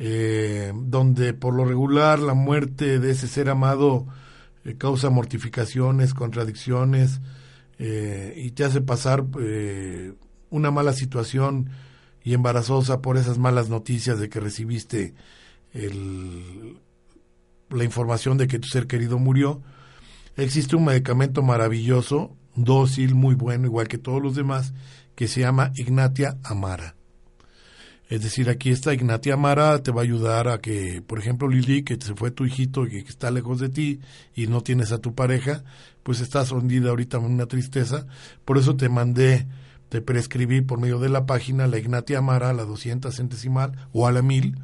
eh, 0.00 0.72
donde 0.74 1.34
por 1.34 1.54
lo 1.54 1.64
regular 1.64 2.18
la 2.18 2.34
muerte 2.34 2.98
de 2.98 3.12
ese 3.12 3.28
ser 3.28 3.48
amado 3.48 4.08
eh, 4.64 4.74
causa 4.76 5.08
mortificaciones, 5.08 6.14
contradicciones 6.14 7.20
y 7.78 8.52
te 8.52 8.64
hace 8.64 8.80
pasar 8.80 9.26
una 10.50 10.70
mala 10.70 10.92
situación 10.92 11.70
y 12.22 12.34
embarazosa 12.34 13.00
por 13.02 13.16
esas 13.16 13.38
malas 13.38 13.68
noticias 13.68 14.18
de 14.18 14.28
que 14.28 14.40
recibiste 14.40 15.14
el, 15.72 16.78
la 17.70 17.84
información 17.84 18.38
de 18.38 18.48
que 18.48 18.58
tu 18.58 18.68
ser 18.68 18.86
querido 18.86 19.18
murió. 19.18 19.62
Existe 20.36 20.76
un 20.76 20.84
medicamento 20.84 21.42
maravilloso, 21.42 22.36
dócil, 22.54 23.14
muy 23.14 23.34
bueno, 23.34 23.66
igual 23.66 23.88
que 23.88 23.98
todos 23.98 24.22
los 24.22 24.34
demás, 24.34 24.74
que 25.14 25.28
se 25.28 25.40
llama 25.40 25.72
Ignatia 25.76 26.36
Amara. 26.42 26.96
Es 28.08 28.22
decir, 28.22 28.48
aquí 28.48 28.70
esta 28.70 28.94
Ignatia 28.94 29.34
Amara 29.34 29.82
te 29.82 29.90
va 29.90 30.02
a 30.02 30.04
ayudar 30.04 30.46
a 30.46 30.60
que, 30.60 31.02
por 31.04 31.18
ejemplo, 31.18 31.48
Lili, 31.48 31.82
que 31.82 31.96
se 31.96 32.14
fue 32.14 32.30
tu 32.30 32.46
hijito 32.46 32.86
y 32.86 32.90
que 32.90 32.98
está 32.98 33.32
lejos 33.32 33.58
de 33.58 33.68
ti 33.68 34.00
y 34.34 34.46
no 34.46 34.60
tienes 34.60 34.92
a 34.92 34.98
tu 34.98 35.14
pareja, 35.14 35.64
pues 36.04 36.20
estás 36.20 36.52
hundida 36.52 36.90
ahorita 36.90 37.16
en 37.16 37.24
una 37.24 37.46
tristeza. 37.46 38.06
Por 38.44 38.58
eso 38.58 38.76
te 38.76 38.88
mandé, 38.88 39.48
te 39.88 40.00
prescribí 40.00 40.60
por 40.60 40.80
medio 40.80 40.98
de 40.98 41.08
la 41.08 41.26
página 41.26 41.66
la 41.66 41.78
Ignatia 41.78 42.18
Amara, 42.18 42.52
la 42.52 42.64
200 42.64 43.14
centesimal 43.14 43.88
o 43.92 44.06
a 44.06 44.12
la 44.12 44.22
1000, 44.22 44.58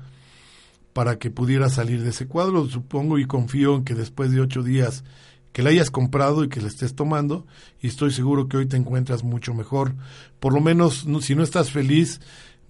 para 0.92 1.18
que 1.18 1.30
pudiera 1.30 1.68
salir 1.68 2.02
de 2.02 2.10
ese 2.10 2.26
cuadro. 2.26 2.66
Supongo 2.68 3.18
y 3.18 3.26
confío 3.26 3.76
en 3.76 3.84
que 3.84 3.94
después 3.94 4.30
de 4.30 4.40
ocho 4.40 4.62
días 4.62 5.04
que 5.52 5.62
la 5.62 5.70
hayas 5.70 5.90
comprado 5.90 6.44
y 6.44 6.48
que 6.48 6.60
la 6.60 6.68
estés 6.68 6.94
tomando 6.94 7.46
y 7.80 7.86
estoy 7.86 8.10
seguro 8.10 8.48
que 8.48 8.56
hoy 8.56 8.66
te 8.66 8.76
encuentras 8.76 9.22
mucho 9.22 9.54
mejor. 9.54 9.94
Por 10.40 10.54
lo 10.54 10.60
menos 10.60 11.06
si 11.20 11.34
no 11.34 11.42
estás 11.42 11.70
feliz, 11.70 12.20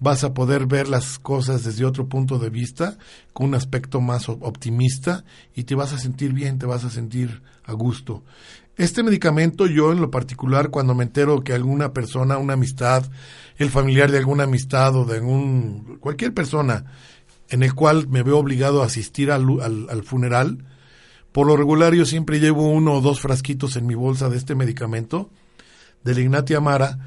vas 0.02 0.24
a 0.24 0.34
poder 0.34 0.66
ver 0.66 0.88
las 0.88 1.20
cosas 1.20 1.62
desde 1.62 1.84
otro 1.84 2.08
punto 2.08 2.40
de 2.40 2.50
vista, 2.50 2.98
con 3.32 3.46
un 3.46 3.54
aspecto 3.54 4.00
más 4.00 4.28
optimista 4.28 5.24
y 5.54 5.62
te 5.62 5.76
vas 5.76 5.92
a 5.92 5.98
sentir 5.98 6.32
bien, 6.32 6.58
te 6.58 6.66
vas 6.66 6.82
a 6.82 6.90
sentir 6.90 7.40
a 7.64 7.72
gusto. 7.72 8.24
Este 8.82 9.04
medicamento 9.04 9.68
yo 9.68 9.92
en 9.92 10.00
lo 10.00 10.10
particular 10.10 10.70
cuando 10.70 10.92
me 10.92 11.04
entero 11.04 11.44
que 11.44 11.52
alguna 11.52 11.92
persona, 11.92 12.38
una 12.38 12.54
amistad, 12.54 13.04
el 13.56 13.70
familiar 13.70 14.10
de 14.10 14.18
alguna 14.18 14.42
amistad 14.42 14.96
o 14.96 15.04
de 15.04 15.18
algún, 15.18 15.98
cualquier 16.00 16.34
persona 16.34 16.86
en 17.48 17.62
el 17.62 17.74
cual 17.74 18.08
me 18.08 18.24
veo 18.24 18.38
obligado 18.38 18.82
a 18.82 18.86
asistir 18.86 19.30
al, 19.30 19.46
al 19.60 20.02
funeral, 20.02 20.66
por 21.30 21.46
lo 21.46 21.56
regular 21.56 21.94
yo 21.94 22.04
siempre 22.04 22.40
llevo 22.40 22.68
uno 22.72 22.94
o 22.94 23.00
dos 23.00 23.20
frasquitos 23.20 23.76
en 23.76 23.86
mi 23.86 23.94
bolsa 23.94 24.28
de 24.28 24.36
este 24.36 24.56
medicamento, 24.56 25.30
del 26.02 26.18
Ignatia 26.18 26.56
Amara, 26.56 26.98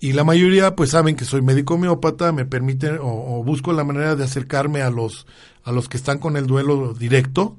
y 0.00 0.14
la 0.14 0.24
mayoría 0.24 0.74
pues 0.74 0.88
saben 0.88 1.14
que 1.14 1.26
soy 1.26 1.42
médico 1.42 1.74
homeópata, 1.74 2.32
me 2.32 2.46
permiten 2.46 2.98
o, 3.02 3.44
busco 3.44 3.74
la 3.74 3.84
manera 3.84 4.16
de 4.16 4.24
acercarme 4.24 4.80
a 4.80 4.88
los, 4.88 5.26
a 5.62 5.72
los 5.72 5.90
que 5.90 5.98
están 5.98 6.16
con 6.16 6.38
el 6.38 6.46
duelo 6.46 6.94
directo, 6.94 7.58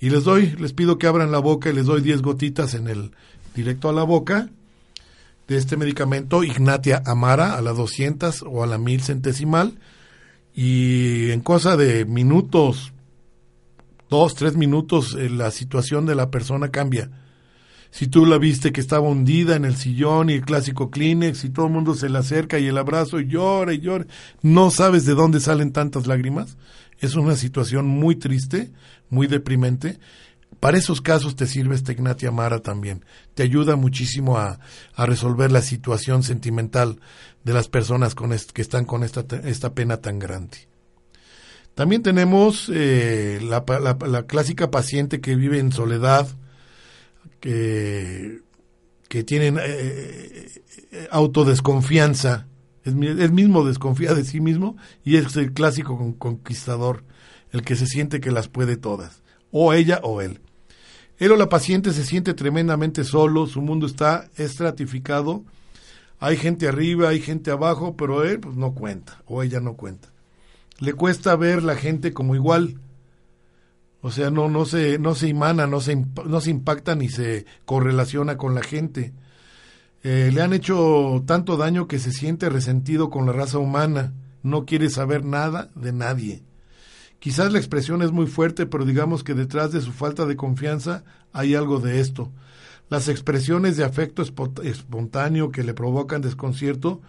y 0.00 0.10
les 0.10 0.24
doy, 0.24 0.56
les 0.58 0.72
pido 0.72 0.98
que 0.98 1.06
abran 1.06 1.30
la 1.30 1.38
boca 1.38 1.70
y 1.70 1.74
les 1.74 1.86
doy 1.86 2.00
10 2.00 2.22
gotitas 2.22 2.74
en 2.74 2.88
el 2.88 3.10
directo 3.54 3.88
a 3.88 3.92
la 3.92 4.02
boca 4.02 4.48
de 5.46 5.56
este 5.56 5.76
medicamento 5.76 6.42
Ignatia 6.42 7.02
Amara 7.04 7.56
a 7.56 7.60
la 7.60 7.72
200 7.72 8.44
o 8.46 8.62
a 8.62 8.66
la 8.66 8.78
1000 8.78 9.02
centesimal 9.02 9.78
y 10.54 11.30
en 11.30 11.40
cosa 11.40 11.76
de 11.76 12.04
minutos, 12.06 12.92
dos, 14.08 14.34
tres 14.34 14.56
minutos, 14.56 15.16
eh, 15.18 15.28
la 15.28 15.50
situación 15.50 16.06
de 16.06 16.14
la 16.14 16.30
persona 16.30 16.70
cambia. 16.70 17.10
Si 17.90 18.06
tú 18.06 18.24
la 18.24 18.38
viste 18.38 18.72
que 18.72 18.80
estaba 18.80 19.08
hundida 19.08 19.56
en 19.56 19.64
el 19.64 19.76
sillón 19.76 20.30
y 20.30 20.34
el 20.34 20.44
clásico 20.44 20.90
Kleenex 20.90 21.44
y 21.44 21.50
todo 21.50 21.66
el 21.66 21.72
mundo 21.72 21.94
se 21.94 22.08
le 22.08 22.18
acerca 22.18 22.58
y 22.58 22.68
el 22.68 22.78
abrazo 22.78 23.18
y 23.18 23.26
llora 23.26 23.72
y 23.72 23.80
llora, 23.80 24.06
no 24.42 24.70
sabes 24.70 25.04
de 25.06 25.14
dónde 25.14 25.40
salen 25.40 25.72
tantas 25.72 26.06
lágrimas. 26.06 26.56
Es 27.00 27.16
una 27.16 27.34
situación 27.34 27.86
muy 27.86 28.14
triste, 28.14 28.70
muy 29.08 29.26
deprimente. 29.26 29.98
Para 30.60 30.78
esos 30.78 31.00
casos 31.00 31.34
te 31.34 31.46
sirve 31.46 31.74
esta 31.74 31.92
Ignatia 31.92 32.30
Mara 32.30 32.60
también. 32.60 33.04
Te 33.34 33.42
ayuda 33.42 33.76
muchísimo 33.76 34.38
a, 34.38 34.60
a 34.94 35.06
resolver 35.06 35.50
la 35.50 35.62
situación 35.62 36.22
sentimental 36.22 37.00
de 37.44 37.54
las 37.54 37.68
personas 37.68 38.14
con 38.14 38.30
que 38.52 38.62
están 38.62 38.84
con 38.84 39.02
esta, 39.02 39.24
esta 39.44 39.74
pena 39.74 39.96
tan 39.96 40.18
grande. 40.18 40.68
También 41.74 42.02
tenemos 42.02 42.70
eh, 42.74 43.38
la, 43.42 43.64
la, 44.06 44.22
clásica 44.24 44.70
paciente 44.70 45.22
que 45.22 45.36
vive 45.36 45.58
en 45.58 45.72
soledad, 45.72 46.28
que, 47.40 48.40
que 49.08 49.24
tienen 49.24 49.56
eh, 49.58 50.50
eh, 50.92 51.08
autodesconfianza, 51.10 52.48
el 52.90 53.32
mismo 53.32 53.64
desconfía 53.64 54.14
de 54.14 54.24
sí 54.24 54.40
mismo 54.40 54.76
y 55.04 55.16
es 55.16 55.36
el 55.36 55.52
clásico 55.52 56.16
conquistador, 56.18 57.04
el 57.52 57.62
que 57.62 57.76
se 57.76 57.86
siente 57.86 58.20
que 58.20 58.30
las 58.30 58.48
puede 58.48 58.76
todas, 58.76 59.22
o 59.50 59.72
ella 59.72 60.00
o 60.02 60.20
él. 60.20 60.40
Él 61.18 61.32
o 61.32 61.36
la 61.36 61.48
paciente 61.48 61.92
se 61.92 62.04
siente 62.04 62.34
tremendamente 62.34 63.04
solo, 63.04 63.46
su 63.46 63.60
mundo 63.60 63.86
está 63.86 64.30
estratificado, 64.36 65.44
hay 66.18 66.36
gente 66.36 66.68
arriba, 66.68 67.08
hay 67.08 67.20
gente 67.20 67.50
abajo, 67.50 67.96
pero 67.96 68.24
él 68.24 68.40
pues, 68.40 68.56
no 68.56 68.74
cuenta, 68.74 69.22
o 69.26 69.42
ella 69.42 69.60
no 69.60 69.74
cuenta 69.74 70.10
le 70.80 70.94
cuesta 70.94 71.36
ver 71.36 71.62
la 71.62 71.76
gente 71.76 72.12
como 72.12 72.34
igual. 72.34 72.80
O 74.02 74.10
sea, 74.10 74.30
no, 74.30 74.48
no, 74.48 74.64
se, 74.64 74.98
no 74.98 75.14
se 75.14 75.28
imana, 75.28 75.66
no 75.66 75.80
se, 75.80 75.94
no 76.24 76.40
se 76.40 76.50
impacta 76.50 76.94
ni 76.94 77.10
se 77.10 77.44
correlaciona 77.66 78.38
con 78.38 78.54
la 78.54 78.62
gente. 78.62 79.12
Eh, 80.02 80.30
le 80.32 80.42
han 80.42 80.52
hecho 80.52 81.22
tanto 81.26 81.56
daño 81.56 81.86
que 81.86 81.98
se 81.98 82.12
siente 82.12 82.48
resentido 82.48 83.10
con 83.10 83.26
la 83.26 83.32
raza 83.32 83.58
humana. 83.58 84.12
No 84.42 84.64
quiere 84.64 84.88
saber 84.88 85.24
nada 85.24 85.70
de 85.74 85.92
nadie. 85.92 86.42
Quizás 87.18 87.52
la 87.52 87.58
expresión 87.58 88.02
es 88.02 88.12
muy 88.12 88.26
fuerte, 88.26 88.64
pero 88.66 88.86
digamos 88.86 89.22
que 89.22 89.34
detrás 89.34 89.72
de 89.72 89.82
su 89.82 89.92
falta 89.92 90.24
de 90.24 90.36
confianza 90.36 91.04
hay 91.32 91.54
algo 91.54 91.78
de 91.78 92.00
esto. 92.00 92.32
Las 92.88 93.08
expresiones 93.08 93.76
de 93.76 93.84
afecto 93.84 94.22
espontáneo 94.22 95.50
que 95.50 95.62
le 95.62 95.74
provocan 95.74 96.22
desconcierto 96.22 97.02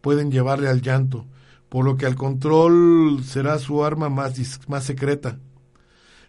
pueden 0.00 0.30
llevarle 0.30 0.68
al 0.68 0.80
llanto 0.80 1.26
por 1.70 1.84
lo 1.84 1.96
que 1.96 2.04
el 2.04 2.16
control 2.16 3.22
será 3.24 3.58
su 3.58 3.82
arma 3.84 4.10
más, 4.10 4.60
más 4.68 4.84
secreta. 4.84 5.38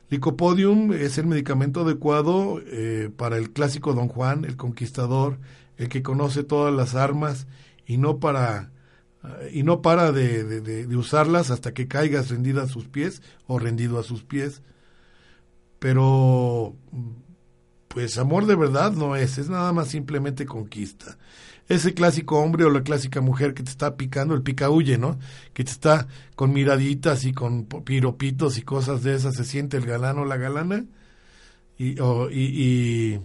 Licopodium 0.10 0.94
es 0.94 1.18
el 1.18 1.26
medicamento 1.26 1.82
adecuado 1.82 2.62
eh, 2.68 3.10
para 3.18 3.38
el 3.38 3.52
clásico 3.52 3.94
Don 3.94 4.08
Juan, 4.08 4.46
el 4.46 4.56
conquistador, 4.56 5.40
el 5.82 5.90
que 5.90 6.04
conoce 6.04 6.44
todas 6.44 6.74
las 6.74 6.96
armas 6.96 7.48
y 7.86 7.98
no 7.98 8.20
para 8.20 8.72
y 9.52 9.62
no 9.62 9.84
para 9.84 10.12
de, 10.12 10.88
usarlas 10.96 11.52
hasta 11.52 11.74
que 11.74 11.88
caigas 11.88 12.30
rendida 12.30 12.64
a 12.64 12.68
sus 12.68 12.88
pies 12.88 13.22
o 13.46 13.60
rendido 13.60 14.00
a 14.00 14.04
sus 14.04 14.24
pies. 14.24 14.62
Pero 15.80 16.76
pues 17.88 18.18
amor 18.18 18.46
de 18.46 18.56
verdad 18.56 18.94
no 18.94 19.16
es, 19.16 19.38
es 19.38 19.50
nada 19.50 19.74
más 19.74 19.90
simplemente 19.90 20.46
conquista 20.46 21.18
ese 21.72 21.94
clásico 21.94 22.38
hombre 22.40 22.66
o 22.66 22.70
la 22.70 22.84
clásica 22.84 23.22
mujer 23.22 23.54
que 23.54 23.64
te 23.64 23.70
está 23.70 23.96
picando, 23.96 24.34
el 24.34 24.42
pica 24.42 24.70
huye, 24.70 24.98
¿no? 24.98 25.18
Que 25.54 25.64
te 25.64 25.72
está 25.72 26.08
con 26.36 26.54
miraditas 26.54 27.24
y 27.26 27.32
con 27.32 27.66
piropitos 27.66 28.58
y 28.58 28.62
cosas 28.62 29.04
de 29.04 29.16
esas, 29.16 29.36
se 29.36 29.46
siente 29.46 29.78
el 29.78 29.86
galán 29.86 30.18
o 30.20 30.26
la 30.26 30.38
galana. 30.38 30.86
Y, 31.78 31.92
y, 31.92 32.00
y, 32.32 33.20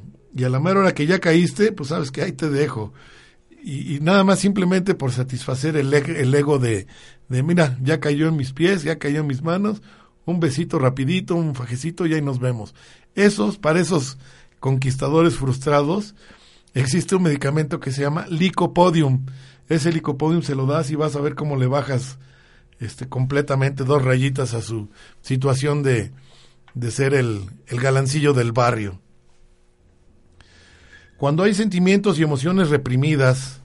a 0.44 0.48
la 0.48 0.60
mera 0.60 0.80
hora 0.80 0.94
que 0.94 1.06
ya 1.06 1.18
caíste, 1.18 1.72
pues 1.72 1.88
sabes 1.90 2.10
que 2.10 2.22
ahí 2.22 2.32
te 2.32 2.50
dejo. 2.50 2.92
Y, 3.62 3.98
nada 4.00 4.22
más 4.22 4.38
simplemente 4.38 4.94
por 4.94 5.10
satisfacer 5.10 5.76
el, 5.76 5.92
el 5.92 6.34
ego 6.34 6.58
de, 6.58 6.86
de, 7.28 7.42
mira, 7.42 7.76
ya 7.82 7.98
cayó 7.98 8.28
en 8.28 8.36
mis 8.36 8.52
pies, 8.52 8.84
ya 8.84 8.98
cayó 8.98 9.20
en 9.20 9.26
mis 9.26 9.42
manos, 9.42 9.82
un 10.24 10.38
besito 10.38 10.78
rapidito, 10.78 11.34
un 11.34 11.54
fajecito 11.54 12.06
y 12.06 12.14
ahí 12.14 12.22
nos 12.22 12.38
vemos. 12.38 12.74
Esos, 13.14 13.58
para 13.58 13.80
esos 13.80 14.18
conquistadores 14.60 15.34
frustrados, 15.34 16.14
existe 16.74 17.16
un 17.16 17.22
medicamento 17.24 17.80
que 17.80 17.90
se 17.90 18.02
llama 18.02 18.26
licopodium. 18.28 19.26
Ese 19.68 19.92
licopodium 19.92 20.42
se 20.42 20.54
lo 20.54 20.66
das 20.66 20.90
y 20.90 20.94
vas 20.94 21.16
a 21.16 21.20
ver 21.20 21.34
cómo 21.34 21.56
le 21.56 21.66
bajas 21.66 22.18
este, 22.78 23.08
completamente 23.08 23.84
dos 23.84 24.04
rayitas 24.04 24.54
a 24.54 24.62
su 24.62 24.90
situación 25.22 25.82
de, 25.82 26.12
de 26.74 26.90
ser 26.90 27.14
el, 27.14 27.50
el 27.66 27.80
galancillo 27.80 28.32
del 28.32 28.52
barrio. 28.52 29.00
Cuando 31.18 31.44
hay 31.44 31.54
sentimientos 31.54 32.18
y 32.18 32.22
emociones 32.22 32.68
reprimidas, 32.68 33.62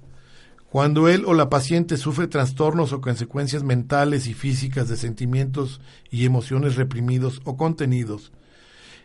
cuando 0.69 1.09
él 1.09 1.25
o 1.25 1.33
la 1.33 1.49
paciente 1.49 1.97
sufre 1.97 2.27
trastornos 2.27 2.93
o 2.93 3.01
consecuencias 3.01 3.61
mentales 3.61 4.27
y 4.27 4.33
físicas 4.33 4.87
de 4.87 4.95
sentimientos 4.95 5.81
y 6.09 6.25
emociones 6.25 6.77
reprimidos 6.77 7.41
o 7.43 7.57
contenidos, 7.57 8.31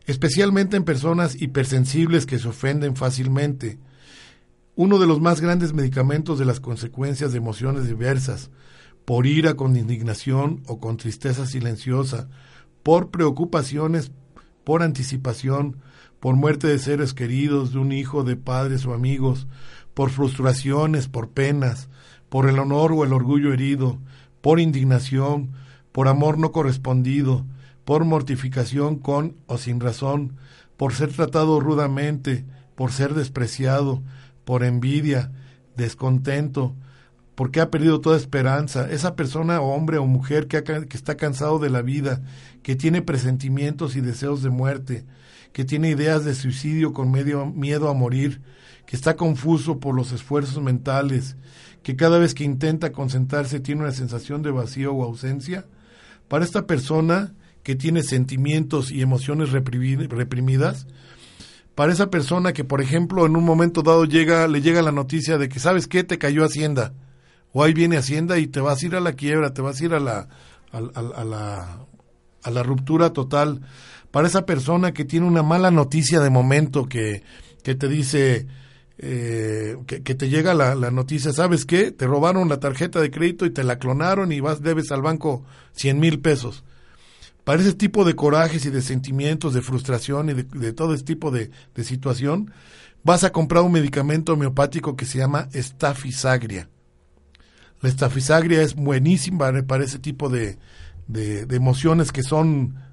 especialmente 0.07 0.77
en 0.77 0.85
personas 0.85 1.43
hipersensibles 1.43 2.25
que 2.25 2.39
se 2.39 2.47
ofenden 2.47 2.95
fácilmente, 2.95 3.81
uno 4.77 5.01
de 5.01 5.09
los 5.09 5.21
más 5.21 5.41
grandes 5.41 5.73
medicamentos 5.73 6.39
de 6.39 6.45
las 6.45 6.61
consecuencias 6.61 7.33
de 7.33 7.39
emociones 7.39 7.89
diversas, 7.89 8.51
por 9.05 9.27
ira 9.27 9.55
con 9.55 9.77
indignación 9.77 10.63
o 10.69 10.79
con 10.79 10.99
tristeza 10.99 11.47
silenciosa, 11.47 12.29
por 12.85 13.11
preocupaciones, 13.11 14.13
por 14.63 14.85
anticipación, 14.85 15.79
por 16.27 16.35
muerte 16.35 16.67
de 16.67 16.81
seres 16.81 17.15
queridos, 17.15 17.73
de 17.73 17.79
un 17.79 17.93
hijo, 17.93 18.25
de 18.25 18.35
padres 18.35 18.85
o 18.85 18.93
amigos, 18.93 19.47
por 19.95 20.11
frustraciones, 20.11 21.07
por 21.07 21.29
penas, 21.29 21.89
por 22.29 22.49
el 22.49 22.59
honor 22.59 22.91
o 22.91 23.05
el 23.05 23.13
orgullo 23.13 23.53
herido, 23.53 24.01
por 24.41 24.59
indignación, 24.59 25.53
por 25.93 26.09
amor 26.09 26.37
no 26.37 26.51
correspondido, 26.51 27.47
por 27.85 28.05
mortificación 28.05 28.97
con 28.97 29.37
o 29.47 29.57
sin 29.57 29.79
razón, 29.79 30.37
por 30.77 30.95
ser 30.95 31.13
tratado 31.13 31.61
rudamente, 31.61 32.45
por 32.75 32.91
ser 32.91 33.15
despreciado, 33.15 34.03
por 34.45 34.65
envidia, 34.65 35.31
descontento, 35.77 36.75
porque 37.37 37.61
ha 37.61 37.71
perdido 37.71 38.01
toda 38.01 38.17
esperanza. 38.17 38.91
Esa 38.91 39.15
persona, 39.15 39.61
hombre 39.61 39.99
o 39.99 40.07
mujer 40.07 40.49
que, 40.49 40.65
que 40.65 40.97
está 40.97 41.17
cansado 41.17 41.61
de 41.61 41.71
la 41.71 41.83
vida, 41.83 42.21
que 42.65 42.75
tiene 42.75 43.01
presentimientos 43.01 43.95
y 43.95 44.01
deseos 44.01 44.43
de 44.43 44.51
muerte, 44.51 45.05
que 45.57 45.65
tiene 45.65 45.89
ideas 45.89 46.27
de 46.27 46.35
suicidio 46.35 46.93
con 46.93 47.11
medio 47.11 47.47
miedo 47.47 47.89
a 47.89 47.95
morir, 47.95 48.43
que 48.85 48.95
está 48.95 49.17
confuso 49.17 49.81
por 49.81 49.95
los 49.95 50.13
esfuerzos 50.13 50.63
mentales, 50.63 51.39
que 51.83 51.97
cada 51.97 52.19
vez 52.19 52.35
que 52.35 52.45
intenta 52.45 52.93
concentrarse 52.93 53.59
tiene 53.61 53.81
una 53.81 53.93
sensación 53.93 54.43
de 54.43 54.51
vacío 54.51 54.93
o 54.93 55.03
ausencia, 55.03 55.65
para 56.29 56.45
esta 56.45 56.67
persona 56.67 57.33
que 57.63 57.75
tiene 57.75 58.03
sentimientos 58.03 58.91
y 58.91 59.01
emociones 59.01 59.51
reprimidas, 59.51 60.89
para 61.75 61.91
esa 61.91 62.11
persona 62.11 62.53
que, 62.53 62.65
por 62.65 62.83
ejemplo, 62.83 63.25
en 63.25 63.35
un 63.35 63.45
momento 63.45 63.81
dado 63.81 64.05
llega, 64.05 64.47
le 64.49 64.61
llega 64.61 64.83
la 64.83 64.93
noticia 64.93 65.39
de 65.39 65.49
que, 65.49 65.59
¿sabes 65.59 65.87
qué? 65.87 66.05
Te 66.05 66.19
cayó 66.19 66.45
Hacienda 66.45 66.93
o 67.55 67.65
ahí 67.65 67.73
viene 67.73 67.97
Hacienda 67.97 68.39
y 68.39 68.47
te 68.47 68.61
vas 68.61 68.83
a 68.83 68.87
ir 68.87 68.95
a 68.95 69.01
la 69.01 69.15
quiebra, 69.15 69.55
te 69.55 69.63
vas 69.63 69.81
a 69.81 69.85
ir 69.87 69.95
a 69.95 70.01
la, 70.01 70.29
a, 70.71 70.81
la, 71.25 71.79
a 72.43 72.51
la 72.51 72.63
ruptura 72.63 73.15
total. 73.15 73.63
Para 74.17 74.29
esa 74.29 74.47
persona 74.47 74.95
que 74.95 75.05
tiene 75.05 75.27
una 75.27 75.43
mala 75.43 75.71
noticia 75.71 76.21
de 76.21 76.31
momento, 76.31 76.89
que, 76.89 77.23
que 77.63 77.75
te 77.75 77.87
dice, 77.87 78.47
eh, 78.97 79.77
que, 79.87 80.01
te 80.01 80.31
llega 80.31 80.55
la, 80.55 80.75
la, 80.75 80.91
noticia, 80.91 81.35
¿sabes 81.35 81.67
qué? 81.67 81.91
Te 81.91 82.07
robaron 82.07 82.49
la 82.49 82.59
tarjeta 82.59 82.99
de 82.99 83.11
crédito 83.11 83.45
y 83.45 83.51
te 83.51 83.63
la 83.63 83.79
clonaron 83.79 84.33
y 84.33 84.41
vas, 84.41 84.63
debes 84.63 84.91
al 84.91 85.03
banco 85.03 85.45
100 85.73 86.01
mil 86.01 86.19
pesos. 86.21 86.65
Para 87.45 87.61
ese 87.61 87.75
tipo 87.75 88.07
de 88.07 88.17
corajes 88.17 88.65
y 88.65 88.71
de 88.71 88.81
sentimientos, 88.81 89.53
de 89.53 89.61
frustración 89.61 90.31
y 90.31 90.33
de, 90.33 90.73
todo 90.73 90.95
ese 90.95 91.05
tipo 91.05 91.31
de, 91.31 91.51
de, 91.75 91.85
situación, 91.85 92.55
vas 93.05 93.23
a 93.23 93.33
comprar 93.33 93.65
un 93.65 93.73
medicamento 93.73 94.33
homeopático 94.33 94.97
que 94.97 95.05
se 95.05 95.19
llama 95.19 95.51
estafisagria. 95.53 96.71
La 97.83 97.91
estafisagria 97.91 98.63
es 98.63 98.77
buenísima 98.77 99.53
para 99.67 99.85
ese 99.85 99.99
tipo 99.99 100.31
de, 100.31 100.57
de, 101.07 101.55
emociones 101.55 102.13
que 102.13 102.23
son 102.23 102.86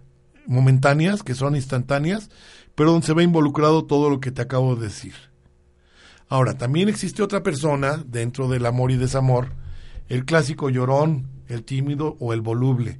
momentáneas, 0.46 1.24
que 1.24 1.36
son 1.36 1.56
instantáneas, 1.56 2.30
pero 2.76 2.92
donde 2.92 3.08
se 3.08 3.14
ve 3.14 3.24
involucrado 3.24 3.86
todo 3.86 4.10
lo 4.10 4.20
que 4.20 4.32
te 4.32 4.42
acabo 4.42 4.76
de 4.76 4.86
decir. 4.86 5.14
Ahora, 6.30 6.58
también 6.58 6.90
existe 6.90 7.22
otra 7.22 7.44
persona 7.44 8.04
dentro 8.06 8.48
del 8.48 8.66
amor 8.66 8.92
y 8.92 8.98
desamor, 8.98 9.50
el 10.10 10.26
clásico 10.26 10.70
llorón, 10.70 11.28
el 11.48 11.64
tímido 11.64 12.18
o 12.20 12.34
el 12.34 12.42
voluble. 12.42 12.98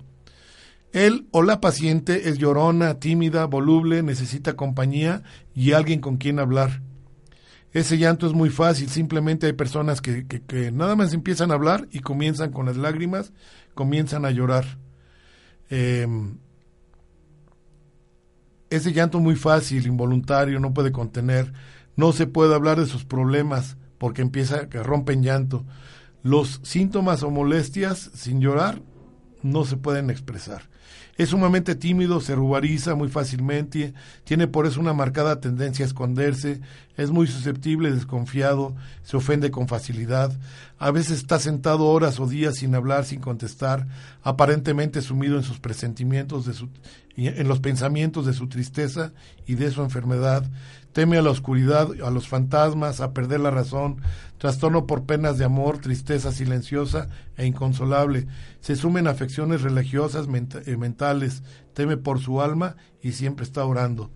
Él 0.92 1.28
o 1.32 1.42
la 1.42 1.60
paciente 1.60 2.30
es 2.30 2.38
llorona, 2.38 3.00
tímida, 3.00 3.46
voluble, 3.46 4.04
necesita 4.04 4.56
compañía 4.56 5.24
y 5.56 5.72
alguien 5.72 6.00
con 6.00 6.18
quien 6.18 6.40
hablar. 6.40 6.82
Ese 7.74 7.98
llanto 7.98 8.28
es 8.28 8.34
muy 8.34 8.52
fácil, 8.52 8.90
simplemente 8.90 9.48
hay 9.48 9.54
personas 9.54 10.00
que, 10.00 10.28
que, 10.28 10.72
nada 10.72 10.96
más 10.96 11.12
empiezan 11.14 11.50
a 11.50 11.56
hablar 11.56 11.88
y 11.92 12.02
comienzan 12.02 12.52
con 12.52 12.68
las 12.68 12.78
lágrimas, 12.78 13.34
comienzan 13.74 14.26
a 14.26 14.32
llorar. 14.32 14.78
Em, 15.72 16.38
ese 18.76 18.92
llanto 18.92 19.20
muy 19.20 19.36
fácil, 19.36 19.86
involuntario, 19.86 20.60
no 20.60 20.74
puede 20.74 20.92
contener, 20.92 21.54
no 21.96 22.12
se 22.12 22.28
puede 22.28 22.56
hablar 22.56 22.80
de 22.80 22.88
sus 22.88 23.06
problemas 23.06 23.78
porque 23.98 24.22
empieza 24.22 24.68
que 24.68 24.82
rompen 24.82 25.24
llanto. 25.24 25.66
Los 26.24 26.60
síntomas 26.64 27.24
o 27.24 27.30
molestias 27.30 28.12
sin 28.14 28.42
llorar 28.42 28.82
no 29.42 29.66
se 29.66 29.78
pueden 29.78 30.10
expresar. 30.10 30.73
Es 31.16 31.30
sumamente 31.30 31.76
tímido, 31.76 32.22
se 32.22 32.34
rubariza 32.34 32.96
muy 32.96 33.08
fácilmente, 33.08 33.94
tiene 34.24 34.48
por 34.48 34.66
eso 34.66 34.80
una 34.80 34.94
marcada 34.94 35.40
tendencia 35.40 35.86
a 35.86 35.88
esconderse, 35.88 36.60
es 36.98 37.12
muy 37.12 37.28
susceptible, 37.28 37.92
desconfiado, 37.92 38.74
se 39.04 39.18
ofende 39.18 39.52
con 39.52 39.68
facilidad, 39.68 40.32
a 40.80 40.90
veces 40.90 41.20
está 41.20 41.38
sentado 41.38 41.86
horas 41.86 42.20
o 42.20 42.28
días 42.28 42.56
sin 42.56 42.74
hablar, 42.74 43.06
sin 43.06 43.20
contestar, 43.20 43.88
aparentemente 44.24 45.04
sumido 45.04 45.38
en 45.38 45.44
sus 45.44 45.60
presentimientos, 45.60 46.50
en 47.16 47.48
los 47.48 47.60
pensamientos 47.60 48.26
de 48.26 48.34
su 48.34 48.48
tristeza 48.48 49.12
y 49.46 49.54
de 49.54 49.70
su 49.70 49.84
enfermedad, 49.84 50.50
teme 50.94 51.18
a 51.18 51.22
la 51.22 51.32
oscuridad, 51.32 51.90
a 52.02 52.12
los 52.12 52.28
fantasmas, 52.28 53.02
a 53.02 53.14
perder 53.14 53.42
la 53.42 53.52
razón, 53.52 54.02
trastorno 54.38 54.86
por 54.86 55.06
penas 55.06 55.38
de 55.38 55.46
amor, 55.46 55.80
tristeza 55.80 56.32
silenciosa 56.32 57.10
e 57.36 57.46
inconsolable, 57.46 58.28
se 58.62 58.76
sumen 58.76 59.08
afecciones 59.08 59.62
religiosas, 59.62 60.28
eh, 60.66 60.78
mentales, 60.78 61.44
teme 61.74 61.98
por 61.98 62.20
su 62.20 62.42
alma 62.42 62.76
y 63.02 63.14
siempre 63.14 63.44
está 63.44 63.66
orando. 63.66 64.12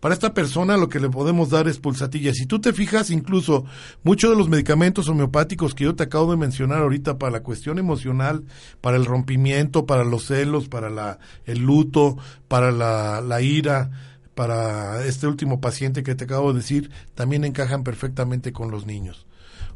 Para 0.00 0.14
esta 0.14 0.34
persona 0.34 0.76
lo 0.76 0.88
que 0.88 0.98
le 0.98 1.08
podemos 1.08 1.50
dar 1.50 1.68
es 1.68 1.78
pulsatillas. 1.78 2.34
Si 2.34 2.46
tú 2.46 2.60
te 2.60 2.72
fijas, 2.72 3.10
incluso 3.10 3.64
muchos 4.02 4.30
de 4.30 4.36
los 4.36 4.48
medicamentos 4.48 5.08
homeopáticos 5.08 5.76
que 5.76 5.84
yo 5.84 5.94
te 5.94 6.02
acabo 6.02 6.32
de 6.32 6.38
mencionar 6.38 6.78
ahorita 6.78 7.18
para 7.18 7.30
la 7.30 7.44
cuestión 7.44 7.78
emocional, 7.78 8.44
para 8.80 8.96
el 8.96 9.04
rompimiento, 9.04 9.86
para 9.86 10.02
los 10.02 10.26
celos, 10.26 10.68
para 10.68 10.90
la, 10.90 11.20
el 11.44 11.60
luto, 11.60 12.16
para 12.48 12.72
la 12.72 13.42
ira, 13.42 13.90
para 14.34 15.04
este 15.04 15.26
último 15.26 15.60
paciente 15.60 16.02
que 16.02 16.14
te 16.14 16.24
acabo 16.24 16.52
de 16.52 16.60
decir, 16.60 16.90
también 17.14 17.44
encajan 17.44 17.84
perfectamente 17.84 18.52
con 18.52 18.70
los 18.70 18.86
niños. 18.86 19.26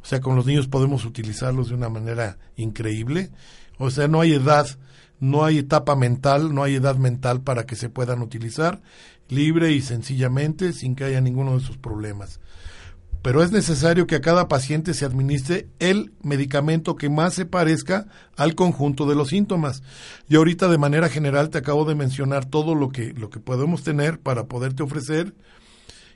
O 0.03 0.07
sea, 0.07 0.21
con 0.21 0.37
los 0.37 0.47
niños 0.47 0.69
podemos 0.69 1.05
utilizarlos 1.05 1.69
de 1.69 1.75
una 1.75 1.89
manera 1.89 2.39
increíble. 2.57 3.31
O 3.79 3.91
sea, 3.91 4.09
no 4.09 4.21
hay 4.21 4.35
edad, 4.35 4.67
no 5.21 5.45
hay 5.45 5.59
etapa 5.59 5.97
mental, 5.97 6.55
no 6.55 6.63
hay 6.63 6.77
edad 6.77 6.97
mental 6.97 7.43
para 7.43 7.67
que 7.67 7.77
se 7.77 7.89
puedan 7.89 8.23
utilizar 8.23 8.81
libre 9.29 9.73
y 9.73 9.81
sencillamente 9.81 10.73
sin 10.73 10.95
que 10.95 11.05
haya 11.05 11.21
ninguno 11.21 11.59
de 11.59 11.65
sus 11.65 11.77
problemas 11.77 12.41
pero 13.27 13.43
es 13.43 13.51
necesario 13.51 14.07
que 14.07 14.14
a 14.14 14.20
cada 14.20 14.47
paciente 14.47 14.95
se 14.95 15.05
administre 15.05 15.66
el 15.81 16.12
medicamento 16.22 16.95
que 16.95 17.09
más 17.11 17.35
se 17.35 17.45
parezca 17.45 18.07
al 18.37 18.55
conjunto 18.55 19.05
de 19.05 19.16
los 19.16 19.31
síntomas. 19.31 19.83
Y 20.29 20.37
ahorita 20.37 20.68
de 20.68 20.79
manera 20.79 21.09
general 21.09 21.51
te 21.51 21.59
acabo 21.59 21.85
de 21.85 21.97
mencionar 21.97 22.45
todo 22.45 22.77
lo 22.77 22.91
que, 22.91 23.14
lo 23.14 23.29
que 23.29 23.41
podemos 23.41 23.83
tener 23.83 24.20
para 24.20 24.47
poderte 24.47 24.85
ofrecer, 24.85 25.35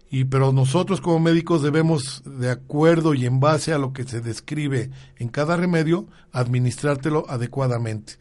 y 0.08 0.26
pero 0.26 0.52
nosotros 0.52 1.00
como 1.00 1.18
médicos 1.18 1.62
debemos, 1.62 2.22
de 2.24 2.48
acuerdo 2.48 3.12
y 3.12 3.26
en 3.26 3.40
base 3.40 3.72
a 3.72 3.78
lo 3.78 3.92
que 3.92 4.04
se 4.04 4.20
describe 4.20 4.92
en 5.16 5.30
cada 5.30 5.56
remedio, 5.56 6.06
administrártelo 6.30 7.28
adecuadamente. 7.28 8.18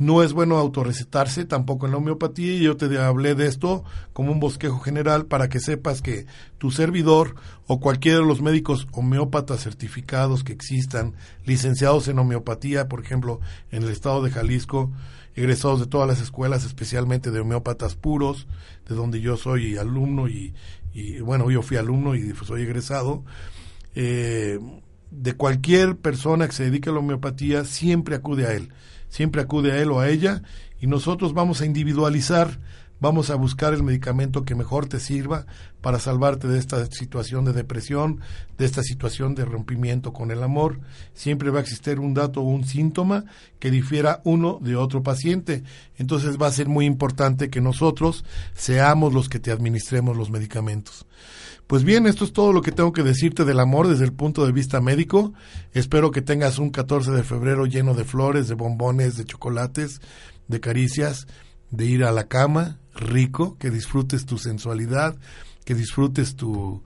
No 0.00 0.22
es 0.22 0.32
bueno 0.32 0.56
autorrecetarse, 0.56 1.44
tampoco 1.44 1.84
en 1.84 1.92
la 1.92 1.98
homeopatía, 1.98 2.54
y 2.54 2.60
yo 2.60 2.78
te 2.78 2.98
hablé 2.98 3.34
de 3.34 3.46
esto 3.46 3.84
como 4.14 4.32
un 4.32 4.40
bosquejo 4.40 4.80
general 4.80 5.26
para 5.26 5.50
que 5.50 5.60
sepas 5.60 6.00
que 6.00 6.24
tu 6.56 6.70
servidor 6.70 7.34
o 7.66 7.80
cualquiera 7.80 8.20
de 8.20 8.24
los 8.24 8.40
médicos 8.40 8.88
homeópatas 8.92 9.62
certificados 9.62 10.42
que 10.42 10.54
existan, 10.54 11.16
licenciados 11.44 12.08
en 12.08 12.18
homeopatía, 12.18 12.88
por 12.88 13.02
ejemplo, 13.04 13.40
en 13.70 13.82
el 13.82 13.90
estado 13.90 14.22
de 14.22 14.30
Jalisco, 14.30 14.90
egresados 15.34 15.80
de 15.80 15.86
todas 15.86 16.08
las 16.08 16.22
escuelas, 16.22 16.64
especialmente 16.64 17.30
de 17.30 17.40
homeópatas 17.40 17.94
puros, 17.94 18.46
de 18.88 18.94
donde 18.94 19.20
yo 19.20 19.36
soy 19.36 19.76
alumno 19.76 20.28
y, 20.28 20.54
bueno, 21.20 21.50
yo 21.50 21.60
fui 21.60 21.76
alumno 21.76 22.14
y 22.14 22.32
soy 22.42 22.62
egresado, 22.62 23.22
eh, 23.94 24.58
de 25.10 25.34
cualquier 25.34 25.98
persona 25.98 26.46
que 26.46 26.54
se 26.54 26.64
dedique 26.64 26.88
a 26.88 26.94
la 26.94 27.00
homeopatía, 27.00 27.66
siempre 27.66 28.14
acude 28.14 28.46
a 28.46 28.54
él 28.54 28.72
siempre 29.10 29.42
acude 29.42 29.72
a 29.72 29.78
él 29.82 29.90
o 29.90 30.00
a 30.00 30.08
ella 30.08 30.42
y 30.80 30.86
nosotros 30.86 31.34
vamos 31.34 31.60
a 31.60 31.66
individualizar, 31.66 32.58
vamos 33.00 33.28
a 33.28 33.34
buscar 33.34 33.74
el 33.74 33.82
medicamento 33.82 34.44
que 34.44 34.54
mejor 34.54 34.86
te 34.86 34.98
sirva 34.98 35.44
para 35.82 35.98
salvarte 35.98 36.48
de 36.48 36.58
esta 36.58 36.84
situación 36.86 37.44
de 37.44 37.52
depresión, 37.52 38.20
de 38.56 38.64
esta 38.64 38.82
situación 38.82 39.34
de 39.34 39.44
rompimiento 39.44 40.12
con 40.12 40.30
el 40.30 40.42
amor. 40.42 40.80
Siempre 41.12 41.50
va 41.50 41.58
a 41.58 41.62
existir 41.62 42.00
un 42.00 42.14
dato 42.14 42.40
o 42.40 42.44
un 42.44 42.64
síntoma 42.64 43.24
que 43.58 43.70
difiera 43.70 44.20
uno 44.24 44.58
de 44.62 44.76
otro 44.76 45.02
paciente. 45.02 45.64
Entonces 45.98 46.38
va 46.40 46.46
a 46.46 46.52
ser 46.52 46.68
muy 46.68 46.86
importante 46.86 47.50
que 47.50 47.60
nosotros 47.60 48.24
seamos 48.54 49.12
los 49.12 49.28
que 49.28 49.38
te 49.38 49.50
administremos 49.50 50.16
los 50.16 50.30
medicamentos. 50.30 51.06
Pues 51.70 51.84
bien, 51.84 52.08
esto 52.08 52.24
es 52.24 52.32
todo 52.32 52.52
lo 52.52 52.62
que 52.62 52.72
tengo 52.72 52.92
que 52.92 53.04
decirte 53.04 53.44
del 53.44 53.60
amor 53.60 53.86
desde 53.86 54.04
el 54.04 54.12
punto 54.12 54.44
de 54.44 54.50
vista 54.50 54.80
médico. 54.80 55.32
Espero 55.72 56.10
que 56.10 56.20
tengas 56.20 56.58
un 56.58 56.70
14 56.70 57.12
de 57.12 57.22
febrero 57.22 57.64
lleno 57.64 57.94
de 57.94 58.02
flores, 58.02 58.48
de 58.48 58.56
bombones, 58.56 59.16
de 59.16 59.24
chocolates, 59.24 60.00
de 60.48 60.58
caricias, 60.58 61.28
de 61.70 61.86
ir 61.86 62.02
a 62.02 62.10
la 62.10 62.26
cama, 62.26 62.80
rico, 62.92 63.56
que 63.56 63.70
disfrutes 63.70 64.26
tu 64.26 64.36
sensualidad, 64.36 65.14
que 65.64 65.76
disfrutes 65.76 66.34
tu, 66.34 66.82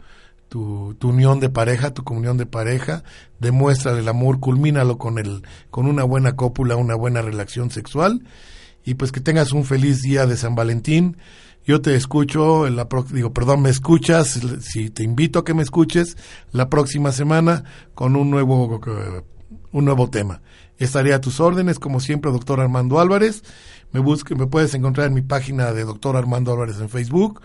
tu, 0.50 0.94
unión 1.02 1.40
de 1.40 1.48
pareja, 1.48 1.94
tu 1.94 2.04
comunión 2.04 2.36
de 2.36 2.44
pareja, 2.44 3.04
demuéstrale 3.40 4.00
el 4.00 4.08
amor, 4.08 4.38
culmínalo 4.38 4.98
con 4.98 5.18
el, 5.18 5.44
con 5.70 5.86
una 5.86 6.04
buena 6.04 6.36
cópula, 6.36 6.76
una 6.76 6.94
buena 6.94 7.22
relación 7.22 7.70
sexual, 7.70 8.22
y 8.84 8.96
pues 8.96 9.12
que 9.12 9.20
tengas 9.20 9.52
un 9.52 9.64
feliz 9.64 10.02
día 10.02 10.26
de 10.26 10.36
San 10.36 10.54
Valentín, 10.54 11.16
Yo 11.66 11.80
te 11.80 11.94
escucho, 11.94 12.66
en 12.66 12.76
la 12.76 12.88
pro- 12.88 13.04
digo, 13.04 13.32
perdón, 13.32 13.62
me 13.62 13.70
escuchas, 13.70 14.38
si 14.60 14.90
te 14.90 15.02
invito 15.02 15.38
a 15.38 15.44
que 15.44 15.54
me 15.54 15.62
escuches 15.62 16.16
la 16.52 16.68
próxima 16.68 17.10
semana 17.12 17.64
con 17.94 18.16
un 18.16 18.30
nuevo, 18.30 18.80
eh, 18.86 19.22
un 19.72 19.84
nuevo 19.86 20.10
tema. 20.10 20.42
Estaré 20.78 21.14
a 21.14 21.20
tus 21.20 21.40
órdenes, 21.40 21.78
como 21.78 22.00
siempre, 22.00 22.30
doctor 22.32 22.60
Armando 22.60 23.00
Álvarez. 23.00 23.42
Me 23.92 24.00
busque, 24.00 24.34
me 24.34 24.46
puedes 24.46 24.74
encontrar 24.74 25.06
en 25.06 25.14
mi 25.14 25.22
página 25.22 25.72
de 25.72 25.84
doctor 25.84 26.16
Armando 26.16 26.52
Álvarez 26.52 26.78
en 26.80 26.88
Facebook. 26.90 27.40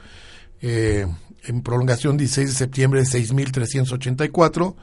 Eh, 0.61 1.07
en 1.45 1.61
prolongación 1.61 2.17
16 2.17 2.49
de 2.49 2.55
septiembre 2.55 3.05
6384 3.05 4.75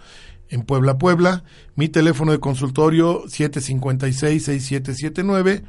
en 0.48 0.62
Puebla, 0.62 0.96
Puebla. 0.96 1.44
Mi 1.74 1.88
teléfono 1.90 2.32
de 2.32 2.40
consultorio 2.40 3.24
756-6779. 3.24 5.62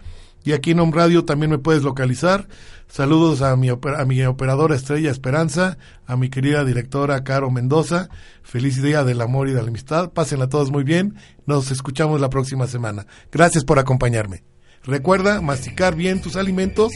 Y 0.44 0.54
aquí 0.54 0.72
en 0.72 0.80
Home 0.80 0.94
Radio 0.96 1.26
también 1.26 1.52
me 1.52 1.58
puedes 1.58 1.84
localizar. 1.84 2.48
Saludos 2.88 3.42
a 3.42 3.56
mi, 3.56 3.70
a 3.70 4.06
mi 4.06 4.24
operadora 4.24 4.76
Estrella 4.76 5.12
Esperanza, 5.12 5.78
a 6.06 6.16
mi 6.16 6.30
querida 6.30 6.64
directora 6.64 7.24
Caro 7.24 7.52
Mendoza. 7.52 8.10
Feliz 8.44 8.82
día 8.82 9.04
del 9.04 9.22
amor 9.22 9.50
y 9.50 9.54
de 9.54 9.62
la 9.62 9.68
amistad. 9.68 10.12
Pásenla 10.12 10.48
todos 10.48 10.72
muy 10.72 10.84
bien. 10.84 11.16
Nos 11.46 11.72
escuchamos 11.72 12.22
la 12.22 12.30
próxima 12.30 12.66
semana. 12.68 13.06
Gracias 13.32 13.66
por 13.66 13.78
acompañarme. 13.78 14.44
Recuerda 14.84 15.42
masticar 15.42 15.96
bien 15.96 16.22
tus 16.22 16.38
alimentos 16.38 16.94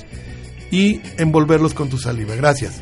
y 0.71 1.01
envolverlos 1.17 1.73
con 1.73 1.89
tu 1.89 1.97
saliva. 1.97 2.35
Gracias. 2.35 2.81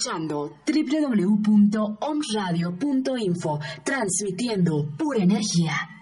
Escuchando 0.00 0.56
www.omradio.info, 0.66 3.60
transmitiendo 3.84 4.88
pura 4.96 5.22
energía. 5.22 5.99